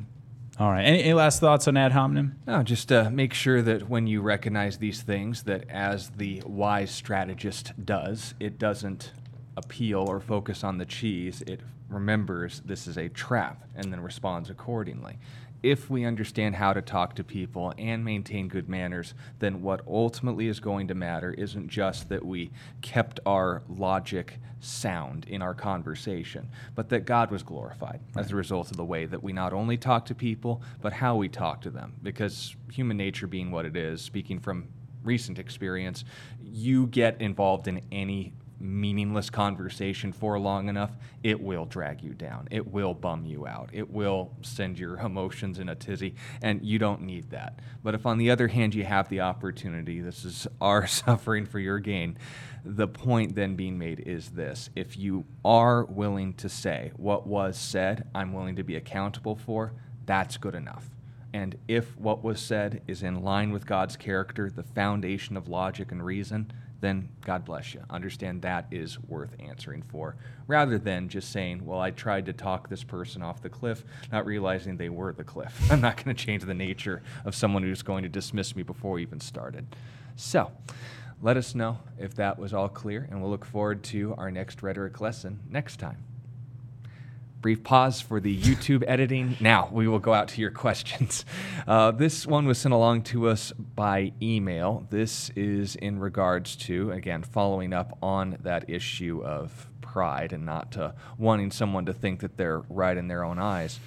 All 0.58 0.70
right. 0.70 0.84
Any, 0.84 1.02
any, 1.02 1.14
last 1.14 1.40
thoughts 1.40 1.66
on 1.66 1.76
ad 1.76 1.92
hominem? 1.92 2.38
No, 2.46 2.62
just 2.62 2.92
uh, 2.92 3.08
make 3.10 3.32
sure 3.32 3.62
that 3.62 3.88
when 3.88 4.06
you 4.06 4.20
recognize 4.20 4.78
these 4.78 5.00
things, 5.02 5.44
that 5.44 5.68
as 5.70 6.10
the 6.10 6.42
wise 6.44 6.90
strategist 6.90 7.72
does, 7.84 8.34
it 8.38 8.58
doesn't 8.58 9.12
appeal 9.56 10.00
or 10.00 10.20
focus 10.20 10.62
on 10.62 10.76
the 10.76 10.84
cheese. 10.84 11.42
It 11.46 11.60
remembers 11.88 12.60
this 12.64 12.86
is 12.86 12.98
a 12.98 13.08
trap 13.08 13.66
and 13.74 13.92
then 13.92 14.00
responds 14.00 14.50
accordingly 14.50 15.18
if 15.62 15.88
we 15.88 16.04
understand 16.04 16.56
how 16.56 16.72
to 16.72 16.82
talk 16.82 17.14
to 17.14 17.24
people 17.24 17.72
and 17.78 18.04
maintain 18.04 18.48
good 18.48 18.68
manners, 18.68 19.14
then 19.38 19.62
what 19.62 19.80
ultimately 19.86 20.48
is 20.48 20.60
going 20.60 20.88
to 20.88 20.94
matter 20.94 21.32
isn't 21.34 21.68
just 21.68 22.08
that 22.08 22.24
we 22.24 22.50
kept 22.80 23.20
our 23.26 23.62
logic 23.68 24.38
sound 24.60 25.26
in 25.28 25.42
our 25.42 25.54
conversation, 25.54 26.48
but 26.74 26.88
that 26.88 27.04
God 27.04 27.30
was 27.30 27.42
glorified 27.42 28.00
right. 28.14 28.24
as 28.24 28.32
a 28.32 28.36
result 28.36 28.70
of 28.70 28.76
the 28.76 28.84
way 28.84 29.06
that 29.06 29.22
we 29.22 29.32
not 29.32 29.52
only 29.52 29.76
talk 29.76 30.06
to 30.06 30.14
people, 30.14 30.62
but 30.80 30.92
how 30.92 31.16
we 31.16 31.28
talk 31.28 31.60
to 31.62 31.70
them. 31.70 31.94
Because 32.02 32.56
human 32.70 32.96
nature 32.96 33.26
being 33.26 33.50
what 33.50 33.66
it 33.66 33.76
is, 33.76 34.00
speaking 34.00 34.38
from 34.38 34.68
recent 35.04 35.38
experience, 35.38 36.04
you 36.42 36.86
get 36.88 37.20
involved 37.20 37.66
in 37.68 37.80
any 37.90 38.32
meaningless 38.62 39.28
conversation 39.28 40.12
for 40.12 40.38
long 40.38 40.68
enough, 40.68 40.92
it 41.22 41.40
will 41.40 41.64
drag 41.64 42.02
you 42.02 42.14
down. 42.14 42.48
It 42.50 42.66
will 42.66 42.94
bum 42.94 43.26
you 43.26 43.46
out. 43.46 43.70
It 43.72 43.90
will 43.90 44.30
send 44.42 44.78
your 44.78 44.98
emotions 45.00 45.58
in 45.58 45.68
a 45.68 45.74
tizzy, 45.74 46.14
and 46.40 46.64
you 46.64 46.78
don't 46.78 47.02
need 47.02 47.30
that. 47.30 47.58
But 47.82 47.94
if, 47.94 48.06
on 48.06 48.18
the 48.18 48.30
other 48.30 48.48
hand, 48.48 48.74
you 48.74 48.84
have 48.84 49.08
the 49.08 49.20
opportunity, 49.20 50.00
this 50.00 50.24
is 50.24 50.46
our 50.60 50.86
suffering 50.86 51.46
for 51.46 51.58
your 51.58 51.78
gain. 51.78 52.16
The 52.64 52.88
point 52.88 53.34
then 53.34 53.56
being 53.56 53.76
made 53.76 54.00
is 54.00 54.30
this 54.30 54.70
if 54.76 54.96
you 54.96 55.24
are 55.44 55.84
willing 55.84 56.34
to 56.34 56.48
say 56.48 56.92
what 56.96 57.26
was 57.26 57.58
said, 57.58 58.08
I'm 58.14 58.32
willing 58.32 58.56
to 58.56 58.62
be 58.62 58.76
accountable 58.76 59.34
for, 59.34 59.72
that's 60.06 60.36
good 60.36 60.54
enough. 60.54 60.88
And 61.34 61.56
if 61.66 61.96
what 61.98 62.22
was 62.22 62.40
said 62.40 62.82
is 62.86 63.02
in 63.02 63.22
line 63.22 63.52
with 63.52 63.66
God's 63.66 63.96
character, 63.96 64.50
the 64.50 64.62
foundation 64.62 65.36
of 65.36 65.48
logic 65.48 65.90
and 65.90 66.04
reason, 66.04 66.52
then 66.82 67.08
God 67.24 67.44
bless 67.44 67.74
you. 67.74 67.80
Understand 67.88 68.42
that 68.42 68.66
is 68.72 69.00
worth 69.00 69.36
answering 69.38 69.82
for, 69.82 70.16
rather 70.48 70.78
than 70.78 71.08
just 71.08 71.30
saying, 71.30 71.64
well, 71.64 71.80
I 71.80 71.92
tried 71.92 72.26
to 72.26 72.32
talk 72.32 72.68
this 72.68 72.82
person 72.82 73.22
off 73.22 73.40
the 73.40 73.48
cliff, 73.48 73.84
not 74.10 74.26
realizing 74.26 74.76
they 74.76 74.88
were 74.88 75.12
the 75.12 75.24
cliff. 75.24 75.58
I'm 75.70 75.80
not 75.80 75.96
going 75.96 76.14
to 76.14 76.24
change 76.24 76.42
the 76.42 76.54
nature 76.54 77.00
of 77.24 77.36
someone 77.36 77.62
who's 77.62 77.82
going 77.82 78.02
to 78.02 78.08
dismiss 78.08 78.56
me 78.56 78.64
before 78.64 78.92
we 78.92 79.02
even 79.02 79.20
started. 79.20 79.74
So, 80.16 80.50
let 81.22 81.36
us 81.36 81.54
know 81.54 81.78
if 81.98 82.16
that 82.16 82.36
was 82.36 82.52
all 82.52 82.68
clear, 82.68 83.06
and 83.08 83.22
we'll 83.22 83.30
look 83.30 83.44
forward 83.44 83.84
to 83.84 84.16
our 84.18 84.32
next 84.32 84.60
rhetoric 84.60 85.00
lesson 85.00 85.38
next 85.48 85.78
time. 85.78 85.98
Brief 87.42 87.64
pause 87.64 88.00
for 88.00 88.20
the 88.20 88.38
YouTube 88.38 88.84
editing. 88.86 89.36
Now 89.40 89.68
we 89.72 89.88
will 89.88 89.98
go 89.98 90.14
out 90.14 90.28
to 90.28 90.40
your 90.40 90.52
questions. 90.52 91.24
Uh, 91.66 91.90
this 91.90 92.24
one 92.26 92.46
was 92.46 92.58
sent 92.58 92.72
along 92.72 93.02
to 93.02 93.28
us 93.28 93.52
by 93.52 94.12
email. 94.22 94.86
This 94.90 95.30
is 95.36 95.74
in 95.76 95.98
regards 95.98 96.54
to, 96.56 96.92
again, 96.92 97.22
following 97.22 97.72
up 97.72 97.98
on 98.00 98.36
that 98.42 98.70
issue 98.70 99.22
of 99.24 99.68
pride 99.80 100.32
and 100.32 100.46
not 100.46 100.76
wanting 101.18 101.50
someone 101.50 101.84
to 101.86 101.92
think 101.92 102.20
that 102.20 102.36
they're 102.36 102.60
right 102.68 102.96
in 102.96 103.08
their 103.08 103.24
own 103.24 103.38
eyes 103.38 103.80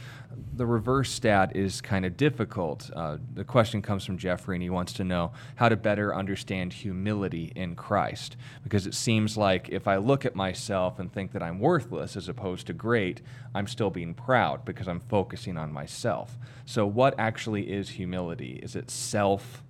the 0.56 0.66
reverse 0.66 1.12
stat 1.12 1.56
is 1.56 1.82
kind 1.82 2.06
of 2.06 2.18
difficult. 2.18 2.90
Uh, 2.96 3.18
the 3.34 3.44
question 3.44 3.82
comes 3.82 4.06
from 4.06 4.18
Jeffrey, 4.18 4.56
and 4.56 4.64
he 4.64 4.70
wants 4.70 4.94
to 4.94 5.04
know 5.04 5.32
how 5.56 5.70
to 5.70 5.76
better 5.76 6.16
understand 6.16 6.74
humility 6.74 7.52
in 7.56 7.76
Christ. 7.76 8.38
Because 8.64 8.88
it 8.88 8.94
seems 8.94 9.38
like 9.38 9.70
if 9.70 9.88
I 9.88 9.98
look 9.98 10.26
at 10.26 10.36
myself 10.36 11.00
and 11.00 11.12
think 11.12 11.32
that 11.34 11.44
I'm 11.44 11.60
worthless 11.60 12.16
as 12.16 12.30
opposed 12.30 12.68
to 12.68 12.74
great, 12.74 13.22
I'm 13.54 13.68
still 13.68 13.90
being 13.90 14.14
proud 14.14 14.66
because 14.66 14.88
I'm 14.88 15.00
focusing 15.02 15.58
on 15.58 15.72
myself. 15.72 16.38
So, 16.66 16.86
what 16.86 17.16
actually 17.18 17.72
is 17.72 17.90
humility? 17.90 18.60
Is 18.64 18.76
it 18.76 18.90
self 18.90 19.64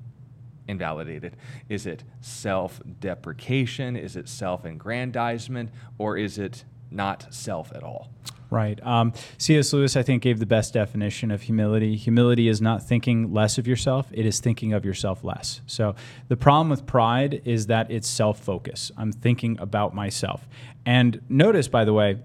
invalidated? 0.68 1.38
Is 1.70 1.86
it 1.86 2.04
self 2.22 2.82
deprecation? 3.00 3.96
Is 3.96 4.16
it 4.16 4.28
self 4.30 4.66
aggrandizement? 4.66 5.70
Or 5.98 6.18
is 6.18 6.38
it 6.38 6.66
not 6.92 7.34
self 7.34 7.72
at 7.76 7.84
all? 7.84 8.10
Right. 8.56 8.82
Um, 8.88 9.12
C.S. 9.38 9.74
Lewis, 9.74 9.98
I 9.98 10.02
think, 10.02 10.24
gave 10.24 10.40
the 10.40 10.46
best 10.46 10.74
definition 10.74 11.30
of 11.30 11.42
humility. 11.42 11.98
Humility 11.98 12.48
is 12.48 12.62
not 12.62 12.82
thinking 12.82 13.34
less 13.34 13.58
of 13.58 13.68
yourself, 13.68 14.08
it 14.14 14.26
is 14.26 14.40
thinking 14.40 14.72
of 14.72 14.86
yourself 14.86 15.26
less. 15.26 15.60
So 15.68 15.94
the 16.30 16.38
problem 16.38 16.70
with 16.70 16.86
pride 16.86 17.42
is 17.44 17.68
that 17.68 17.92
it's 17.92 18.08
self 18.08 18.40
focus. 18.40 18.94
I'm 18.98 19.12
thinking 19.12 19.60
about 19.60 19.94
myself. 19.94 20.48
And 20.86 21.20
notice, 21.28 21.68
by 21.68 21.84
the 21.84 21.92
way, 21.92 22.20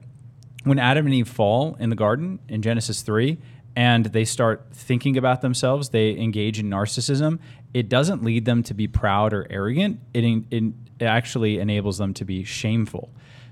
when 0.62 0.78
Adam 0.78 1.04
and 1.06 1.14
Eve 1.16 1.28
fall 1.28 1.76
in 1.80 1.90
the 1.90 1.96
garden 1.96 2.38
in 2.48 2.62
Genesis 2.62 3.02
3, 3.02 3.36
and 3.74 4.06
they 4.06 4.24
start 4.24 4.68
thinking 4.72 5.16
about 5.16 5.40
themselves, 5.40 5.88
they 5.88 6.16
engage 6.16 6.60
in 6.60 6.70
narcissism, 6.70 7.40
it 7.74 7.88
doesn't 7.88 8.22
lead 8.22 8.44
them 8.44 8.62
to 8.62 8.74
be 8.74 8.86
proud 8.86 9.32
or 9.32 9.48
arrogant. 9.50 9.98
It, 10.14 10.44
it 10.52 11.04
actually 11.04 11.58
enables 11.58 11.98
them 11.98 12.14
to 12.14 12.24
be 12.24 12.44
shameful. 12.44 13.10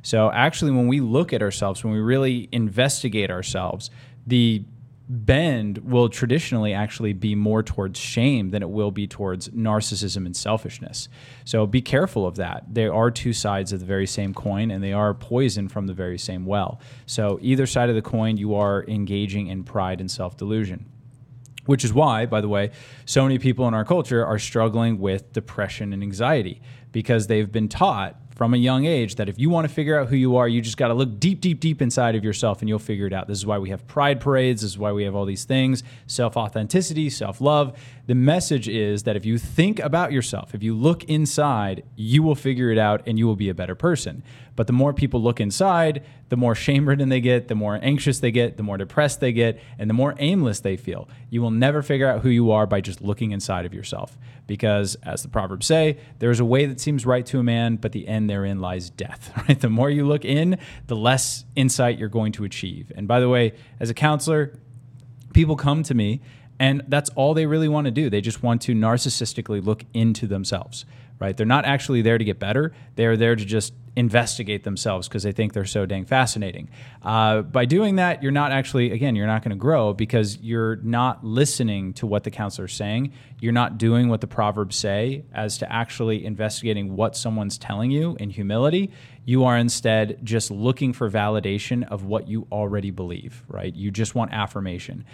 So, 0.09 0.33
actually, 0.33 0.71
when 0.71 0.87
we 0.87 1.01
look 1.01 1.35
at 1.35 1.43
ourselves, 1.43 1.85
when 1.85 1.93
we 1.93 2.01
really 2.01 2.49
investigate 2.51 3.31
ourselves, 3.31 3.91
the 4.27 4.65
bend 5.07 5.77
will 5.85 6.09
traditionally 6.09 6.73
actually 6.73 7.13
be 7.13 7.35
more 7.35 7.63
towards 7.63 8.01
shame 8.01 8.49
than 8.49 8.63
it 8.63 8.71
will 8.71 8.91
be 8.91 9.07
towards 9.07 9.51
narcissism 9.51 10.25
and 10.25 10.35
selfishness. 10.35 11.11
So 11.45 11.67
be 11.67 11.83
careful 11.83 12.27
of 12.27 12.37
that. 12.37 12.65
There 12.73 12.95
are 12.95 13.11
two 13.11 13.35
sides 13.35 13.71
of 13.71 13.81
the 13.81 13.87
very 13.87 14.07
same 14.07 14.33
coin 14.33 14.71
and 14.71 14.83
they 14.83 14.95
are 14.95 15.13
poison 15.13 15.69
from 15.69 15.87
the 15.87 15.93
very 15.93 16.19
same 16.19 16.47
well. 16.47 16.81
So 17.05 17.39
either 17.43 17.67
side 17.67 17.91
of 17.91 17.95
the 17.95 18.01
coin, 18.01 18.39
you 18.39 18.55
are 18.55 18.87
engaging 18.89 19.49
in 19.49 19.63
pride 19.63 20.01
and 20.01 20.11
self 20.11 20.39
delusion. 20.39 20.87
Which 21.67 21.85
is 21.85 21.93
why, 21.93 22.25
by 22.25 22.41
the 22.41 22.49
way, 22.49 22.71
so 23.05 23.25
many 23.25 23.39
people 23.39 23.69
in 23.69 23.75
our 23.75 23.85
culture 23.85 24.25
are 24.25 24.39
struggling 24.39 24.99
with 24.99 25.35
depression 25.35 25.93
and 25.93 26.03
anxiety 26.03 26.63
because 26.93 27.27
they've 27.27 27.53
been 27.53 27.69
taught 27.69 28.28
from 28.39 28.55
a 28.55 28.57
young 28.57 28.87
age 28.87 29.17
that 29.17 29.29
if 29.29 29.37
you 29.37 29.51
want 29.51 29.67
to 29.67 29.75
figure 29.75 29.99
out 29.99 30.07
who 30.07 30.15
you 30.15 30.37
are, 30.37 30.47
you 30.47 30.61
just 30.61 30.77
got 30.77 30.89
to 30.89 30.95
look 30.95 31.19
deep, 31.19 31.41
deep, 31.41 31.59
deep 31.59 31.83
inside 31.83 32.15
of 32.15 32.23
yourself 32.23 32.61
and 32.63 32.69
you'll 32.69 32.79
figure 32.79 33.05
it 33.05 33.13
out. 33.13 33.27
This 33.27 33.37
is 33.37 33.45
why 33.45 33.59
we 33.59 33.71
have 33.71 33.85
pride 33.89 34.21
parades. 34.21 34.63
This 34.63 34.71
is 34.71 34.79
why 34.79 34.93
we 34.93 35.03
have 35.03 35.17
all 35.17 35.25
these 35.25 35.45
things 35.45 35.83
self 36.07 36.37
authenticity, 36.37 37.11
self 37.11 37.41
love. 37.41 37.77
The 38.07 38.15
message 38.15 38.69
is 38.69 39.03
that 39.03 39.17
if 39.17 39.27
you 39.27 39.39
think 39.39 39.81
about 39.81 40.13
yourself, 40.13 40.55
if 40.55 40.63
you 40.63 40.73
look 40.73 41.03
inside, 41.05 41.83
you 41.97 42.23
will 42.23 42.37
figure 42.37 42.71
it 42.71 42.79
out 42.79 43.03
and 43.09 43.19
you 43.19 43.27
will 43.27 43.35
be 43.35 43.49
a 43.49 43.55
better 43.55 43.75
person. 43.75 44.23
But 44.59 44.67
the 44.67 44.73
more 44.73 44.93
people 44.93 45.23
look 45.23 45.41
inside, 45.41 46.03
the 46.31 46.37
more 46.37 46.57
shame 46.57 46.89
ridden 46.89 47.11
they 47.11 47.21
get, 47.21 47.47
the 47.47 47.55
more 47.55 47.79
anxious 47.81 48.19
they 48.19 48.33
get, 48.33 48.57
the 48.57 48.65
more 48.65 48.77
depressed 48.77 49.21
they 49.21 49.31
get, 49.31 49.61
and 49.79 49.89
the 49.89 49.95
more 49.95 50.17
aimless 50.19 50.59
they 50.59 50.77
feel. 50.77 51.09
You 51.31 51.43
will 51.43 51.53
never 51.53 51.81
figure 51.81 52.09
out 52.09 52.23
who 52.23 52.29
you 52.29 52.51
are 52.51 52.67
by 52.67 52.81
just 52.81 53.01
looking 53.01 53.31
inside 53.31 53.67
of 53.67 53.73
yourself. 53.73 54.19
Because, 54.49 54.97
as 55.05 55.23
the 55.23 55.29
Proverbs 55.29 55.65
say, 55.65 55.99
there 56.19 56.33
is 56.33 56.41
a 56.41 56.45
way 56.45 56.67
that 56.67 56.81
seems 56.81 57.07
right 57.07 57.25
to 57.27 57.39
a 57.39 57.45
man, 57.45 57.77
but 57.77 57.93
the 57.93 58.09
end 58.09 58.29
therein 58.29 58.61
lies 58.61 58.91
death. 58.91 59.31
Right? 59.49 59.61
The 59.61 59.71
more 59.71 59.91
you 59.91 60.05
look 60.05 60.25
in, 60.25 60.59
the 60.89 60.97
less 60.97 61.45
insight 61.55 61.97
you're 61.97 62.09
going 62.09 62.33
to 62.33 62.43
achieve. 62.43 62.91
And 62.97 63.07
by 63.07 63.21
the 63.21 63.29
way, 63.29 63.53
as 63.79 63.91
a 63.91 63.95
counselor, 63.95 64.59
people 65.33 65.55
come 65.55 65.85
to 65.85 65.95
me 65.95 66.21
and 66.59 66.83
that's 66.89 67.11
all 67.11 67.35
they 67.35 67.47
really 67.47 67.69
want 67.69 67.85
to 67.85 67.91
do. 67.91 68.11
They 68.11 68.21
just 68.21 68.43
want 68.43 68.63
to 68.63 68.75
narcissistically 68.75 69.65
look 69.65 69.85
into 69.95 70.27
themselves, 70.27 70.85
right? 71.19 71.37
They're 71.37 71.47
not 71.47 71.65
actually 71.65 72.03
there 72.03 72.19
to 72.19 72.25
get 72.25 72.39
better. 72.39 72.73
They 72.97 73.07
are 73.07 73.17
there 73.17 73.37
to 73.37 73.45
just 73.45 73.73
investigate 73.97 74.63
themselves 74.63 75.09
because 75.09 75.25
they 75.25 75.33
think 75.33 75.53
they're 75.53 75.65
so 75.65 75.85
dang 75.85 76.05
fascinating. 76.05 76.71
Uh, 77.03 77.43
by 77.43 77.65
doing 77.65 77.97
that, 77.97 78.23
you're 78.23 78.31
not 78.31 78.53
actually, 78.53 78.93
again, 78.93 79.17
you're 79.17 79.27
not 79.27 79.43
going 79.43 79.51
to 79.51 79.57
grow 79.57 79.93
because 79.93 80.39
you're 80.39 80.77
not 80.77 81.25
listening 81.25 81.93
to 81.95 82.07
what 82.07 82.23
the 82.23 82.31
counselor's 82.31 82.73
saying. 82.73 83.13
You're 83.41 83.53
not 83.53 83.77
doing 83.77 84.09
what 84.09 84.21
the 84.21 84.29
Proverbs 84.29 84.77
say 84.77 85.25
as 85.35 85.59
to 85.59 85.73
actually 85.73 86.25
investigating 86.25 86.95
what 86.95 87.17
someone's 87.17 87.59
telling 87.59 87.91
you 87.91 88.17
in 88.21 88.31
humility. 88.31 88.93
You 89.25 89.45
are 89.45 89.57
instead 89.57 90.21
just 90.23 90.53
looking 90.53 90.93
for 90.93 91.11
validation 91.11 91.87
of 91.89 92.05
what 92.05 92.29
you 92.29 92.47
already 92.53 92.93
believe, 92.93 93.45
right? 93.49 93.75
You 93.75 93.91
just 93.91 94.15
want 94.15 94.33
affirmation. 94.33 95.05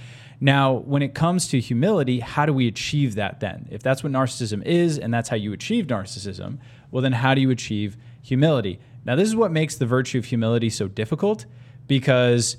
Now, 0.41 0.73
when 0.73 1.03
it 1.03 1.15
comes 1.15 1.49
to 1.49 1.61
humility, 1.61 2.21
how 2.21 2.47
do 2.47 2.53
we 2.53 2.67
achieve 2.67 3.15
that 3.15 3.41
then? 3.41 3.69
If 3.71 3.83
that's 3.83 4.03
what 4.03 4.13
narcissism 4.13 4.65
is 4.65 4.99
and 4.99 5.13
that's 5.13 5.29
how 5.29 5.37
you 5.37 5.53
achieve 5.53 5.87
narcissism, 5.87 6.59
well, 6.91 7.03
then 7.03 7.13
how 7.13 7.35
do 7.35 7.41
you 7.41 7.51
achieve 7.51 7.97
humility? 8.23 8.79
Now, 9.05 9.17
this 9.17 9.29
is 9.29 9.37
what 9.37 9.53
makes 9.53 9.77
the 9.77 9.87
virtue 9.87 10.19
of 10.19 10.25
humility 10.25 10.71
so 10.71 10.89
difficult 10.89 11.47
because 11.87 12.57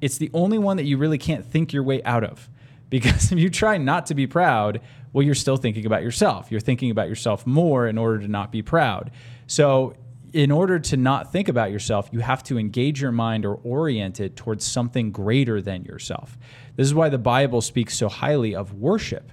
it's 0.00 0.18
the 0.18 0.30
only 0.34 0.58
one 0.58 0.76
that 0.78 0.84
you 0.84 0.98
really 0.98 1.18
can't 1.18 1.44
think 1.44 1.72
your 1.72 1.82
way 1.82 2.02
out 2.02 2.24
of. 2.24 2.48
Because 2.92 3.32
if 3.32 3.38
you 3.38 3.48
try 3.48 3.78
not 3.78 4.04
to 4.08 4.14
be 4.14 4.26
proud, 4.26 4.82
well, 5.14 5.24
you're 5.24 5.34
still 5.34 5.56
thinking 5.56 5.86
about 5.86 6.02
yourself. 6.02 6.50
You're 6.50 6.60
thinking 6.60 6.90
about 6.90 7.08
yourself 7.08 7.46
more 7.46 7.86
in 7.86 7.96
order 7.96 8.18
to 8.18 8.28
not 8.28 8.52
be 8.52 8.60
proud. 8.60 9.10
So, 9.46 9.94
in 10.34 10.50
order 10.50 10.78
to 10.78 10.96
not 10.98 11.32
think 11.32 11.48
about 11.48 11.70
yourself, 11.70 12.10
you 12.12 12.20
have 12.20 12.42
to 12.44 12.58
engage 12.58 13.00
your 13.00 13.12
mind 13.12 13.46
or 13.46 13.54
orient 13.64 14.20
it 14.20 14.36
towards 14.36 14.66
something 14.66 15.10
greater 15.10 15.62
than 15.62 15.84
yourself. 15.84 16.36
This 16.76 16.86
is 16.86 16.94
why 16.94 17.08
the 17.08 17.18
Bible 17.18 17.60
speaks 17.60 17.96
so 17.96 18.08
highly 18.08 18.54
of 18.54 18.74
worship. 18.74 19.30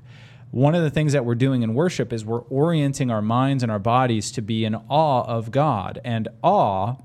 One 0.52 0.74
of 0.74 0.82
the 0.82 0.90
things 0.90 1.14
that 1.14 1.26
we're 1.26 1.36
doing 1.36 1.62
in 1.62 1.74
worship 1.74 2.12
is 2.12 2.26
we're 2.26 2.42
orienting 2.42 3.12
our 3.12 3.22
minds 3.22 3.62
and 3.62 3.72
our 3.72 3.80
bodies 3.80 4.32
to 4.32 4.42
be 4.42 4.66
in 4.66 4.76
awe 4.76 5.24
of 5.24 5.52
God. 5.52 6.02
And 6.04 6.28
awe, 6.44 6.96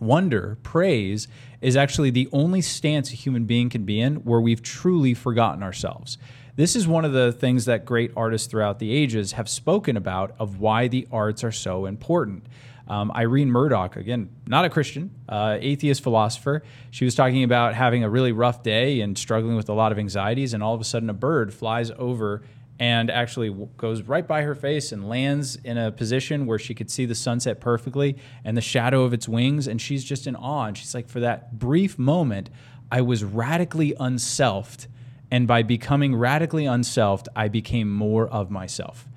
wonder, 0.00 0.58
praise 0.62 1.28
is 1.60 1.76
actually 1.76 2.10
the 2.10 2.28
only 2.30 2.60
stance 2.60 3.10
a 3.10 3.16
human 3.16 3.44
being 3.44 3.70
can 3.70 3.84
be 3.84 4.00
in 4.00 4.16
where 4.16 4.40
we've 4.40 4.62
truly 4.62 5.14
forgotten 5.14 5.62
ourselves. 5.62 6.18
This 6.56 6.76
is 6.76 6.86
one 6.86 7.04
of 7.04 7.12
the 7.12 7.32
things 7.32 7.64
that 7.64 7.84
great 7.84 8.12
artists 8.16 8.48
throughout 8.48 8.80
the 8.80 8.92
ages 8.92 9.32
have 9.32 9.48
spoken 9.48 9.96
about 9.96 10.34
of 10.38 10.60
why 10.60 10.88
the 10.88 11.06
arts 11.10 11.42
are 11.44 11.52
so 11.52 11.86
important. 11.86 12.44
Um, 12.88 13.12
Iris 13.14 13.44
Murdoch, 13.44 13.96
again, 13.96 14.30
not 14.46 14.64
a 14.64 14.70
Christian, 14.70 15.10
uh, 15.28 15.58
atheist 15.60 16.02
philosopher, 16.02 16.62
she 16.90 17.04
was 17.04 17.14
talking 17.14 17.44
about 17.44 17.74
having 17.74 18.02
a 18.02 18.08
really 18.08 18.32
rough 18.32 18.62
day 18.62 19.02
and 19.02 19.16
struggling 19.16 19.56
with 19.56 19.68
a 19.68 19.74
lot 19.74 19.92
of 19.92 19.98
anxieties, 19.98 20.54
and 20.54 20.62
all 20.62 20.74
of 20.74 20.80
a 20.80 20.84
sudden 20.84 21.10
a 21.10 21.14
bird 21.14 21.52
flies 21.52 21.90
over 21.98 22.42
and 22.80 23.10
actually 23.10 23.54
goes 23.76 24.02
right 24.02 24.26
by 24.26 24.42
her 24.42 24.54
face 24.54 24.92
and 24.92 25.08
lands 25.08 25.56
in 25.56 25.76
a 25.76 25.90
position 25.90 26.46
where 26.46 26.58
she 26.58 26.74
could 26.74 26.90
see 26.90 27.04
the 27.06 27.14
sunset 27.14 27.60
perfectly 27.60 28.16
and 28.44 28.56
the 28.56 28.62
shadow 28.62 29.02
of 29.02 29.12
its 29.12 29.28
wings. 29.28 29.66
And 29.66 29.80
she's 29.80 30.04
just 30.04 30.26
in 30.26 30.36
awe. 30.36 30.66
And 30.66 30.78
she's 30.78 30.94
like, 30.94 31.08
for 31.08 31.20
that 31.20 31.58
brief 31.58 31.98
moment, 31.98 32.50
I 32.90 33.00
was 33.00 33.24
radically 33.24 33.94
unselfed. 33.98 34.86
And 35.30 35.46
by 35.46 35.62
becoming 35.62 36.14
radically 36.14 36.66
unselfed, 36.66 37.28
I 37.34 37.48
became 37.48 37.92
more 37.92 38.28
of 38.28 38.50
myself. 38.50 39.08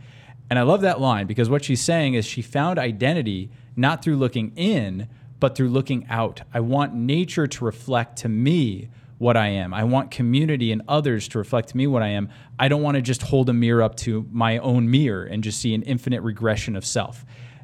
And 0.52 0.60
I 0.60 0.64
love 0.64 0.82
that 0.82 0.99
line 0.99 1.28
because 1.28 1.49
what 1.49 1.64
she's 1.64 1.80
saying 1.80 2.16
is 2.16 2.26
she 2.26 2.41
found 2.41 2.78
identity 2.78 3.49
not 3.78 4.04
through 4.04 4.18
looking 4.18 4.52
in, 4.58 5.08
but 5.39 5.56
through 5.56 5.70
looking 5.70 6.06
out. 6.10 6.41
I 6.54 6.60
want 6.60 6.93
nature 6.93 7.47
to 7.47 7.64
reflect 7.64 8.18
to 8.18 8.30
me 8.30 8.89
what 9.18 9.38
I 9.38 9.47
am. 9.47 9.74
I 9.74 9.86
want 9.86 10.12
community 10.12 10.74
and 10.74 10.82
others 10.89 11.30
to 11.30 11.38
reflect 11.38 11.70
to 11.70 11.78
me 11.78 11.88
what 11.88 12.04
I 12.04 12.10
am. 12.10 12.28
I 12.60 12.68
don't 12.68 12.82
want 12.82 12.95
to 12.95 13.02
just 13.02 13.22
hold 13.22 13.47
a 13.47 13.54
mirror 13.54 13.82
up 13.82 13.95
to 13.99 14.28
my 14.30 14.58
own 14.58 14.91
mirror 14.91 15.24
and 15.24 15.41
just 15.41 15.58
see 15.58 15.74
an 15.74 15.84
infinite 15.84 16.20
regression 16.20 16.76
of 16.76 16.86
self. 16.86 17.24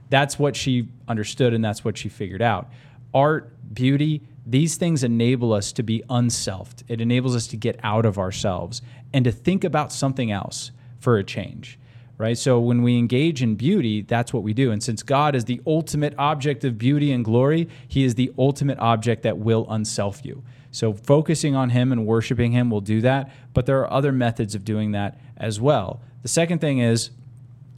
That's 0.10 0.40
what 0.40 0.56
she 0.56 0.88
understood 1.10 1.54
and 1.54 1.66
that's 1.66 1.84
what 1.84 1.98
she 1.98 2.08
figured 2.08 2.42
out. 2.42 2.70
Art, 3.14 3.52
beauty, 3.74 4.22
these 4.46 4.78
things 4.78 5.04
enable 5.04 5.52
us 5.52 5.74
to 5.74 5.84
be 5.84 6.04
unselfed. 6.10 6.86
It 6.88 7.02
enables 7.02 7.36
us 7.36 7.48
to 7.48 7.58
get 7.58 7.82
out 7.84 8.06
of 8.06 8.18
ourselves 8.18 8.82
and 9.12 9.26
to 9.26 9.32
think 9.34 9.66
about 9.66 9.92
something 9.92 10.32
else 10.32 10.72
for 11.02 11.18
a 11.18 11.24
change 11.26 11.78
right? 12.18 12.38
So 12.38 12.60
when 12.60 12.82
we 12.82 12.98
engage 12.98 13.44
in 13.44 13.56
beauty, 13.56 14.02
that's 14.02 14.34
what 14.34 14.44
we 14.44 14.54
do. 14.54 14.72
And 14.72 14.82
since 14.82 15.04
God 15.04 15.36
is 15.36 15.46
the 15.46 15.62
ultimate 15.68 16.16
object 16.18 16.64
of 16.64 16.78
beauty 16.78 17.12
and 17.12 17.24
glory, 17.24 17.70
He 17.88 18.04
is 18.04 18.16
the 18.16 18.32
ultimate 18.38 18.80
object 18.80 19.24
that 19.24 19.38
will 19.38 19.68
unself 19.70 20.26
you. 20.26 20.44
So 20.72 20.94
focusing 20.94 21.56
on 21.56 21.70
Him 21.70 21.92
and 21.92 22.06
worshiping 22.06 22.52
Him 22.52 22.70
will 22.70 22.82
do 22.82 23.02
that. 23.02 23.32
But 23.54 23.66
there 23.66 23.80
are 23.80 23.92
other 23.92 24.12
methods 24.12 24.56
of 24.56 24.66
doing 24.66 24.92
that 24.92 25.20
as 25.38 25.62
well. 25.62 26.02
The 26.24 26.28
second 26.28 26.60
thing 26.60 26.80
is, 26.80 27.12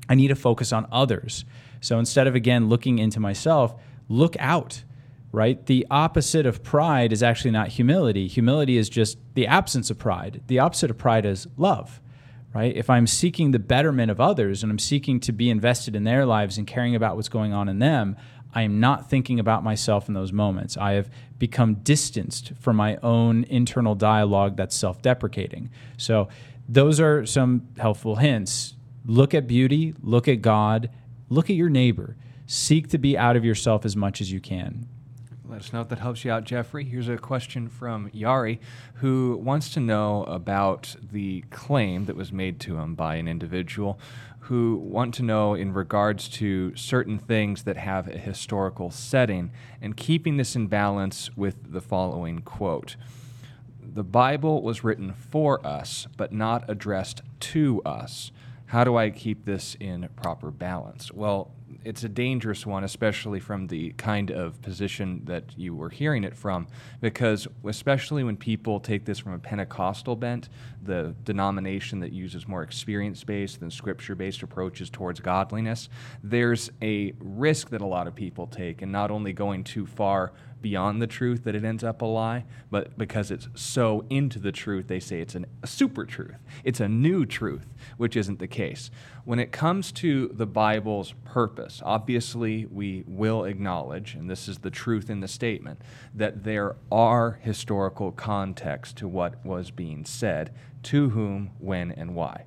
I 0.08 0.16
need 0.16 0.30
to 0.30 0.36
focus 0.36 0.74
on 0.74 0.88
others. 0.92 1.46
So 1.82 2.00
instead 2.00 2.28
of 2.28 2.36
again 2.36 2.68
looking 2.68 3.00
into 3.00 3.20
myself, 3.20 3.76
look 4.08 4.36
out, 4.40 4.84
right? 5.32 5.64
The 5.66 5.86
opposite 5.92 6.46
of 6.46 6.64
pride 6.64 7.14
is 7.14 7.22
actually 7.22 7.52
not 7.52 7.70
humility. 7.70 8.28
Humility 8.28 8.78
is 8.78 8.90
just 8.90 9.18
the 9.36 9.48
absence 9.48 9.90
of 9.90 9.98
pride. 9.98 10.42
The 10.48 10.60
opposite 10.60 10.90
of 10.90 10.98
pride 10.98 11.26
is 11.26 11.48
love, 11.58 12.02
right? 12.54 12.76
If 12.76 12.90
I'm 12.90 13.08
seeking 13.08 13.52
the 13.52 13.60
betterment 13.60 14.12
of 14.12 14.20
others 14.20 14.64
and 14.64 14.72
I'm 14.72 14.80
seeking 14.80 15.20
to 15.22 15.32
be 15.32 15.50
invested 15.50 15.96
in 15.96 16.04
their 16.04 16.26
lives 16.26 16.58
and 16.58 16.66
caring 16.66 16.96
about 16.96 17.16
what's 17.16 17.30
going 17.30 17.54
on 17.54 17.70
in 17.70 17.80
them, 17.80 18.16
I 18.54 18.64
am 18.64 18.80
not 18.80 19.10
thinking 19.10 19.40
about 19.40 19.64
myself 19.64 20.08
in 20.08 20.16
those 20.16 20.34
moments. 20.34 20.76
I 20.76 20.94
have 20.94 21.10
become 21.38 21.76
distanced 21.76 22.54
from 22.60 22.76
my 22.76 22.98
own 22.98 23.44
internal 23.44 23.94
dialogue 23.94 24.58
that's 24.58 24.76
self 24.76 25.02
deprecating. 25.02 25.70
So, 25.98 26.30
those 26.68 27.00
are 27.00 27.26
some 27.26 27.68
helpful 27.78 28.18
hints. 28.18 28.76
Look 29.06 29.34
at 29.34 29.48
beauty, 29.48 29.96
look 30.02 30.28
at 30.28 30.42
God, 30.42 30.92
look 31.28 31.50
at 31.50 31.56
your 31.56 31.70
neighbor. 31.70 32.16
Seek 32.46 32.90
to 32.90 32.98
be 32.98 33.18
out 33.18 33.36
of 33.36 33.46
yourself 33.46 33.86
as 33.86 33.96
much 33.96 34.22
as 34.22 34.32
you 34.32 34.40
can. 34.40 34.88
Let 35.50 35.62
us 35.62 35.74
know 35.74 35.82
if 35.82 35.90
that 35.90 35.98
helps 35.98 36.24
you 36.24 36.32
out, 36.32 36.44
Jeffrey. 36.44 36.84
Here's 36.84 37.10
a 37.10 37.18
question 37.18 37.70
from 37.70 38.12
Yari, 38.12 38.60
who 38.96 39.36
wants 39.44 39.74
to 39.74 39.80
know 39.80 40.24
about 40.26 40.96
the 41.12 41.44
claim 41.50 42.06
that 42.06 42.16
was 42.16 42.32
made 42.32 42.60
to 42.62 42.78
him 42.78 42.94
by 42.94 43.16
an 43.16 43.28
individual 43.28 44.00
who 44.42 44.76
want 44.76 45.16
to 45.16 45.24
know 45.24 45.56
in 45.56 45.74
regards 45.74 46.30
to 46.30 46.76
certain 46.76 47.18
things 47.18 47.64
that 47.64 47.78
have 47.78 48.08
a 48.08 48.20
historical 48.20 48.92
setting 48.92 49.50
and 49.82 49.98
keeping 49.98 50.38
this 50.38 50.56
in 50.56 50.68
balance 50.68 51.36
with 51.36 51.72
the 51.74 51.82
following 51.82 52.42
quote 52.42 52.96
The 53.82 54.04
Bible 54.04 54.62
was 54.62 54.84
written 54.84 55.14
for 55.14 55.66
us, 55.66 56.08
but 56.16 56.32
not 56.32 56.64
addressed 56.70 57.24
to 57.40 57.82
us. 57.82 58.32
How 58.70 58.84
do 58.84 58.98
I 58.98 59.10
keep 59.10 59.46
this 59.46 59.76
in 59.80 60.08
proper 60.16 60.52
balance? 60.52 61.12
Well, 61.12 61.56
it's 61.84 62.04
a 62.04 62.10
dangerous 62.10 62.68
one, 62.68 62.84
especially 62.84 63.40
from 63.40 63.66
the 63.66 63.94
kind 63.94 64.30
of 64.30 64.62
position 64.62 65.22
that 65.26 65.58
you 65.58 65.74
were 65.74 65.90
hearing 65.90 66.24
it 66.24 66.38
from, 66.38 66.68
because 67.02 67.48
especially 67.66 68.24
when 68.24 68.38
people 68.38 68.80
take 68.80 69.06
this 69.06 69.18
from 69.18 69.34
a 69.34 69.40
Pentecostal 69.40 70.16
bent, 70.16 70.50
the 70.84 71.16
denomination 71.24 72.00
that 72.02 72.12
uses 72.12 72.48
more 72.48 72.62
experience 72.62 73.24
based 73.24 73.60
than 73.60 73.72
scripture 73.72 74.14
based 74.14 74.44
approaches 74.44 74.92
towards 74.92 75.20
godliness, 75.20 75.90
there's 76.24 76.70
a 76.80 77.14
risk 77.18 77.70
that 77.70 77.82
a 77.82 77.88
lot 77.88 78.06
of 78.06 78.14
people 78.14 78.46
take 78.46 78.84
in 78.84 78.92
not 78.92 79.10
only 79.10 79.34
going 79.34 79.64
too 79.64 79.88
far 79.88 80.32
beyond 80.62 81.02
the 81.02 81.08
truth 81.08 81.44
that 81.44 81.56
it 81.56 81.64
ends 81.64 81.84
up 81.84 82.02
a 82.02 82.06
lie, 82.06 82.46
but 82.70 82.98
because 82.98 83.32
it's 83.32 83.48
so 83.56 84.06
into 84.10 84.40
the 84.40 84.52
truth, 84.52 84.88
they 84.88 85.00
say 85.00 85.22
it's 85.22 85.36
an, 85.36 85.46
a 85.64 85.68
super 85.68 86.06
truth. 86.06 86.38
It's 86.64 86.80
a 86.80 86.88
new 86.88 87.26
truth, 87.26 87.68
which 87.98 88.16
isn't 88.16 88.40
the 88.40 88.48
case. 88.48 88.92
When 89.26 89.40
it 89.40 89.52
comes 89.52 89.92
to 89.94 90.28
the 90.30 90.46
Bible's 90.46 91.14
purpose, 91.24 91.82
obviously 91.86 92.66
we 92.66 93.04
will 93.08 93.44
acknowledge, 93.44 94.16
and 94.16 94.30
this 94.30 94.48
is 94.48 94.60
the 94.60 94.72
truth 94.72 95.10
in 95.10 95.20
the 95.20 95.28
statement, 95.28 95.82
that 96.14 96.44
there 96.44 96.76
are 96.92 97.40
historical 97.42 98.12
context 98.12 98.98
to 98.98 99.08
what 99.08 99.46
was 99.46 99.72
being 99.72 100.06
said, 100.06 100.54
to 100.84 101.10
whom, 101.10 101.52
when, 101.60 101.92
and 101.92 102.16
why. 102.16 102.46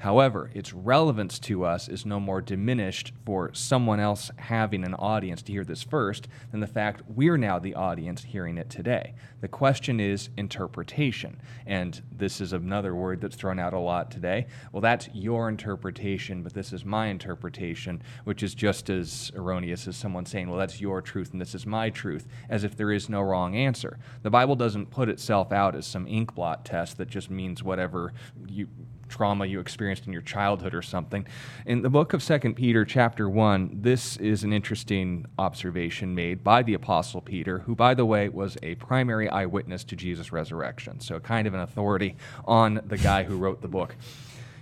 However, 0.00 0.50
its 0.54 0.72
relevance 0.72 1.38
to 1.40 1.66
us 1.66 1.86
is 1.86 2.06
no 2.06 2.18
more 2.18 2.40
diminished 2.40 3.12
for 3.26 3.52
someone 3.52 4.00
else 4.00 4.30
having 4.36 4.82
an 4.82 4.94
audience 4.94 5.42
to 5.42 5.52
hear 5.52 5.62
this 5.62 5.82
first 5.82 6.26
than 6.50 6.60
the 6.60 6.66
fact 6.66 7.02
we're 7.06 7.36
now 7.36 7.58
the 7.58 7.74
audience 7.74 8.24
hearing 8.24 8.56
it 8.56 8.70
today. 8.70 9.12
The 9.42 9.48
question 9.48 10.00
is 10.00 10.30
interpretation. 10.38 11.38
And 11.66 12.00
this 12.10 12.40
is 12.40 12.54
another 12.54 12.94
word 12.94 13.20
that's 13.20 13.36
thrown 13.36 13.58
out 13.58 13.74
a 13.74 13.78
lot 13.78 14.10
today. 14.10 14.46
Well, 14.72 14.80
that's 14.80 15.10
your 15.12 15.50
interpretation, 15.50 16.42
but 16.42 16.54
this 16.54 16.72
is 16.72 16.82
my 16.82 17.08
interpretation, 17.08 18.02
which 18.24 18.42
is 18.42 18.54
just 18.54 18.88
as 18.88 19.30
erroneous 19.36 19.86
as 19.86 19.98
someone 19.98 20.24
saying, 20.24 20.48
well, 20.48 20.58
that's 20.58 20.80
your 20.80 21.02
truth 21.02 21.32
and 21.32 21.40
this 21.40 21.54
is 21.54 21.66
my 21.66 21.90
truth, 21.90 22.26
as 22.48 22.64
if 22.64 22.74
there 22.74 22.90
is 22.90 23.10
no 23.10 23.20
wrong 23.20 23.54
answer. 23.54 23.98
The 24.22 24.30
Bible 24.30 24.56
doesn't 24.56 24.90
put 24.90 25.10
itself 25.10 25.52
out 25.52 25.76
as 25.76 25.86
some 25.86 26.08
ink 26.08 26.34
blot 26.34 26.64
test 26.64 26.96
that 26.96 27.08
just 27.08 27.30
means 27.30 27.62
whatever 27.62 28.14
you 28.48 28.66
trauma 29.10 29.44
you 29.44 29.60
experienced 29.60 30.06
in 30.06 30.12
your 30.12 30.22
childhood 30.22 30.74
or 30.74 30.80
something. 30.80 31.26
In 31.66 31.82
the 31.82 31.90
book 31.90 32.14
of 32.14 32.22
Second 32.22 32.54
Peter, 32.54 32.84
chapter 32.84 33.28
1, 33.28 33.80
this 33.82 34.16
is 34.16 34.44
an 34.44 34.52
interesting 34.52 35.26
observation 35.38 36.14
made 36.14 36.42
by 36.42 36.62
the 36.62 36.74
Apostle 36.74 37.20
Peter, 37.20 37.58
who, 37.58 37.74
by 37.74 37.92
the 37.92 38.06
way, 38.06 38.28
was 38.28 38.56
a 38.62 38.76
primary 38.76 39.28
eyewitness 39.28 39.84
to 39.84 39.96
Jesus' 39.96 40.32
resurrection, 40.32 41.00
so 41.00 41.20
kind 41.20 41.46
of 41.46 41.54
an 41.54 41.60
authority 41.60 42.16
on 42.46 42.80
the 42.86 42.96
guy 42.96 43.24
who 43.24 43.36
wrote 43.36 43.60
the 43.60 43.68
book. 43.68 43.96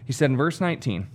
He 0.05 0.13
said 0.13 0.31
in 0.31 0.37
verse 0.37 0.61
19, 0.61 1.07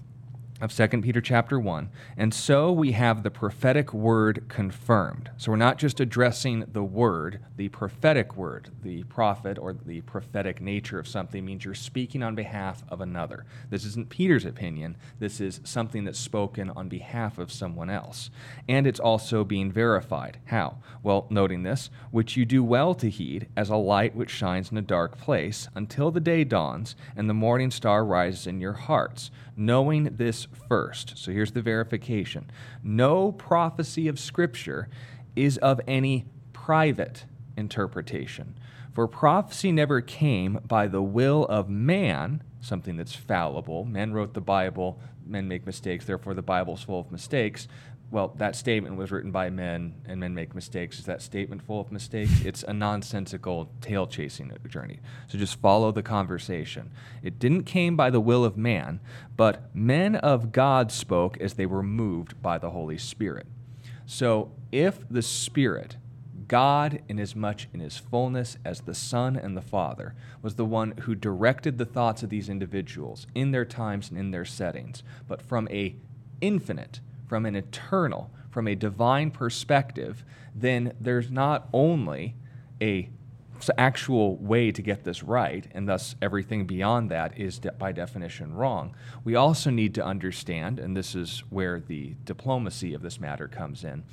of 0.63 0.73
2 0.73 1.01
Peter 1.01 1.19
chapter 1.19 1.59
1. 1.59 1.89
And 2.15 2.33
so 2.33 2.71
we 2.71 2.93
have 2.93 3.21
the 3.21 3.29
prophetic 3.29 3.93
word 3.93 4.45
confirmed. 4.47 5.29
So 5.35 5.51
we're 5.51 5.57
not 5.57 5.77
just 5.77 5.99
addressing 5.99 6.63
the 6.71 6.85
word, 6.85 7.41
the 7.57 7.67
prophetic 7.67 8.37
word. 8.37 8.69
The 8.81 9.03
prophet 9.03 9.59
or 9.59 9.73
the 9.73 9.99
prophetic 10.01 10.61
nature 10.61 10.97
of 10.97 11.07
something 11.07 11.43
means 11.43 11.65
you're 11.65 11.73
speaking 11.73 12.23
on 12.23 12.33
behalf 12.33 12.81
of 12.87 13.01
another. 13.01 13.45
This 13.69 13.83
isn't 13.83 14.07
Peter's 14.07 14.45
opinion. 14.45 14.95
This 15.19 15.41
is 15.41 15.59
something 15.65 16.05
that's 16.05 16.17
spoken 16.17 16.69
on 16.69 16.87
behalf 16.87 17.39
of 17.39 17.51
someone 17.51 17.89
else. 17.89 18.29
And 18.69 18.87
it's 18.87 19.01
also 19.01 19.43
being 19.43 19.69
verified. 19.69 20.37
How? 20.45 20.77
Well, 21.03 21.27
noting 21.29 21.63
this, 21.63 21.89
which 22.09 22.37
you 22.37 22.45
do 22.45 22.63
well 22.63 22.95
to 22.95 23.09
heed 23.09 23.49
as 23.57 23.69
a 23.69 23.75
light 23.75 24.15
which 24.15 24.29
shines 24.29 24.71
in 24.71 24.77
a 24.77 24.81
dark 24.81 25.17
place 25.17 25.67
until 25.75 26.09
the 26.09 26.21
day 26.21 26.45
dawns 26.45 26.95
and 27.17 27.29
the 27.29 27.33
morning 27.33 27.69
star 27.69 28.05
rises 28.05 28.47
in 28.47 28.61
your 28.61 28.71
hearts 28.71 29.29
knowing 29.55 30.15
this 30.15 30.47
first. 30.67 31.17
So 31.17 31.31
here's 31.31 31.51
the 31.51 31.61
verification 31.61 32.49
no 32.83 33.31
prophecy 33.31 34.07
of 34.07 34.19
Scripture 34.19 34.89
is 35.35 35.57
of 35.57 35.81
any 35.87 36.25
private 36.51 37.25
interpretation. 37.57 38.57
For 38.93 39.07
prophecy 39.07 39.71
never 39.71 40.01
came 40.01 40.59
by 40.67 40.87
the 40.87 41.01
will 41.01 41.45
of 41.45 41.67
man, 41.67 42.43
something 42.61 42.95
that's 42.95 43.15
fallible. 43.15 43.85
Men 43.85 44.13
wrote 44.13 44.35
the 44.35 44.41
Bible, 44.41 44.99
men 45.25 45.47
make 45.47 45.65
mistakes, 45.65 46.05
therefore 46.05 46.35
the 46.35 46.43
Bible's 46.43 46.83
full 46.83 46.99
of 46.99 47.11
mistakes 47.11 47.67
well, 48.13 48.31
that 48.37 48.55
statement 48.55 48.95
was 48.95 49.11
written 49.11 49.31
by 49.31 49.49
men 49.49 49.95
and 50.05 50.19
men 50.19 50.35
make 50.35 50.53
mistakes. 50.53 50.99
Is 50.99 51.05
that 51.05 51.19
statement 51.19 51.63
full 51.63 51.81
of 51.81 51.91
mistakes? 51.91 52.45
It's 52.45 52.61
a 52.61 52.71
nonsensical 52.71 53.71
tail 53.81 54.05
chasing 54.05 54.55
journey. 54.67 54.99
So 55.27 55.39
just 55.39 55.59
follow 55.59 55.91
the 55.91 56.03
conversation. 56.03 56.91
It 57.23 57.39
didn't 57.39 57.63
came 57.63 57.97
by 57.97 58.11
the 58.11 58.19
will 58.19 58.45
of 58.45 58.55
man, 58.55 58.99
but 59.35 59.75
men 59.75 60.15
of 60.15 60.51
God 60.51 60.91
spoke 60.91 61.41
as 61.41 61.55
they 61.55 61.65
were 61.65 61.81
moved 61.81 62.39
by 62.39 62.59
the 62.59 62.69
Holy 62.69 62.99
Spirit. 62.99 63.47
So 64.05 64.51
if 64.71 64.99
the 65.09 65.23
Spirit, 65.23 65.97
God 66.47 67.01
in 67.09 67.17
as 67.17 67.35
much 67.35 67.67
in 67.73 67.79
his 67.79 67.97
fullness 67.97 68.57
as 68.63 68.81
the 68.81 68.93
Son 68.93 69.35
and 69.35 69.57
the 69.57 69.61
Father, 69.63 70.13
was 70.43 70.53
the 70.53 70.65
one 70.65 70.93
who 71.01 71.15
directed 71.15 71.79
the 71.79 71.85
thoughts 71.85 72.21
of 72.21 72.29
these 72.29 72.47
individuals 72.47 73.25
in 73.33 73.49
their 73.49 73.65
times 73.65 74.11
and 74.11 74.19
in 74.19 74.29
their 74.29 74.45
settings, 74.45 75.01
but 75.27 75.41
from 75.41 75.67
a 75.71 75.95
infinite 76.41 76.99
from 77.33 77.47
an 77.47 77.55
eternal, 77.55 78.29
from 78.51 78.67
a 78.67 78.75
divine 78.75 79.31
perspective, 79.31 80.23
then 80.53 80.93
there's 81.01 81.31
not 81.31 81.67
only 81.73 82.35
a 82.79 83.09
actual 83.75 84.35
way 84.35 84.71
to 84.71 84.83
get 84.83 85.03
this 85.03 85.23
right, 85.23 85.65
and 85.71 85.89
thus 85.89 86.13
everything 86.21 86.67
beyond 86.67 87.09
that 87.09 87.35
is 87.35 87.57
de- 87.57 87.71
by 87.71 87.91
definition 87.91 88.53
wrong. 88.53 88.93
We 89.23 89.33
also 89.33 89.71
need 89.71 89.95
to 89.95 90.05
understand, 90.05 90.77
and 90.77 90.95
this 90.95 91.15
is 91.15 91.39
where 91.49 91.79
the 91.79 92.13
diplomacy 92.23 92.93
of 92.93 93.01
this 93.01 93.19
matter 93.19 93.47
comes 93.47 93.83
in, 93.83 94.03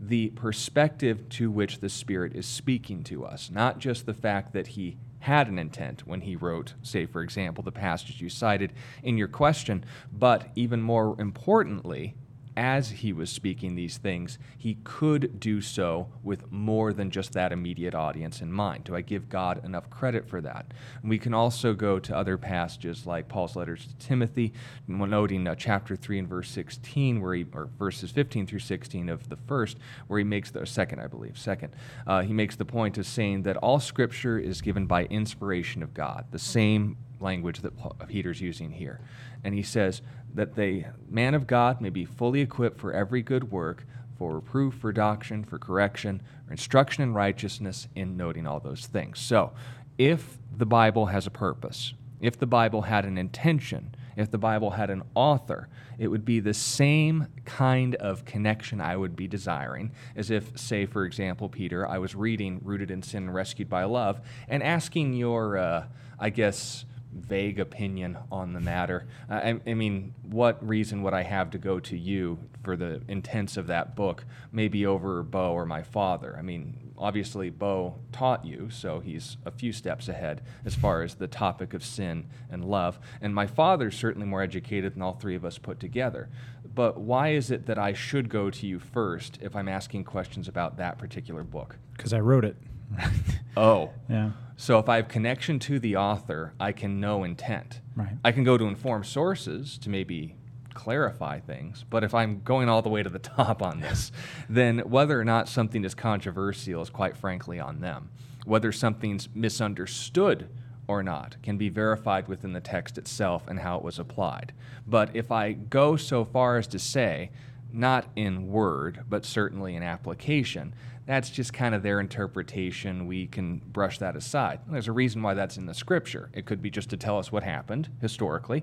the 0.00 0.28
perspective 0.28 1.28
to 1.30 1.50
which 1.50 1.80
the 1.80 1.88
Spirit 1.88 2.36
is 2.36 2.46
speaking 2.46 3.02
to 3.02 3.24
us, 3.24 3.50
not 3.50 3.80
just 3.80 4.06
the 4.06 4.14
fact 4.14 4.52
that 4.52 4.68
He 4.68 4.98
had 5.18 5.48
an 5.48 5.58
intent 5.58 6.06
when 6.06 6.20
he 6.20 6.36
wrote, 6.36 6.74
say, 6.80 7.06
for 7.06 7.22
example, 7.22 7.64
the 7.64 7.72
passage 7.72 8.20
you 8.20 8.28
cited 8.28 8.72
in 9.02 9.18
your 9.18 9.26
question, 9.26 9.84
but 10.12 10.46
even 10.54 10.80
more 10.80 11.20
importantly, 11.20 12.14
as 12.58 12.90
he 12.90 13.12
was 13.12 13.30
speaking 13.30 13.76
these 13.76 13.98
things, 13.98 14.36
he 14.58 14.78
could 14.82 15.38
do 15.38 15.60
so 15.60 16.08
with 16.24 16.50
more 16.50 16.92
than 16.92 17.08
just 17.08 17.32
that 17.32 17.52
immediate 17.52 17.94
audience 17.94 18.42
in 18.42 18.52
mind. 18.52 18.82
Do 18.82 18.96
I 18.96 19.00
give 19.00 19.28
God 19.28 19.64
enough 19.64 19.88
credit 19.90 20.28
for 20.28 20.40
that? 20.40 20.74
And 21.00 21.08
we 21.08 21.20
can 21.20 21.32
also 21.32 21.72
go 21.72 22.00
to 22.00 22.16
other 22.16 22.36
passages 22.36 23.06
like 23.06 23.28
Paul's 23.28 23.54
letters 23.54 23.86
to 23.86 23.94
Timothy, 24.04 24.52
noting 24.88 25.46
uh, 25.46 25.54
chapter 25.54 25.94
3 25.94 26.18
and 26.18 26.28
verse 26.28 26.50
16, 26.50 27.20
where 27.20 27.34
he, 27.34 27.46
or 27.52 27.68
verses 27.78 28.10
15 28.10 28.48
through 28.48 28.58
16 28.58 29.08
of 29.08 29.28
the 29.28 29.38
first, 29.46 29.78
where 30.08 30.18
he 30.18 30.24
makes 30.24 30.50
the 30.50 30.66
second, 30.66 30.98
I 30.98 31.06
believe, 31.06 31.38
second, 31.38 31.76
uh, 32.08 32.22
he 32.22 32.32
makes 32.32 32.56
the 32.56 32.64
point 32.64 32.98
of 32.98 33.06
saying 33.06 33.42
that 33.42 33.56
all 33.58 33.78
scripture 33.78 34.36
is 34.36 34.60
given 34.60 34.86
by 34.86 35.04
inspiration 35.04 35.80
of 35.80 35.94
God. 35.94 36.24
The 36.32 36.40
same 36.40 36.96
language 37.20 37.60
that 37.60 38.08
Peter's 38.08 38.40
using 38.40 38.72
here. 38.72 39.00
And 39.44 39.54
he 39.54 39.62
says 39.62 40.02
that 40.34 40.56
the 40.56 40.84
man 41.08 41.34
of 41.34 41.46
God 41.46 41.80
may 41.80 41.90
be 41.90 42.04
fully 42.04 42.40
equipped 42.40 42.80
for 42.80 42.92
every 42.92 43.22
good 43.22 43.50
work, 43.50 43.86
for 44.18 44.34
reproof, 44.34 44.74
for 44.74 44.92
doctrine, 44.92 45.44
for 45.44 45.58
correction, 45.58 46.22
or 46.46 46.52
instruction 46.52 47.02
in 47.02 47.14
righteousness, 47.14 47.88
in 47.94 48.16
noting 48.16 48.46
all 48.46 48.60
those 48.60 48.86
things. 48.86 49.20
So, 49.20 49.52
if 49.96 50.38
the 50.56 50.66
Bible 50.66 51.06
has 51.06 51.26
a 51.26 51.30
purpose, 51.30 51.94
if 52.20 52.38
the 52.38 52.46
Bible 52.46 52.82
had 52.82 53.04
an 53.04 53.18
intention, 53.18 53.94
if 54.16 54.30
the 54.30 54.38
Bible 54.38 54.70
had 54.70 54.90
an 54.90 55.02
author, 55.14 55.68
it 55.98 56.08
would 56.08 56.24
be 56.24 56.40
the 56.40 56.54
same 56.54 57.28
kind 57.44 57.94
of 57.96 58.24
connection 58.24 58.80
I 58.80 58.96
would 58.96 59.14
be 59.14 59.28
desiring 59.28 59.92
as 60.16 60.30
if, 60.30 60.58
say, 60.58 60.86
for 60.86 61.04
example, 61.04 61.48
Peter, 61.48 61.86
I 61.86 61.98
was 61.98 62.16
reading 62.16 62.60
Rooted 62.64 62.90
in 62.90 63.02
Sin 63.02 63.24
and 63.24 63.34
Rescued 63.34 63.68
by 63.68 63.84
Love 63.84 64.20
and 64.48 64.62
asking 64.62 65.12
your, 65.12 65.56
uh, 65.56 65.84
I 66.18 66.30
guess, 66.30 66.84
vague 67.20 67.58
opinion 67.58 68.18
on 68.30 68.52
the 68.52 68.60
matter. 68.60 69.06
I, 69.28 69.60
I, 69.66 69.74
mean, 69.74 70.14
what 70.22 70.66
reason 70.66 71.02
would 71.02 71.14
I 71.14 71.22
have 71.22 71.50
to 71.50 71.58
go 71.58 71.80
to 71.80 71.96
you 71.96 72.38
for 72.62 72.76
the 72.76 73.02
intents 73.08 73.56
of 73.56 73.66
that 73.68 73.96
book, 73.96 74.24
maybe 74.52 74.86
over 74.86 75.22
Bo 75.22 75.52
or 75.52 75.66
my 75.66 75.82
father? 75.82 76.36
I 76.38 76.42
mean, 76.42 76.92
obviously 76.98 77.50
Bo 77.50 77.96
taught 78.12 78.44
you, 78.44 78.68
so 78.70 79.00
he's 79.00 79.36
a 79.44 79.50
few 79.50 79.72
steps 79.72 80.08
ahead 80.08 80.42
as 80.64 80.74
far 80.74 81.02
as 81.02 81.14
the 81.14 81.28
topic 81.28 81.74
of 81.74 81.84
sin 81.84 82.26
and 82.50 82.64
love. 82.64 82.98
And 83.20 83.34
my 83.34 83.46
father's 83.46 83.96
certainly 83.96 84.26
more 84.26 84.42
educated 84.42 84.94
than 84.94 85.02
all 85.02 85.14
three 85.14 85.36
of 85.36 85.44
us 85.44 85.58
put 85.58 85.80
together. 85.80 86.28
But 86.74 87.00
why 87.00 87.30
is 87.30 87.50
it 87.50 87.66
that 87.66 87.78
I 87.78 87.92
should 87.92 88.28
go 88.28 88.50
to 88.50 88.66
you 88.66 88.78
first 88.78 89.38
if 89.40 89.56
I'm 89.56 89.68
asking 89.68 90.04
questions 90.04 90.48
about 90.48 90.76
that 90.76 90.98
particular 90.98 91.42
book? 91.42 91.76
Because 91.96 92.12
I 92.12 92.20
wrote 92.20 92.44
it. 92.44 92.56
oh. 93.56 93.90
Yeah. 94.08 94.30
So 94.60 94.80
if 94.80 94.88
I 94.88 94.96
have 94.96 95.06
connection 95.06 95.60
to 95.60 95.78
the 95.78 95.94
author, 95.94 96.52
I 96.58 96.72
can 96.72 96.98
know 96.98 97.22
intent. 97.22 97.80
Right. 97.94 98.16
I 98.24 98.32
can 98.32 98.42
go 98.42 98.58
to 98.58 98.64
informed 98.64 99.06
sources 99.06 99.78
to 99.78 99.88
maybe 99.88 100.34
clarify 100.74 101.38
things. 101.38 101.84
But 101.88 102.02
if 102.02 102.12
I'm 102.12 102.42
going 102.42 102.68
all 102.68 102.82
the 102.82 102.88
way 102.88 103.04
to 103.04 103.08
the 103.08 103.18
top 103.36 103.62
on 103.62 103.80
this, 103.80 104.10
then 104.48 104.80
whether 104.80 105.18
or 105.18 105.24
not 105.24 105.48
something 105.48 105.84
is 105.84 105.94
controversial 105.94 106.82
is 106.82 106.90
quite 106.90 107.16
frankly 107.16 107.60
on 107.60 107.80
them. 107.80 108.10
Whether 108.46 108.72
something's 108.72 109.28
misunderstood 109.32 110.48
or 110.88 111.04
not 111.04 111.36
can 111.40 111.56
be 111.56 111.68
verified 111.68 112.26
within 112.26 112.52
the 112.52 112.60
text 112.60 112.98
itself 112.98 113.46
and 113.46 113.60
how 113.60 113.76
it 113.76 113.84
was 113.84 114.00
applied. 114.00 114.52
But 114.88 115.14
if 115.14 115.30
I 115.30 115.52
go 115.52 115.96
so 115.96 116.24
far 116.24 116.56
as 116.56 116.66
to 116.68 116.80
say, 116.80 117.30
not 117.72 118.06
in 118.16 118.48
word, 118.48 119.04
but 119.08 119.24
certainly 119.24 119.76
in 119.76 119.82
application, 119.82 120.74
that's 121.08 121.30
just 121.30 121.54
kind 121.54 121.74
of 121.74 121.82
their 121.82 122.00
interpretation. 122.00 123.06
We 123.06 123.26
can 123.28 123.62
brush 123.66 123.98
that 123.98 124.14
aside. 124.14 124.60
There's 124.68 124.88
a 124.88 124.92
reason 124.92 125.22
why 125.22 125.32
that's 125.32 125.56
in 125.56 125.64
the 125.64 125.72
scripture. 125.72 126.28
It 126.34 126.44
could 126.44 126.60
be 126.60 126.68
just 126.68 126.90
to 126.90 126.98
tell 126.98 127.18
us 127.18 127.32
what 127.32 127.42
happened 127.42 127.88
historically. 128.02 128.62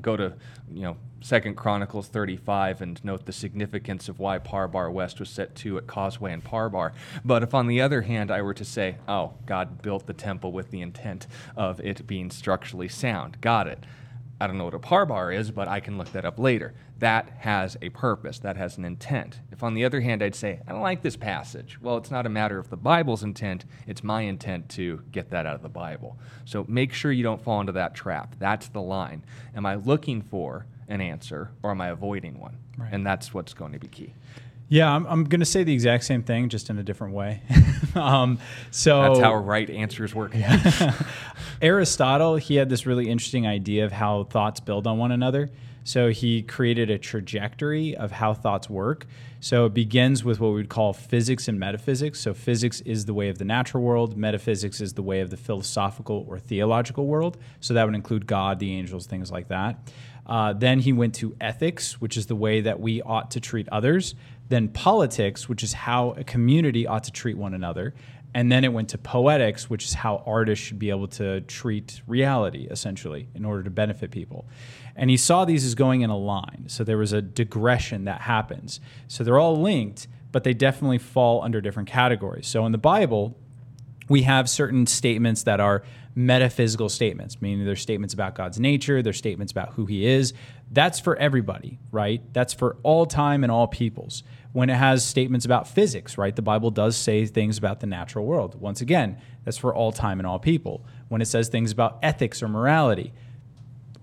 go 0.00 0.16
to, 0.16 0.34
you 0.70 0.82
know, 0.82 0.96
Second 1.20 1.56
Chronicles 1.56 2.06
35 2.06 2.82
and 2.82 3.04
note 3.04 3.26
the 3.26 3.32
significance 3.32 4.08
of 4.08 4.20
why 4.20 4.38
Parbar 4.38 4.92
West 4.92 5.18
was 5.18 5.28
set 5.28 5.56
to 5.56 5.76
at 5.76 5.88
Causeway 5.88 6.32
and 6.32 6.44
Parbar. 6.44 6.92
But 7.24 7.42
if 7.42 7.52
on 7.52 7.66
the 7.66 7.80
other 7.80 8.02
hand 8.02 8.30
I 8.30 8.42
were 8.42 8.54
to 8.54 8.64
say, 8.64 8.98
oh, 9.08 9.32
God 9.44 9.82
built 9.82 10.06
the 10.06 10.12
temple 10.12 10.52
with 10.52 10.70
the 10.70 10.82
intent 10.82 11.26
of 11.56 11.80
it 11.80 12.06
being 12.06 12.30
structurally 12.30 12.88
sound, 12.88 13.40
got 13.40 13.66
it. 13.66 13.82
I 14.42 14.48
don't 14.48 14.58
know 14.58 14.64
what 14.64 14.74
a 14.74 14.80
parbar 14.80 15.32
is, 15.32 15.52
but 15.52 15.68
I 15.68 15.78
can 15.78 15.96
look 15.96 16.10
that 16.10 16.24
up 16.24 16.36
later. 16.36 16.74
That 16.98 17.30
has 17.38 17.76
a 17.80 17.90
purpose, 17.90 18.40
that 18.40 18.56
has 18.56 18.76
an 18.76 18.84
intent. 18.84 19.38
If, 19.52 19.62
on 19.62 19.74
the 19.74 19.84
other 19.84 20.00
hand, 20.00 20.20
I'd 20.20 20.34
say, 20.34 20.58
I 20.66 20.72
don't 20.72 20.80
like 20.80 21.00
this 21.02 21.16
passage, 21.16 21.80
well, 21.80 21.96
it's 21.96 22.10
not 22.10 22.26
a 22.26 22.28
matter 22.28 22.58
of 22.58 22.68
the 22.68 22.76
Bible's 22.76 23.22
intent, 23.22 23.64
it's 23.86 24.02
my 24.02 24.22
intent 24.22 24.68
to 24.70 25.00
get 25.12 25.30
that 25.30 25.46
out 25.46 25.54
of 25.54 25.62
the 25.62 25.68
Bible. 25.68 26.18
So 26.44 26.66
make 26.66 26.92
sure 26.92 27.12
you 27.12 27.22
don't 27.22 27.40
fall 27.40 27.60
into 27.60 27.70
that 27.70 27.94
trap. 27.94 28.34
That's 28.40 28.66
the 28.66 28.82
line. 28.82 29.24
Am 29.54 29.64
I 29.64 29.76
looking 29.76 30.22
for 30.22 30.66
an 30.88 31.00
answer 31.00 31.52
or 31.62 31.70
am 31.70 31.80
I 31.80 31.90
avoiding 31.90 32.40
one? 32.40 32.58
Right. 32.76 32.92
And 32.92 33.06
that's 33.06 33.32
what's 33.32 33.54
going 33.54 33.74
to 33.74 33.78
be 33.78 33.86
key. 33.86 34.12
Yeah, 34.72 34.90
I'm, 34.90 35.04
I'm 35.04 35.24
going 35.24 35.40
to 35.40 35.46
say 35.46 35.64
the 35.64 35.74
exact 35.74 36.04
same 36.04 36.22
thing, 36.22 36.48
just 36.48 36.70
in 36.70 36.78
a 36.78 36.82
different 36.82 37.12
way. 37.12 37.42
um, 37.94 38.38
so 38.70 39.02
that's 39.02 39.18
how 39.18 39.34
right 39.34 39.68
answers 39.68 40.14
work. 40.14 40.34
Aristotle, 41.62 42.36
he 42.36 42.54
had 42.54 42.70
this 42.70 42.86
really 42.86 43.10
interesting 43.10 43.46
idea 43.46 43.84
of 43.84 43.92
how 43.92 44.24
thoughts 44.24 44.60
build 44.60 44.86
on 44.86 44.96
one 44.96 45.12
another. 45.12 45.50
So 45.84 46.08
he 46.08 46.40
created 46.40 46.88
a 46.88 46.96
trajectory 46.96 47.94
of 47.94 48.12
how 48.12 48.32
thoughts 48.32 48.70
work. 48.70 49.06
So 49.40 49.66
it 49.66 49.74
begins 49.74 50.24
with 50.24 50.40
what 50.40 50.48
we 50.48 50.54
would 50.54 50.70
call 50.70 50.94
physics 50.94 51.48
and 51.48 51.60
metaphysics. 51.60 52.20
So 52.20 52.32
physics 52.32 52.80
is 52.80 53.04
the 53.04 53.12
way 53.12 53.28
of 53.28 53.36
the 53.36 53.44
natural 53.44 53.82
world, 53.82 54.16
metaphysics 54.16 54.80
is 54.80 54.94
the 54.94 55.02
way 55.02 55.20
of 55.20 55.28
the 55.28 55.36
philosophical 55.36 56.24
or 56.26 56.38
theological 56.38 57.06
world. 57.06 57.36
So 57.60 57.74
that 57.74 57.84
would 57.84 57.94
include 57.94 58.26
God, 58.26 58.58
the 58.58 58.72
angels, 58.72 59.06
things 59.06 59.30
like 59.30 59.48
that. 59.48 59.90
Uh, 60.26 60.52
then 60.52 60.78
he 60.78 60.92
went 60.92 61.14
to 61.16 61.34
ethics, 61.40 62.00
which 62.00 62.16
is 62.16 62.26
the 62.26 62.36
way 62.36 62.60
that 62.60 62.78
we 62.78 63.02
ought 63.02 63.32
to 63.32 63.40
treat 63.40 63.68
others. 63.70 64.14
Then 64.48 64.68
politics, 64.68 65.48
which 65.48 65.62
is 65.62 65.72
how 65.72 66.10
a 66.12 66.24
community 66.24 66.86
ought 66.86 67.04
to 67.04 67.10
treat 67.10 67.36
one 67.36 67.54
another. 67.54 67.94
And 68.34 68.50
then 68.50 68.64
it 68.64 68.72
went 68.72 68.88
to 68.90 68.98
poetics, 68.98 69.68
which 69.68 69.84
is 69.84 69.94
how 69.94 70.22
artists 70.26 70.64
should 70.64 70.78
be 70.78 70.90
able 70.90 71.08
to 71.08 71.42
treat 71.42 72.00
reality, 72.06 72.66
essentially, 72.70 73.28
in 73.34 73.44
order 73.44 73.62
to 73.62 73.70
benefit 73.70 74.10
people. 74.10 74.46
And 74.96 75.10
he 75.10 75.16
saw 75.16 75.44
these 75.44 75.64
as 75.64 75.74
going 75.74 76.00
in 76.00 76.10
a 76.10 76.16
line. 76.16 76.64
So 76.68 76.82
there 76.82 76.98
was 76.98 77.12
a 77.12 77.20
digression 77.20 78.04
that 78.04 78.22
happens. 78.22 78.80
So 79.06 79.22
they're 79.22 79.38
all 79.38 79.60
linked, 79.60 80.08
but 80.32 80.44
they 80.44 80.54
definitely 80.54 80.98
fall 80.98 81.42
under 81.42 81.60
different 81.60 81.88
categories. 81.88 82.46
So 82.46 82.64
in 82.64 82.72
the 82.72 82.78
Bible, 82.78 83.36
we 84.08 84.22
have 84.22 84.48
certain 84.48 84.86
statements 84.86 85.42
that 85.42 85.60
are 85.60 85.82
metaphysical 86.14 86.88
statements, 86.88 87.40
meaning 87.40 87.64
they're 87.64 87.76
statements 87.76 88.12
about 88.14 88.34
God's 88.34 88.60
nature, 88.60 89.02
they're 89.02 89.12
statements 89.12 89.52
about 89.52 89.74
who 89.74 89.86
He 89.86 90.06
is. 90.06 90.34
That's 90.70 91.00
for 91.00 91.16
everybody, 91.16 91.78
right? 91.90 92.22
That's 92.32 92.52
for 92.54 92.76
all 92.82 93.06
time 93.06 93.42
and 93.44 93.50
all 93.50 93.66
peoples. 93.66 94.22
When 94.52 94.68
it 94.68 94.74
has 94.74 95.04
statements 95.04 95.46
about 95.46 95.66
physics, 95.66 96.18
right? 96.18 96.34
The 96.34 96.42
Bible 96.42 96.70
does 96.70 96.96
say 96.96 97.24
things 97.26 97.56
about 97.56 97.80
the 97.80 97.86
natural 97.86 98.26
world. 98.26 98.60
Once 98.60 98.80
again, 98.80 99.18
that's 99.44 99.56
for 99.56 99.74
all 99.74 99.92
time 99.92 100.20
and 100.20 100.26
all 100.26 100.38
people. 100.38 100.84
When 101.08 101.22
it 101.22 101.26
says 101.26 101.48
things 101.48 101.72
about 101.72 101.98
ethics 102.02 102.42
or 102.42 102.48
morality, 102.48 103.12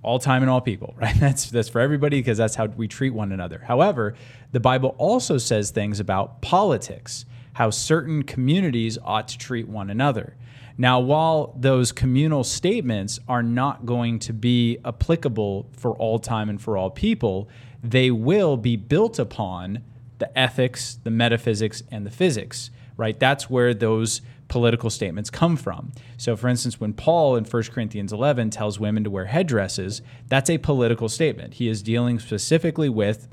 all 0.01 0.19
time 0.19 0.41
and 0.41 0.49
all 0.49 0.61
people, 0.61 0.95
right? 1.01 1.15
That's 1.19 1.49
that's 1.49 1.69
for 1.69 1.81
everybody 1.81 2.19
because 2.19 2.37
that's 2.37 2.55
how 2.55 2.65
we 2.65 2.87
treat 2.87 3.11
one 3.11 3.31
another. 3.31 3.63
However, 3.67 4.15
the 4.51 4.59
Bible 4.59 4.95
also 4.97 5.37
says 5.37 5.71
things 5.71 5.99
about 5.99 6.41
politics, 6.41 7.25
how 7.53 7.69
certain 7.69 8.23
communities 8.23 8.97
ought 9.03 9.27
to 9.29 9.37
treat 9.37 9.67
one 9.67 9.89
another. 9.89 10.35
Now, 10.81 11.01
while 11.01 11.53
those 11.57 11.91
communal 11.91 12.45
statements 12.45 13.19
are 13.27 13.43
not 13.43 13.85
going 13.85 14.17
to 14.19 14.31
be 14.31 14.77
applicable 14.85 15.69
for 15.73 15.91
all 15.91 16.19
time 16.19 16.49
and 16.49 16.59
for 16.59 16.77
all 16.77 16.89
people, 16.89 17.49
they 17.83 18.11
will 18.11 18.55
be 18.55 18.77
built 18.77 19.19
upon 19.19 19.83
the 20.19 20.39
ethics, 20.39 20.97
the 21.03 21.11
metaphysics, 21.11 21.83
and 21.91 22.05
the 22.05 22.09
physics, 22.09 22.71
right? 22.95 23.19
That's 23.19 23.49
where 23.49 23.73
those 23.73 24.21
political 24.47 24.89
statements 24.89 25.29
come 25.29 25.57
from. 25.57 25.91
So, 26.17 26.37
for 26.37 26.47
instance, 26.47 26.79
when 26.79 26.93
Paul 26.93 27.35
in 27.35 27.43
1 27.43 27.63
Corinthians 27.63 28.13
11 28.13 28.49
tells 28.49 28.79
women 28.79 29.03
to 29.03 29.09
wear 29.09 29.25
headdresses, 29.25 30.01
that's 30.27 30.49
a 30.49 30.59
political 30.59 31.09
statement. 31.09 31.55
He 31.55 31.67
is 31.67 31.83
dealing 31.83 32.19
specifically 32.19 32.87
with 32.87 33.27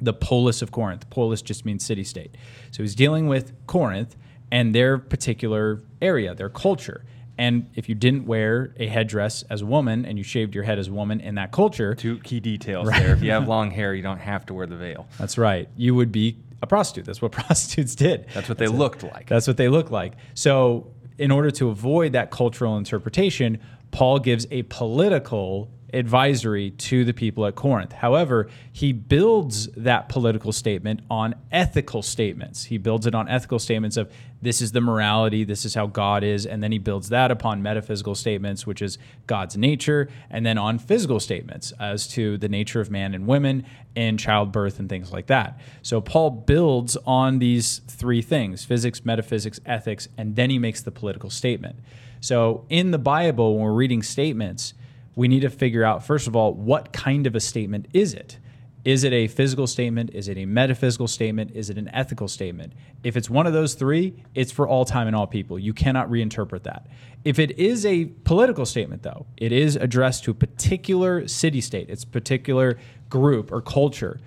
the 0.00 0.12
polis 0.12 0.62
of 0.62 0.70
Corinth. 0.70 1.10
Polis 1.10 1.42
just 1.42 1.66
means 1.66 1.84
city 1.84 2.04
state. 2.04 2.36
So 2.70 2.84
he's 2.84 2.94
dealing 2.94 3.26
with 3.26 3.52
Corinth 3.66 4.14
and 4.50 4.74
their 4.74 4.98
particular 4.98 5.82
area, 6.00 6.34
their 6.34 6.48
culture. 6.48 7.04
And 7.38 7.70
if 7.74 7.88
you 7.88 7.94
didn't 7.94 8.26
wear 8.26 8.74
a 8.76 8.86
headdress 8.86 9.44
as 9.48 9.62
a 9.62 9.66
woman 9.66 10.04
and 10.04 10.18
you 10.18 10.24
shaved 10.24 10.54
your 10.54 10.64
head 10.64 10.78
as 10.78 10.88
a 10.88 10.92
woman 10.92 11.20
in 11.20 11.36
that 11.36 11.52
culture, 11.52 11.94
two 11.94 12.18
key 12.18 12.38
details 12.38 12.86
right. 12.86 13.02
there. 13.02 13.14
If 13.14 13.22
you 13.22 13.30
have 13.30 13.48
long 13.56 13.70
hair, 13.70 13.94
you 13.94 14.02
don't 14.02 14.18
have 14.18 14.44
to 14.46 14.54
wear 14.54 14.66
the 14.66 14.76
veil. 14.76 15.08
That's 15.18 15.38
right. 15.38 15.68
You 15.74 15.94
would 15.94 16.12
be 16.12 16.36
a 16.60 16.66
prostitute. 16.66 17.06
That's 17.06 17.22
what 17.22 17.32
prostitutes 17.46 17.94
did. 17.94 18.26
That's 18.34 18.48
what 18.48 18.58
they 18.58 18.66
That's 18.66 18.78
looked 18.78 19.02
like. 19.02 19.26
That's 19.28 19.46
what 19.46 19.56
they 19.56 19.68
looked 19.68 19.90
like. 19.90 20.14
So, 20.34 20.92
in 21.16 21.30
order 21.30 21.50
to 21.50 21.68
avoid 21.68 22.12
that 22.12 22.30
cultural 22.30 22.78
interpretation, 22.78 23.58
Paul 23.90 24.20
gives 24.20 24.46
a 24.50 24.62
political 24.64 25.70
advisory 25.92 26.70
to 26.70 27.04
the 27.04 27.12
people 27.12 27.46
at 27.46 27.54
Corinth. 27.54 27.92
However, 27.92 28.48
he 28.72 28.92
builds 28.92 29.66
that 29.68 30.08
political 30.08 30.52
statement 30.52 31.00
on 31.10 31.34
ethical 31.50 32.02
statements. 32.02 32.64
He 32.64 32.78
builds 32.78 33.06
it 33.06 33.14
on 33.14 33.28
ethical 33.28 33.58
statements 33.58 33.96
of 33.96 34.10
this 34.42 34.62
is 34.62 34.72
the 34.72 34.80
morality, 34.80 35.44
this 35.44 35.64
is 35.64 35.74
how 35.74 35.86
God 35.86 36.24
is, 36.24 36.46
and 36.46 36.62
then 36.62 36.72
he 36.72 36.78
builds 36.78 37.10
that 37.10 37.30
upon 37.30 37.62
metaphysical 37.62 38.14
statements, 38.14 38.66
which 38.66 38.80
is 38.80 38.98
God's 39.26 39.56
nature, 39.56 40.08
and 40.30 40.46
then 40.46 40.56
on 40.56 40.78
physical 40.78 41.20
statements 41.20 41.72
as 41.78 42.08
to 42.08 42.38
the 42.38 42.48
nature 42.48 42.80
of 42.80 42.90
man 42.90 43.14
and 43.14 43.26
women 43.26 43.66
and 43.94 44.18
childbirth 44.18 44.78
and 44.78 44.88
things 44.88 45.12
like 45.12 45.26
that. 45.26 45.60
So 45.82 46.00
Paul 46.00 46.30
builds 46.30 46.96
on 47.06 47.38
these 47.38 47.80
three 47.86 48.22
things 48.22 48.64
physics, 48.64 49.04
metaphysics, 49.04 49.60
ethics, 49.66 50.08
and 50.16 50.36
then 50.36 50.50
he 50.50 50.58
makes 50.58 50.80
the 50.82 50.90
political 50.90 51.30
statement. 51.30 51.76
So 52.20 52.64
in 52.68 52.90
the 52.90 52.98
Bible, 52.98 53.54
when 53.54 53.64
we're 53.64 53.72
reading 53.72 54.02
statements, 54.02 54.74
we 55.16 55.28
need 55.28 55.40
to 55.40 55.50
figure 55.50 55.84
out, 55.84 56.04
first 56.04 56.26
of 56.26 56.36
all, 56.36 56.54
what 56.54 56.92
kind 56.92 57.26
of 57.26 57.34
a 57.34 57.40
statement 57.40 57.88
is 57.92 58.14
it? 58.14 58.38
Is 58.84 59.04
it 59.04 59.12
a 59.12 59.28
physical 59.28 59.66
statement? 59.66 60.10
Is 60.14 60.28
it 60.28 60.38
a 60.38 60.46
metaphysical 60.46 61.06
statement? 61.06 61.50
Is 61.54 61.68
it 61.68 61.76
an 61.76 61.90
ethical 61.92 62.28
statement? 62.28 62.72
If 63.04 63.16
it's 63.16 63.28
one 63.28 63.46
of 63.46 63.52
those 63.52 63.74
three, 63.74 64.22
it's 64.34 64.50
for 64.50 64.66
all 64.66 64.86
time 64.86 65.06
and 65.06 65.14
all 65.14 65.26
people. 65.26 65.58
You 65.58 65.74
cannot 65.74 66.08
reinterpret 66.08 66.62
that. 66.62 66.86
If 67.22 67.38
it 67.38 67.58
is 67.58 67.84
a 67.84 68.06
political 68.06 68.64
statement, 68.64 69.02
though, 69.02 69.26
it 69.36 69.52
is 69.52 69.76
addressed 69.76 70.24
to 70.24 70.30
a 70.30 70.34
particular 70.34 71.28
city 71.28 71.60
state, 71.60 71.90
it's 71.90 72.06
particular 72.06 72.78
group 73.10 73.52
or 73.52 73.60
culture. 73.60 74.18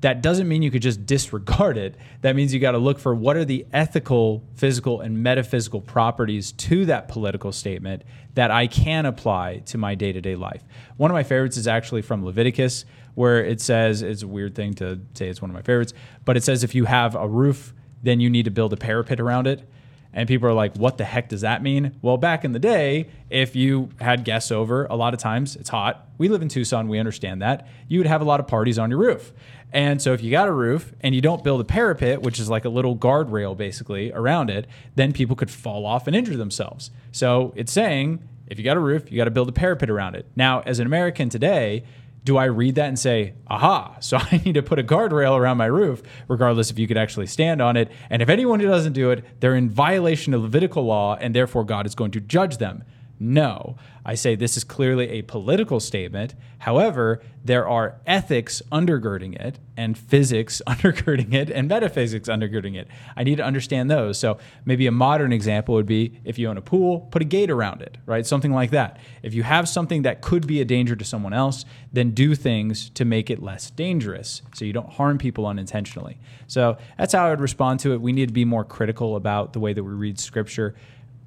That 0.00 0.22
doesn't 0.22 0.48
mean 0.48 0.62
you 0.62 0.70
could 0.70 0.82
just 0.82 1.04
disregard 1.04 1.76
it. 1.76 1.94
That 2.22 2.34
means 2.34 2.54
you 2.54 2.58
got 2.58 2.72
to 2.72 2.78
look 2.78 2.98
for 2.98 3.14
what 3.14 3.36
are 3.36 3.44
the 3.44 3.66
ethical, 3.72 4.42
physical, 4.54 5.02
and 5.02 5.22
metaphysical 5.22 5.82
properties 5.82 6.52
to 6.52 6.86
that 6.86 7.06
political 7.08 7.52
statement 7.52 8.02
that 8.34 8.50
I 8.50 8.66
can 8.66 9.04
apply 9.04 9.58
to 9.66 9.78
my 9.78 9.94
day 9.94 10.12
to 10.12 10.20
day 10.20 10.36
life. 10.36 10.64
One 10.96 11.10
of 11.10 11.14
my 11.14 11.22
favorites 11.22 11.58
is 11.58 11.68
actually 11.68 12.02
from 12.02 12.24
Leviticus 12.24 12.86
where 13.14 13.44
it 13.44 13.60
says 13.60 14.02
it's 14.02 14.22
a 14.22 14.28
weird 14.28 14.54
thing 14.54 14.74
to 14.74 15.00
say 15.14 15.28
it's 15.28 15.42
one 15.42 15.50
of 15.50 15.54
my 15.54 15.62
favorites, 15.62 15.92
but 16.24 16.36
it 16.36 16.44
says 16.44 16.64
if 16.64 16.74
you 16.74 16.84
have 16.84 17.14
a 17.14 17.28
roof, 17.28 17.74
then 18.02 18.20
you 18.20 18.30
need 18.30 18.44
to 18.44 18.50
build 18.50 18.72
a 18.72 18.76
parapet 18.76 19.20
around 19.20 19.46
it. 19.46 19.68
And 20.12 20.26
people 20.26 20.48
are 20.48 20.54
like, 20.54 20.74
what 20.76 20.98
the 20.98 21.04
heck 21.04 21.28
does 21.28 21.42
that 21.42 21.62
mean? 21.62 21.96
Well, 22.02 22.16
back 22.16 22.44
in 22.44 22.50
the 22.50 22.58
day, 22.58 23.08
if 23.28 23.54
you 23.54 23.90
had 24.00 24.24
guests 24.24 24.50
over, 24.50 24.86
a 24.86 24.96
lot 24.96 25.14
of 25.14 25.20
times 25.20 25.54
it's 25.54 25.68
hot. 25.68 26.08
We 26.18 26.28
live 26.28 26.42
in 26.42 26.48
Tucson, 26.48 26.88
we 26.88 26.98
understand 26.98 27.42
that. 27.42 27.68
You 27.86 28.00
would 28.00 28.08
have 28.08 28.20
a 28.20 28.24
lot 28.24 28.40
of 28.40 28.48
parties 28.48 28.78
on 28.78 28.90
your 28.90 28.98
roof. 28.98 29.32
And 29.72 30.02
so 30.02 30.12
if 30.12 30.20
you 30.20 30.32
got 30.32 30.48
a 30.48 30.52
roof 30.52 30.92
and 31.00 31.14
you 31.14 31.20
don't 31.20 31.44
build 31.44 31.60
a 31.60 31.64
parapet, 31.64 32.22
which 32.22 32.40
is 32.40 32.50
like 32.50 32.64
a 32.64 32.68
little 32.68 32.96
guardrail 32.96 33.56
basically 33.56 34.10
around 34.12 34.50
it, 34.50 34.66
then 34.96 35.12
people 35.12 35.36
could 35.36 35.50
fall 35.50 35.86
off 35.86 36.08
and 36.08 36.16
injure 36.16 36.36
themselves. 36.36 36.90
So 37.12 37.52
it's 37.54 37.70
saying 37.70 38.20
if 38.48 38.58
you 38.58 38.64
got 38.64 38.76
a 38.76 38.80
roof, 38.80 39.12
you 39.12 39.16
got 39.16 39.26
to 39.26 39.30
build 39.30 39.48
a 39.48 39.52
parapet 39.52 39.88
around 39.88 40.16
it. 40.16 40.26
Now, 40.34 40.60
as 40.62 40.80
an 40.80 40.86
American 40.86 41.28
today, 41.28 41.84
do 42.24 42.36
I 42.36 42.44
read 42.44 42.74
that 42.74 42.88
and 42.88 42.98
say, 42.98 43.34
aha, 43.46 43.96
so 44.00 44.18
I 44.20 44.42
need 44.44 44.54
to 44.54 44.62
put 44.62 44.78
a 44.78 44.82
guardrail 44.82 45.38
around 45.38 45.56
my 45.56 45.66
roof, 45.66 46.02
regardless 46.28 46.70
if 46.70 46.78
you 46.78 46.86
could 46.86 46.98
actually 46.98 47.26
stand 47.26 47.60
on 47.60 47.76
it? 47.76 47.90
And 48.10 48.22
if 48.22 48.28
anyone 48.28 48.60
who 48.60 48.66
doesn't 48.66 48.92
do 48.92 49.10
it, 49.10 49.24
they're 49.40 49.56
in 49.56 49.70
violation 49.70 50.34
of 50.34 50.42
Levitical 50.42 50.84
law, 50.84 51.16
and 51.16 51.34
therefore 51.34 51.64
God 51.64 51.86
is 51.86 51.94
going 51.94 52.10
to 52.12 52.20
judge 52.20 52.58
them. 52.58 52.84
No. 53.18 53.76
I 54.04 54.14
say 54.14 54.34
this 54.34 54.56
is 54.56 54.64
clearly 54.64 55.08
a 55.10 55.22
political 55.22 55.80
statement. 55.80 56.34
However, 56.58 57.22
there 57.44 57.66
are 57.66 57.96
ethics 58.06 58.62
undergirding 58.70 59.34
it, 59.34 59.58
and 59.76 59.96
physics 59.96 60.60
undergirding 60.66 61.32
it, 61.32 61.50
and 61.50 61.68
metaphysics 61.68 62.28
undergirding 62.28 62.76
it. 62.76 62.88
I 63.16 63.24
need 63.24 63.36
to 63.36 63.44
understand 63.44 63.90
those. 63.90 64.18
So 64.18 64.38
maybe 64.64 64.86
a 64.86 64.92
modern 64.92 65.32
example 65.32 65.74
would 65.74 65.86
be 65.86 66.20
if 66.24 66.38
you 66.38 66.48
own 66.48 66.58
a 66.58 66.62
pool, 66.62 67.00
put 67.10 67.22
a 67.22 67.24
gate 67.24 67.50
around 67.50 67.82
it, 67.82 67.96
right? 68.06 68.26
Something 68.26 68.52
like 68.52 68.70
that. 68.70 68.98
If 69.22 69.34
you 69.34 69.42
have 69.42 69.68
something 69.68 70.02
that 70.02 70.20
could 70.20 70.46
be 70.46 70.60
a 70.60 70.64
danger 70.64 70.96
to 70.96 71.04
someone 71.04 71.32
else, 71.32 71.64
then 71.92 72.10
do 72.10 72.34
things 72.34 72.90
to 72.90 73.04
make 73.04 73.30
it 73.30 73.42
less 73.42 73.70
dangerous 73.70 74.42
so 74.54 74.64
you 74.64 74.72
don't 74.72 74.90
harm 74.90 75.18
people 75.18 75.46
unintentionally. 75.46 76.18
So 76.46 76.76
that's 76.98 77.14
how 77.14 77.26
I 77.26 77.30
would 77.30 77.40
respond 77.40 77.80
to 77.80 77.92
it. 77.92 78.00
We 78.00 78.12
need 78.12 78.28
to 78.28 78.34
be 78.34 78.44
more 78.44 78.64
critical 78.64 79.16
about 79.16 79.52
the 79.52 79.60
way 79.60 79.72
that 79.72 79.82
we 79.82 79.92
read 79.92 80.18
scripture 80.18 80.74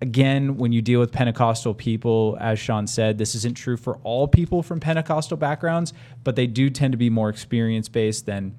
again, 0.02 0.58
when 0.58 0.72
you 0.72 0.82
deal 0.82 1.00
with 1.00 1.12
Pentecostal 1.12 1.74
people, 1.74 2.38
as 2.40 2.60
Sean 2.60 2.88
said, 2.88 3.18
this 3.18 3.36
isn't 3.36 3.56
true 3.56 3.78
for 3.78 3.98
all 4.04 4.28
people 4.28 4.64
from 4.64 4.80
Pentecostal 4.80 5.38
backgrounds, 5.38 5.94
but 6.24 6.36
they 6.36 6.48
do 6.48 6.70
tend 6.70 6.92
to 6.92 6.98
be 6.98 7.10
more 7.10 7.30
experience 7.30 7.90
based 7.90 8.26
than 8.26 8.58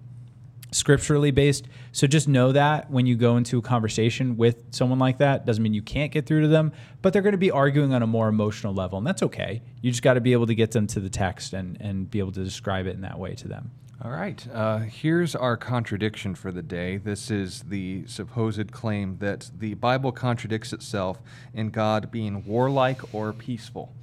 scripturally 0.75 1.31
based. 1.31 1.69
So 1.93 2.07
just 2.07 2.27
know 2.27 2.53
that 2.53 2.91
when 2.91 3.07
you 3.07 3.15
go 3.15 3.37
into 3.37 3.59
a 3.59 3.63
conversation 3.63 4.37
with 4.37 4.65
someone 4.71 4.99
like 4.99 5.19
that, 5.19 5.47
doesn't 5.47 5.63
mean 5.63 5.75
you 5.75 5.83
can't 5.83 6.11
get 6.11 6.27
through 6.27 6.43
to 6.43 6.49
them, 6.49 6.73
but 7.01 7.13
they're 7.13 7.23
going 7.23 7.33
to 7.33 7.39
be 7.39 7.51
arguing 7.51 7.95
on 7.95 8.03
a 8.03 8.07
more 8.07 8.29
emotional 8.29 8.75
level, 8.75 8.99
and 8.99 9.07
that's 9.07 9.23
okay. 9.23 9.63
You 9.83 9.91
just 9.91 10.03
got 10.03 10.15
to 10.15 10.21
be 10.21 10.33
able 10.33 10.47
to 10.47 10.55
get 10.55 10.73
them 10.73 10.87
to 10.89 11.01
the 11.01 11.11
text 11.11 11.53
and 11.53 11.81
and 11.81 12.11
be 12.11 12.19
able 12.19 12.33
to 12.33 12.43
describe 12.43 12.87
it 12.87 12.95
in 12.95 13.03
that 13.03 13.19
way 13.19 13.35
to 13.37 13.49
them. 13.49 13.71
All 14.03 14.11
right. 14.11 14.45
Uh, 14.53 14.79
here's 14.79 15.37
our 15.37 15.57
contradiction 15.57 16.35
for 16.35 16.51
the 16.51 16.63
day. 16.63 16.97
This 16.97 17.31
is 17.31 17.63
the 17.63 18.05
supposed 18.07 18.73
claim 18.73 19.19
that 19.19 19.51
the 19.57 19.75
Bible 19.75 20.11
contradicts 20.11 20.73
itself 20.73 21.21
in 21.55 21.71
God 21.71 22.11
being 22.11 22.45
warlike 22.45 23.15
or 23.15 23.33
peaceful. 23.33 23.95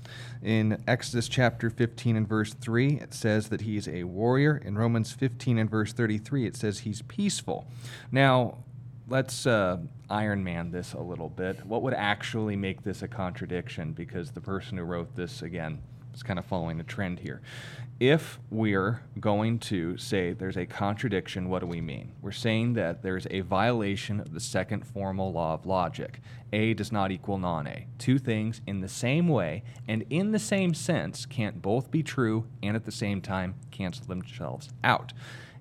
In 0.42 0.82
Exodus 0.88 1.28
chapter 1.28 1.70
15 1.70 2.16
and 2.16 2.28
verse 2.28 2.54
3, 2.54 3.02
it 3.02 3.14
says 3.14 3.50
that 3.50 3.62
he's 3.62 3.88
a 3.90 4.06
warrior. 4.06 4.62
In 4.64 4.78
Romans 4.78 5.12
15 5.12 5.58
and 5.58 5.70
verse 5.70 5.92
33, 5.92 6.48
it 6.48 6.56
says 6.56 6.80
he's 6.80 7.02
peaceful. 7.04 7.68
Now, 8.14 8.60
let's 9.10 9.46
uh, 9.46 9.78
Iron 10.10 10.42
Man 10.42 10.72
this 10.72 10.94
a 10.94 11.02
little 11.02 11.30
bit. 11.30 11.66
What 11.66 11.82
would 11.82 11.94
actually 11.94 12.56
make 12.56 12.82
this 12.82 13.02
a 13.02 13.10
contradiction? 13.10 13.92
Because 13.92 14.32
the 14.32 14.42
person 14.42 14.78
who 14.78 14.86
wrote 14.86 15.14
this, 15.18 15.42
again, 15.42 15.82
is 16.14 16.24
kind 16.24 16.40
of 16.40 16.46
following 16.46 16.80
a 16.80 16.84
trend 16.84 17.20
here 17.20 17.42
if 18.02 18.40
we're 18.50 19.04
going 19.20 19.60
to 19.60 19.96
say 19.96 20.34
there's 20.34 20.58
a 20.58 20.66
contradiction, 20.66 21.48
what 21.48 21.60
do 21.60 21.68
we 21.68 21.80
mean? 21.80 22.12
We're 22.20 22.32
saying 22.32 22.74
that 22.74 23.04
there's 23.04 23.28
a 23.30 23.42
violation 23.42 24.20
of 24.20 24.34
the 24.34 24.40
second 24.40 24.88
formal 24.88 25.32
law 25.32 25.54
of 25.54 25.68
logic. 25.68 26.20
A 26.52 26.74
does 26.74 26.92
not 26.92 27.12
equal 27.12 27.38
non 27.38 27.68
A. 27.68 27.86
Two 28.00 28.18
things 28.18 28.60
in 28.66 28.82
the 28.82 28.88
same 28.88 29.28
way 29.28 29.62
and 29.88 30.04
in 30.10 30.32
the 30.32 30.40
same 30.40 30.74
sense 30.74 31.28
can't 31.28 31.62
both 31.62 31.92
be 31.92 32.02
true 32.02 32.48
and 32.64 32.76
at 32.76 32.86
the 32.86 32.92
same 32.92 33.22
time 33.22 33.54
cancel 33.70 34.08
themselves 34.08 34.70
out. 34.84 35.14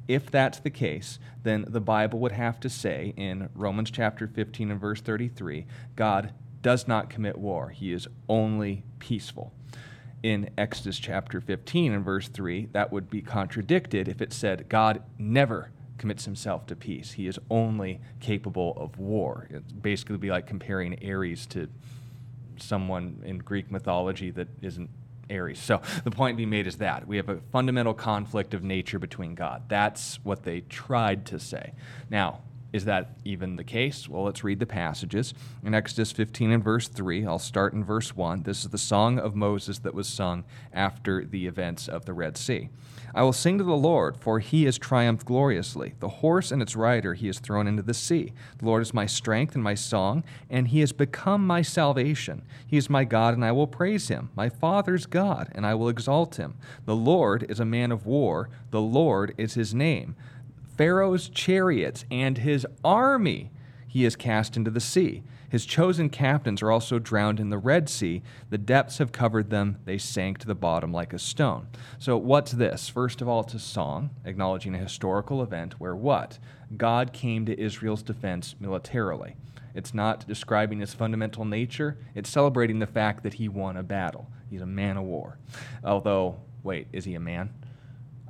If 0.08 0.30
that's 0.30 0.60
the 0.60 0.70
case, 0.70 1.18
then 1.42 1.66
the 1.68 1.78
Bible 1.78 2.20
would 2.20 2.32
have 2.32 2.58
to 2.60 2.70
say 2.70 3.12
in 3.18 3.50
Romans 3.54 3.90
chapter 3.90 4.26
15 4.26 4.70
and 4.70 4.80
verse 4.80 5.02
33 5.02 5.66
God 5.94 6.32
does 6.62 6.88
not 6.88 7.10
commit 7.10 7.36
war, 7.36 7.68
he 7.68 7.92
is 7.92 8.08
only 8.30 8.82
peaceful 8.98 9.52
in 10.22 10.50
Exodus 10.58 10.98
chapter 10.98 11.40
15 11.40 11.92
and 11.92 12.04
verse 12.04 12.28
3, 12.28 12.68
that 12.72 12.92
would 12.92 13.08
be 13.10 13.22
contradicted 13.22 14.08
if 14.08 14.20
it 14.20 14.32
said 14.32 14.68
God 14.68 15.02
never 15.18 15.70
commits 15.98 16.24
himself 16.24 16.66
to 16.66 16.76
peace. 16.76 17.12
He 17.12 17.26
is 17.26 17.38
only 17.50 18.00
capable 18.20 18.74
of 18.76 18.98
war. 18.98 19.48
It 19.50 19.82
basically 19.82 20.16
be 20.16 20.30
like 20.30 20.46
comparing 20.46 20.98
Ares 21.06 21.46
to 21.48 21.68
someone 22.56 23.22
in 23.24 23.38
Greek 23.38 23.70
mythology 23.70 24.30
that 24.30 24.48
isn't 24.62 24.90
Ares. 25.30 25.58
So 25.58 25.80
the 26.04 26.10
point 26.10 26.36
being 26.36 26.50
made 26.50 26.66
is 26.66 26.76
that 26.76 27.06
we 27.06 27.16
have 27.16 27.28
a 27.28 27.40
fundamental 27.52 27.94
conflict 27.94 28.54
of 28.54 28.62
nature 28.64 28.98
between 28.98 29.34
God. 29.34 29.64
That's 29.68 30.18
what 30.24 30.42
they 30.42 30.62
tried 30.62 31.26
to 31.26 31.38
say. 31.38 31.72
Now, 32.08 32.40
is 32.72 32.84
that 32.84 33.16
even 33.24 33.56
the 33.56 33.64
case? 33.64 34.08
Well, 34.08 34.24
let's 34.24 34.44
read 34.44 34.60
the 34.60 34.66
passages. 34.66 35.34
In 35.64 35.74
Exodus 35.74 36.12
15 36.12 36.52
and 36.52 36.64
verse 36.64 36.88
3, 36.88 37.26
I'll 37.26 37.38
start 37.38 37.72
in 37.72 37.84
verse 37.84 38.14
1. 38.14 38.44
This 38.44 38.64
is 38.64 38.70
the 38.70 38.78
song 38.78 39.18
of 39.18 39.34
Moses 39.34 39.78
that 39.80 39.94
was 39.94 40.08
sung 40.08 40.44
after 40.72 41.24
the 41.24 41.46
events 41.46 41.88
of 41.88 42.04
the 42.04 42.12
Red 42.12 42.36
Sea. 42.36 42.68
I 43.12 43.22
will 43.22 43.32
sing 43.32 43.58
to 43.58 43.64
the 43.64 43.72
Lord, 43.72 44.16
for 44.16 44.38
he 44.38 44.64
has 44.64 44.78
triumphed 44.78 45.26
gloriously. 45.26 45.94
The 45.98 46.08
horse 46.08 46.52
and 46.52 46.62
its 46.62 46.76
rider 46.76 47.14
he 47.14 47.26
has 47.26 47.40
thrown 47.40 47.66
into 47.66 47.82
the 47.82 47.94
sea. 47.94 48.32
The 48.58 48.66
Lord 48.66 48.82
is 48.82 48.94
my 48.94 49.06
strength 49.06 49.56
and 49.56 49.64
my 49.64 49.74
song, 49.74 50.22
and 50.48 50.68
he 50.68 50.78
has 50.80 50.92
become 50.92 51.44
my 51.44 51.62
salvation. 51.62 52.42
He 52.64 52.76
is 52.76 52.88
my 52.88 53.02
God, 53.04 53.34
and 53.34 53.44
I 53.44 53.50
will 53.50 53.66
praise 53.66 54.06
him, 54.06 54.30
my 54.36 54.48
Father's 54.48 55.06
God, 55.06 55.50
and 55.56 55.66
I 55.66 55.74
will 55.74 55.88
exalt 55.88 56.36
him. 56.36 56.54
The 56.84 56.94
Lord 56.94 57.46
is 57.48 57.58
a 57.58 57.64
man 57.64 57.90
of 57.90 58.06
war, 58.06 58.48
the 58.70 58.80
Lord 58.80 59.34
is 59.36 59.54
his 59.54 59.74
name. 59.74 60.14
Pharaoh's 60.80 61.28
chariots 61.28 62.06
and 62.10 62.38
his 62.38 62.66
army 62.82 63.50
he 63.86 64.06
is 64.06 64.16
cast 64.16 64.56
into 64.56 64.70
the 64.70 64.80
sea. 64.80 65.22
His 65.50 65.66
chosen 65.66 66.08
captains 66.08 66.62
are 66.62 66.70
also 66.70 66.98
drowned 66.98 67.38
in 67.38 67.50
the 67.50 67.58
Red 67.58 67.90
Sea. 67.90 68.22
The 68.48 68.56
depths 68.56 68.96
have 68.96 69.12
covered 69.12 69.50
them. 69.50 69.76
They 69.84 69.98
sank 69.98 70.38
to 70.38 70.46
the 70.46 70.54
bottom 70.54 70.90
like 70.90 71.12
a 71.12 71.18
stone. 71.18 71.66
So, 71.98 72.16
what's 72.16 72.52
this? 72.52 72.88
First 72.88 73.20
of 73.20 73.28
all, 73.28 73.40
it's 73.40 73.52
a 73.52 73.58
song 73.58 74.08
acknowledging 74.24 74.74
a 74.74 74.78
historical 74.78 75.42
event 75.42 75.74
where 75.78 75.94
what? 75.94 76.38
God 76.74 77.12
came 77.12 77.44
to 77.44 77.60
Israel's 77.60 78.02
defense 78.02 78.54
militarily. 78.58 79.36
It's 79.74 79.92
not 79.92 80.26
describing 80.26 80.80
his 80.80 80.94
fundamental 80.94 81.44
nature, 81.44 81.98
it's 82.14 82.30
celebrating 82.30 82.78
the 82.78 82.86
fact 82.86 83.22
that 83.24 83.34
he 83.34 83.50
won 83.50 83.76
a 83.76 83.82
battle. 83.82 84.30
He's 84.48 84.62
a 84.62 84.66
man 84.66 84.96
of 84.96 85.04
war. 85.04 85.36
Although, 85.84 86.40
wait, 86.62 86.86
is 86.90 87.04
he 87.04 87.16
a 87.16 87.20
man? 87.20 87.52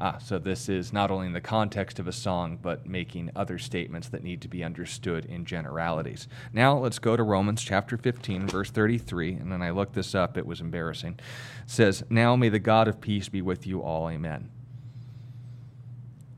Ah, 0.02 0.16
so 0.16 0.38
this 0.38 0.70
is 0.70 0.94
not 0.94 1.10
only 1.10 1.26
in 1.26 1.34
the 1.34 1.42
context 1.42 1.98
of 1.98 2.08
a 2.08 2.12
song, 2.12 2.58
but 2.62 2.86
making 2.86 3.30
other 3.36 3.58
statements 3.58 4.08
that 4.08 4.24
need 4.24 4.40
to 4.40 4.48
be 4.48 4.64
understood 4.64 5.26
in 5.26 5.44
generalities. 5.44 6.26
Now 6.54 6.78
let's 6.78 6.98
go 6.98 7.18
to 7.18 7.22
Romans 7.22 7.62
chapter 7.62 7.98
15, 7.98 8.46
verse 8.46 8.70
33. 8.70 9.34
And 9.34 9.52
then 9.52 9.60
I 9.60 9.70
looked 9.70 9.92
this 9.92 10.14
up, 10.14 10.38
it 10.38 10.46
was 10.46 10.62
embarrassing. 10.62 11.20
It 11.64 11.70
says, 11.70 12.02
Now 12.08 12.34
may 12.34 12.48
the 12.48 12.58
God 12.58 12.88
of 12.88 13.02
peace 13.02 13.28
be 13.28 13.42
with 13.42 13.66
you 13.66 13.82
all. 13.82 14.08
Amen. 14.08 14.50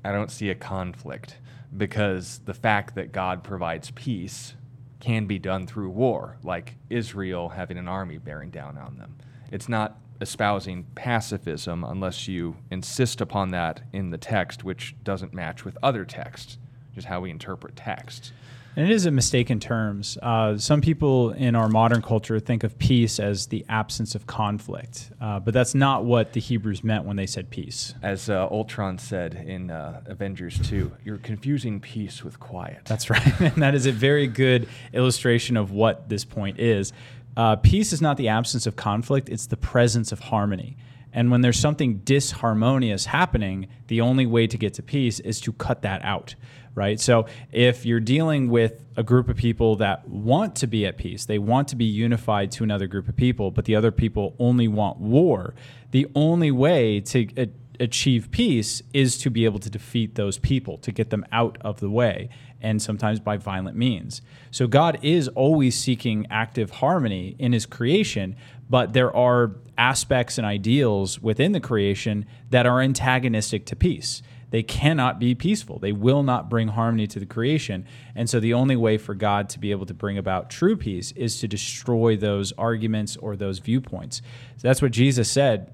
I 0.05 0.11
don't 0.11 0.33
see 0.33 0.51
a 0.51 0.57
conflict 0.57 1.39
because 1.77 2.41
the 2.45 2.55
fact 2.55 2.97
that 2.97 3.13
God 3.13 3.45
provides 3.45 3.93
peace 3.93 4.55
can 4.99 5.27
be 5.27 5.39
done 5.39 5.69
through 5.69 5.91
war, 5.91 6.37
like 6.43 6.75
Israel 6.91 7.51
having 7.51 7.79
an 7.79 7.87
army 7.87 8.19
bearing 8.19 8.51
down 8.51 8.77
on 8.77 8.97
them. 8.99 9.17
It's 9.53 9.69
not 9.69 9.99
espousing 10.23 10.85
pacifism 10.95 11.85
unless 11.85 12.29
you 12.29 12.57
insist 12.71 13.21
upon 13.21 13.51
that 13.51 13.83
in 13.93 14.11
the 14.11 14.19
text, 14.19 14.65
which 14.65 14.95
doesn't 15.05 15.35
match 15.35 15.65
with 15.65 15.77
other 15.83 16.05
texts, 16.05 16.57
just 16.95 17.07
how 17.07 17.21
we 17.21 17.31
interpret 17.31 17.77
texts. 17.77 18.33
And 18.75 18.89
it 18.89 18.95
is 18.95 19.05
a 19.05 19.11
mistake 19.11 19.51
in 19.51 19.61
terms. 19.61 20.17
Uh, 20.23 20.57
some 20.57 20.81
people 20.81 21.31
in 21.33 21.55
our 21.55 21.69
modern 21.69 22.01
culture 22.01 22.41
think 22.41 22.65
of 22.65 22.79
peace 22.79 23.21
as 23.21 23.49
the 23.49 23.67
absence 23.69 24.15
of 24.15 24.27
conflict, 24.27 25.11
uh, 25.21 25.41
but 25.41 25.53
that's 25.53 25.75
not 25.75 26.05
what 26.05 26.33
the 26.33 26.41
Hebrews 26.41 26.83
meant 26.83 27.05
when 27.05 27.17
they 27.17 27.27
said 27.27 27.51
peace. 27.51 27.93
As 28.03 28.31
uh, 28.31 28.49
Ultron 28.51 28.97
said 28.97 29.35
in 29.35 29.71
uh, 29.71 30.01
Avengers 30.07 30.59
2, 30.71 30.91
you're 31.05 31.19
confusing 31.19 31.81
peace 31.81 32.25
with 32.25 32.41
quiet. 32.41 32.87
That's 32.87 33.11
right. 33.11 33.41
and 33.41 33.63
that 33.63 33.75
is 33.75 33.85
a 33.85 33.93
very 33.93 34.27
good 34.27 34.67
illustration 34.95 35.59
of 35.59 35.71
what 35.71 36.09
this 36.09 36.25
point 36.25 36.59
is. 36.59 36.95
Uh, 37.37 37.57
peace 37.57 37.93
is 37.93 38.03
not 38.03 38.17
the 38.17 38.29
absence 38.29 38.67
of 38.67 38.77
conflict, 38.77 39.29
it's 39.29 39.47
the 39.47 39.57
presence 39.57 40.13
of 40.13 40.21
harmony. 40.21 40.77
And 41.13 41.31
when 41.31 41.43
there's 41.43 41.59
something 41.59 42.01
disharmonious 42.01 43.07
happening, 43.07 43.69
the 43.89 44.01
only 44.01 44.27
way 44.27 44.47
to 44.47 44.57
get 44.57 44.75
to 44.75 44.83
peace 44.83 45.21
is 45.21 45.41
to 45.43 45.53
cut 45.53 45.83
that 45.83 46.03
out, 46.05 46.35
right? 46.75 46.99
So 46.99 47.27
if 47.51 47.85
you're 47.85 48.01
dealing 48.01 48.49
with 48.49 48.85
a 48.97 49.03
group 49.03 49.29
of 49.29 49.37
people 49.37 49.77
that 49.77 50.09
want 50.09 50.57
to 50.57 50.67
be 50.67 50.87
at 50.87 50.97
peace, 50.97 51.27
they 51.27 51.39
want 51.39 51.69
to 51.69 51.77
be 51.77 51.85
unified 51.85 52.51
to 52.53 52.65
another 52.65 52.87
group 52.87 53.09
of 53.09 53.17
people, 53.17 53.51
but 53.51 53.67
the 53.67 53.77
other 53.77 53.91
people 53.91 54.35
only 54.39 54.69
want 54.69 54.99
war, 54.99 55.55
the 55.91 56.07
only 56.15 56.51
way 56.51 57.01
to 57.01 57.29
uh, 57.37 57.47
achieve 57.83 58.31
peace 58.31 58.81
is 58.95 59.19
to 59.19 59.31
be 59.31 59.45
able 59.45 59.59
to 59.59 59.69
defeat 59.69 60.15
those 60.15 60.39
people, 60.39 60.79
to 60.79 60.93
get 60.93 61.11
them 61.11 61.27
out 61.33 61.59
of 61.63 61.81
the 61.81 61.91
way, 61.91 62.29
and 62.61 62.81
sometimes 62.81 63.19
by 63.19 63.37
violent 63.37 63.77
means. 63.77 64.23
So 64.53 64.69
God 64.69 64.99
is 65.03 65.27
always 65.29 65.77
seeking 65.77 66.27
active 66.31 66.71
harmony 66.71 67.35
in 67.39 67.53
his 67.53 67.67
creation, 67.67 68.37
but 68.71 68.93
there 68.93 69.15
are 69.15 69.57
aspects 69.77 70.39
and 70.39 70.47
ideals 70.47 71.21
within 71.21 71.53
the 71.53 71.61
creation 71.61 72.25
that 72.51 72.67
are 72.67 72.81
antagonistic 72.81 73.67
to 73.67 73.77
peace. 73.77 74.23
They 74.51 74.63
cannot 74.63 75.19
be 75.19 75.35
peaceful. 75.35 75.79
They 75.79 75.93
will 75.93 76.23
not 76.23 76.51
bring 76.51 76.69
harmony 76.69 77.07
to 77.09 77.19
the 77.19 77.27
creation. 77.27 77.87
And 78.15 78.29
so 78.29 78.39
the 78.39 78.53
only 78.53 78.77
way 78.77 78.99
for 78.99 79.15
God 79.15 79.49
to 79.51 79.59
be 79.59 79.71
able 79.71 79.87
to 79.87 79.95
bring 79.95 80.19
about 80.19 80.51
true 80.51 80.77
peace 80.77 81.11
is 81.13 81.41
to 81.41 81.49
destroy 81.49 82.17
those 82.17 82.53
arguments 82.53 83.17
or 83.17 83.35
those 83.35 83.61
viewpoints. 83.61 84.21
So 84.59 84.69
that's 84.69 84.83
what 84.83 84.93
Jesus 84.93 85.31
said 85.31 85.73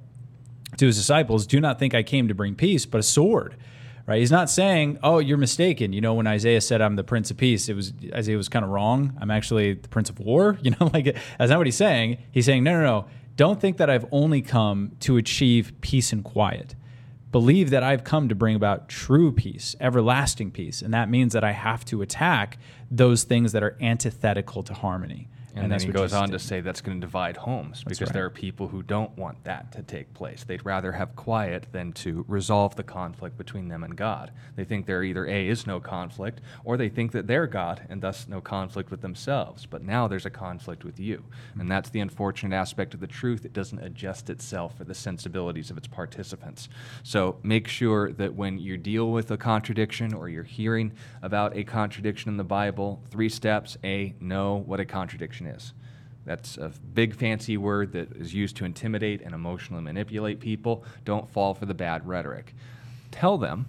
to 0.79 0.87
his 0.87 0.97
disciples 0.97 1.47
Do 1.47 1.61
not 1.61 1.79
think 1.79 1.95
I 1.95 2.03
came 2.03 2.29
to 2.29 2.35
bring 2.35 2.55
peace, 2.55 2.87
but 2.87 2.99
a 2.99 3.03
sword 3.03 3.57
right? 4.09 4.19
He's 4.19 4.33
not 4.33 4.49
saying, 4.51 4.99
"Oh, 5.03 5.19
you're 5.19 5.37
mistaken." 5.37 5.93
You 5.93 6.01
know, 6.01 6.15
when 6.15 6.27
Isaiah 6.27 6.63
said, 6.63 6.81
"I'm 6.81 6.97
the 6.97 7.05
Prince 7.05 7.31
of 7.31 7.37
Peace," 7.37 7.69
it 7.69 7.77
was 7.77 7.93
Isaiah 8.13 8.39
was 8.39 8.49
kind 8.49 8.65
of 8.65 8.71
wrong. 8.71 9.13
I'm 9.21 9.31
actually 9.31 9.75
the 9.75 9.89
Prince 9.89 10.11
of 10.11 10.19
War. 10.19 10.59
You 10.69 10.73
know, 10.73 10.91
like 10.93 11.05
that's 11.39 11.51
not 11.51 11.59
what 11.59 11.67
he's 11.67 11.77
saying. 11.77 12.19
He's 12.33 12.47
saying, 12.47 12.65
"No, 12.65 12.73
no, 12.73 12.83
no. 12.83 13.07
Don't 13.37 13.61
think 13.61 13.77
that 13.77 13.89
I've 13.89 14.07
only 14.11 14.43
come 14.43 14.93
to 15.01 15.17
achieve 15.17 15.73
peace 15.81 16.13
and 16.13 16.25
quiet. 16.25 16.75
Believe 17.31 17.71
that 17.71 17.83
I've 17.83 18.03
come 18.03 18.29
to 18.29 18.35
bring 18.35 18.57
about 18.57 18.89
true 18.89 19.31
peace, 19.31 19.77
everlasting 19.81 20.51
peace, 20.51 20.83
and 20.83 20.93
that 20.95 21.09
means 21.09 21.35
that 21.35 21.45
I 21.45 21.53
have 21.53 21.85
to 21.87 22.03
attack 22.03 22.59
those 22.91 23.25
things 23.25 23.53
that 23.53 23.63
are 23.63 23.77
antithetical 23.81 24.63
to 24.63 24.75
harmony." 24.75 25.29
And, 25.55 25.65
and 25.65 25.73
then 25.73 25.81
he 25.81 25.89
goes 25.89 26.13
on 26.13 26.29
did. 26.29 26.33
to 26.33 26.39
say 26.39 26.61
that's 26.61 26.81
going 26.81 27.01
to 27.01 27.07
divide 27.07 27.37
homes 27.37 27.83
because 27.85 28.09
right. 28.09 28.13
there 28.13 28.25
are 28.27 28.31
people 28.31 28.69
who 28.69 28.83
don't 28.83 29.17
want 29.17 29.43
that 29.45 29.73
to 29.73 29.83
take 29.83 30.13
place. 30.15 30.45
They'd 30.45 30.65
rather 30.65 30.93
have 30.93 31.17
quiet 31.17 31.67
than 31.73 31.93
to 31.95 32.25
resolve 32.29 32.77
the 32.77 32.83
conflict 32.83 33.37
between 33.39 33.69
them 33.69 33.83
and 33.83 33.97
God. 33.97 34.33
They 34.57 34.65
think 34.65 34.87
there 34.87 35.03
either 35.03 35.27
A 35.27 35.49
is 35.49 35.67
no 35.67 35.81
conflict 35.81 36.41
or 36.65 36.77
they 36.77 36.89
think 36.89 37.13
that 37.13 37.27
they're 37.27 37.47
God 37.47 37.83
and 37.89 38.03
thus 38.03 38.29
no 38.29 38.41
conflict 38.41 38.91
with 38.91 39.01
themselves. 39.01 39.67
But 39.67 39.83
now 39.83 40.07
there's 40.07 40.27
a 40.27 40.31
conflict 40.31 40.85
with 40.85 41.01
you. 41.01 41.25
Hmm. 41.55 41.61
And 41.63 41.71
that's 41.71 41.91
the 41.91 42.01
unfortunate 42.01 42.55
aspect 42.55 42.95
of 42.95 43.01
the 43.01 43.07
truth. 43.07 43.45
It 43.45 43.53
doesn't 43.53 43.79
adjust 43.79 44.31
itself 44.31 44.77
for 44.77 44.85
the 44.85 44.95
sensibilities 44.95 45.71
of 45.71 45.79
its 45.79 45.87
participants. 45.87 46.69
So 47.03 47.39
make 47.43 47.69
sure 47.69 48.13
that 48.13 48.35
when 48.35 48.59
you 48.59 48.77
deal 48.77 49.11
with 49.11 49.31
a 49.31 49.37
contradiction 49.37 50.13
or 50.15 50.29
you're 50.29 50.43
hearing 50.43 50.93
about 51.23 51.57
a 51.57 51.65
contradiction 51.65 52.31
in 52.31 52.37
the 52.37 52.45
Bible, 52.45 53.03
three 53.11 53.29
steps 53.29 53.77
A, 53.85 54.15
know 54.21 54.57
what 54.57 54.81
a 54.81 54.85
contradiction 54.85 55.38
is. 55.47 55.73
That's 56.25 56.59
a 56.59 56.73
big 56.93 57.15
fancy 57.15 57.57
word 57.57 57.93
that 57.93 58.13
is 58.13 58.35
used 58.35 58.57
to 58.57 58.65
intimidate 58.65 59.23
and 59.23 59.35
emotionally 59.35 59.83
manipulate 59.83 60.41
people. 60.41 60.85
Don't 61.05 61.29
fall 61.31 61.55
for 61.55 61.65
the 61.65 61.75
bad 61.75 62.07
rhetoric. 62.07 62.55
Tell 63.11 63.39
them 63.39 63.67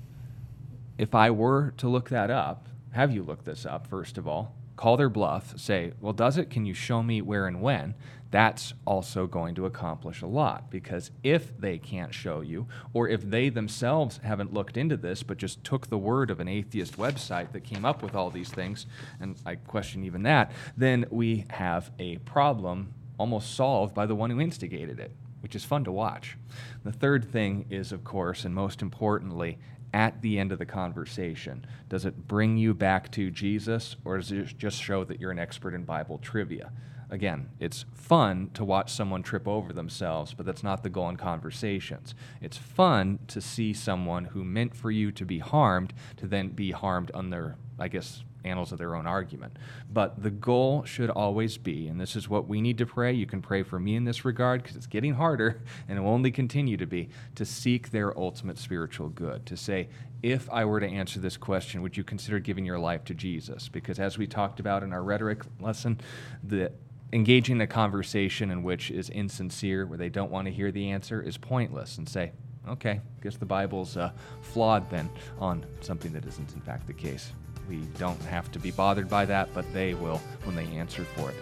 if 0.97 1.15
I 1.15 1.31
were 1.31 1.73
to 1.77 1.87
look 1.87 2.09
that 2.09 2.29
up, 2.29 2.67
have 2.91 3.13
you 3.13 3.23
look 3.23 3.45
this 3.45 3.65
up, 3.65 3.87
first 3.87 4.17
of 4.17 4.27
all? 4.27 4.53
Call 4.75 4.97
their 4.97 5.09
bluff, 5.09 5.57
say, 5.57 5.93
well, 6.01 6.13
does 6.13 6.37
it? 6.37 6.49
Can 6.49 6.65
you 6.65 6.73
show 6.73 7.01
me 7.01 7.21
where 7.21 7.47
and 7.47 7.61
when? 7.61 7.95
That's 8.31 8.73
also 8.85 9.25
going 9.25 9.55
to 9.55 9.65
accomplish 9.65 10.21
a 10.21 10.27
lot 10.27 10.69
because 10.69 11.11
if 11.23 11.57
they 11.59 11.77
can't 11.77 12.13
show 12.13 12.41
you, 12.41 12.67
or 12.93 13.07
if 13.07 13.21
they 13.21 13.49
themselves 13.49 14.19
haven't 14.23 14.53
looked 14.53 14.77
into 14.77 14.97
this 14.97 15.23
but 15.23 15.37
just 15.37 15.63
took 15.63 15.87
the 15.87 15.97
word 15.97 16.29
of 16.29 16.39
an 16.39 16.47
atheist 16.47 16.97
website 16.97 17.51
that 17.51 17.63
came 17.63 17.85
up 17.85 18.03
with 18.03 18.15
all 18.15 18.29
these 18.29 18.49
things, 18.49 18.85
and 19.19 19.35
I 19.45 19.55
question 19.55 20.03
even 20.03 20.23
that, 20.23 20.51
then 20.77 21.05
we 21.09 21.45
have 21.49 21.91
a 21.97 22.17
problem 22.19 22.93
almost 23.17 23.55
solved 23.55 23.95
by 23.95 24.05
the 24.05 24.15
one 24.15 24.29
who 24.29 24.39
instigated 24.39 24.99
it, 24.99 25.11
which 25.41 25.55
is 25.55 25.65
fun 25.65 25.83
to 25.85 25.91
watch. 25.91 26.37
The 26.83 26.91
third 26.91 27.31
thing 27.31 27.65
is, 27.69 27.91
of 27.91 28.03
course, 28.03 28.45
and 28.45 28.53
most 28.53 28.81
importantly, 28.81 29.57
at 29.93 30.21
the 30.21 30.37
end 30.37 30.51
of 30.51 30.59
the 30.59 30.65
conversation? 30.65 31.65
Does 31.89 32.05
it 32.05 32.27
bring 32.27 32.57
you 32.57 32.73
back 32.73 33.11
to 33.13 33.31
Jesus, 33.31 33.95
or 34.05 34.17
does 34.17 34.31
it 34.31 34.57
just 34.57 34.81
show 34.81 35.03
that 35.03 35.19
you're 35.19 35.31
an 35.31 35.39
expert 35.39 35.73
in 35.73 35.83
Bible 35.83 36.19
trivia? 36.19 36.71
Again, 37.11 37.49
it's 37.59 37.85
fun 37.93 38.51
to 38.53 38.63
watch 38.63 38.91
someone 38.91 39.23
trip 39.23 39.47
over 39.47 39.73
themselves, 39.73 40.33
but 40.33 40.45
that's 40.45 40.63
not 40.63 40.83
the 40.83 40.89
goal 40.89 41.09
in 41.09 41.17
conversations. 41.17 42.13
It's 42.41 42.57
fun 42.57 43.19
to 43.29 43.41
see 43.41 43.73
someone 43.73 44.25
who 44.25 44.43
meant 44.43 44.75
for 44.75 44.91
you 44.91 45.11
to 45.13 45.25
be 45.25 45.39
harmed 45.39 45.93
to 46.17 46.27
then 46.27 46.49
be 46.49 46.71
harmed 46.71 47.11
on 47.13 47.29
their, 47.29 47.55
I 47.79 47.87
guess, 47.87 48.23
annals 48.43 48.71
of 48.71 48.77
their 48.77 48.95
own 48.95 49.07
argument. 49.07 49.57
But 49.91 50.21
the 50.21 50.29
goal 50.29 50.83
should 50.83 51.09
always 51.09 51.57
be, 51.57 51.87
and 51.87 51.99
this 51.99 52.15
is 52.15 52.29
what 52.29 52.47
we 52.47 52.61
need 52.61 52.77
to 52.77 52.85
pray. 52.85 53.13
You 53.13 53.25
can 53.25 53.41
pray 53.41 53.63
for 53.63 53.79
me 53.79 53.95
in 53.95 54.03
this 54.03 54.23
regard 54.23 54.61
because 54.61 54.75
it's 54.75 54.87
getting 54.87 55.13
harder 55.13 55.61
and 55.87 55.97
it 55.97 56.01
will 56.01 56.11
only 56.11 56.31
continue 56.31 56.77
to 56.77 56.85
be 56.85 57.09
to 57.35 57.45
seek 57.45 57.91
their 57.91 58.17
ultimate 58.17 58.57
spiritual 58.57 59.09
good. 59.09 59.45
To 59.47 59.57
say, 59.57 59.89
if 60.21 60.49
I 60.51 60.65
were 60.65 60.79
to 60.79 60.87
answer 60.87 61.19
this 61.19 61.37
question, 61.37 61.81
would 61.81 61.97
you 61.97 62.03
consider 62.03 62.39
giving 62.39 62.65
your 62.65 62.79
life 62.79 63.03
to 63.05 63.13
Jesus? 63.13 63.69
Because 63.69 63.99
as 63.99 64.17
we 64.17 64.27
talked 64.27 64.59
about 64.59 64.83
in 64.83 64.93
our 64.93 65.03
rhetoric 65.03 65.43
lesson, 65.59 65.99
the 66.43 66.71
engaging 67.11 67.61
a 67.61 67.67
conversation 67.67 68.51
in 68.51 68.63
which 68.63 68.91
is 68.91 69.09
insincere, 69.09 69.85
where 69.85 69.97
they 69.97 70.09
don't 70.09 70.31
want 70.31 70.47
to 70.47 70.53
hear 70.53 70.71
the 70.71 70.89
answer, 70.89 71.21
is 71.21 71.37
pointless, 71.37 71.97
and 71.97 72.07
say, 72.07 72.31
okay, 72.67 73.01
guess 73.21 73.37
the 73.37 73.45
Bible's 73.45 73.97
uh, 73.97 74.11
flawed 74.41 74.89
then 74.89 75.09
on 75.39 75.65
something 75.81 76.13
that 76.13 76.25
isn't 76.25 76.53
in 76.53 76.61
fact 76.61 76.87
the 76.87 76.93
case. 76.93 77.31
We 77.67 77.77
don't 77.97 78.21
have 78.23 78.51
to 78.51 78.59
be 78.59 78.71
bothered 78.71 79.09
by 79.09 79.25
that, 79.25 79.53
but 79.53 79.71
they 79.73 79.93
will 79.93 80.17
when 80.43 80.55
they 80.55 80.65
answer 80.65 81.03
for 81.03 81.29
it. 81.29 81.35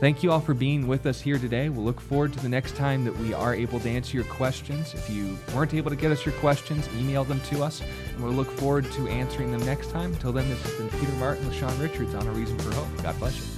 Thank 0.00 0.22
you 0.22 0.30
all 0.30 0.38
for 0.38 0.54
being 0.54 0.86
with 0.86 1.06
us 1.06 1.20
here 1.20 1.38
today. 1.38 1.68
We'll 1.68 1.84
look 1.84 2.00
forward 2.00 2.32
to 2.34 2.40
the 2.40 2.48
next 2.48 2.76
time 2.76 3.04
that 3.04 3.16
we 3.18 3.34
are 3.34 3.52
able 3.52 3.80
to 3.80 3.88
answer 3.88 4.16
your 4.16 4.26
questions. 4.26 4.94
If 4.94 5.10
you 5.10 5.36
weren't 5.52 5.74
able 5.74 5.90
to 5.90 5.96
get 5.96 6.12
us 6.12 6.24
your 6.24 6.36
questions, 6.36 6.88
email 6.96 7.24
them 7.24 7.40
to 7.46 7.64
us, 7.64 7.82
and 8.14 8.22
we'll 8.22 8.32
look 8.32 8.50
forward 8.52 8.84
to 8.92 9.08
answering 9.08 9.50
them 9.50 9.64
next 9.66 9.90
time. 9.90 10.12
Until 10.12 10.30
then, 10.30 10.48
this 10.48 10.62
has 10.62 10.74
been 10.74 10.88
Peter 11.00 11.12
Martin 11.14 11.44
with 11.46 11.56
Sean 11.56 11.76
Richards 11.80 12.14
on 12.14 12.28
A 12.28 12.30
Reason 12.30 12.56
for 12.58 12.72
Hope. 12.74 13.02
God 13.02 13.18
bless 13.18 13.36
you. 13.36 13.57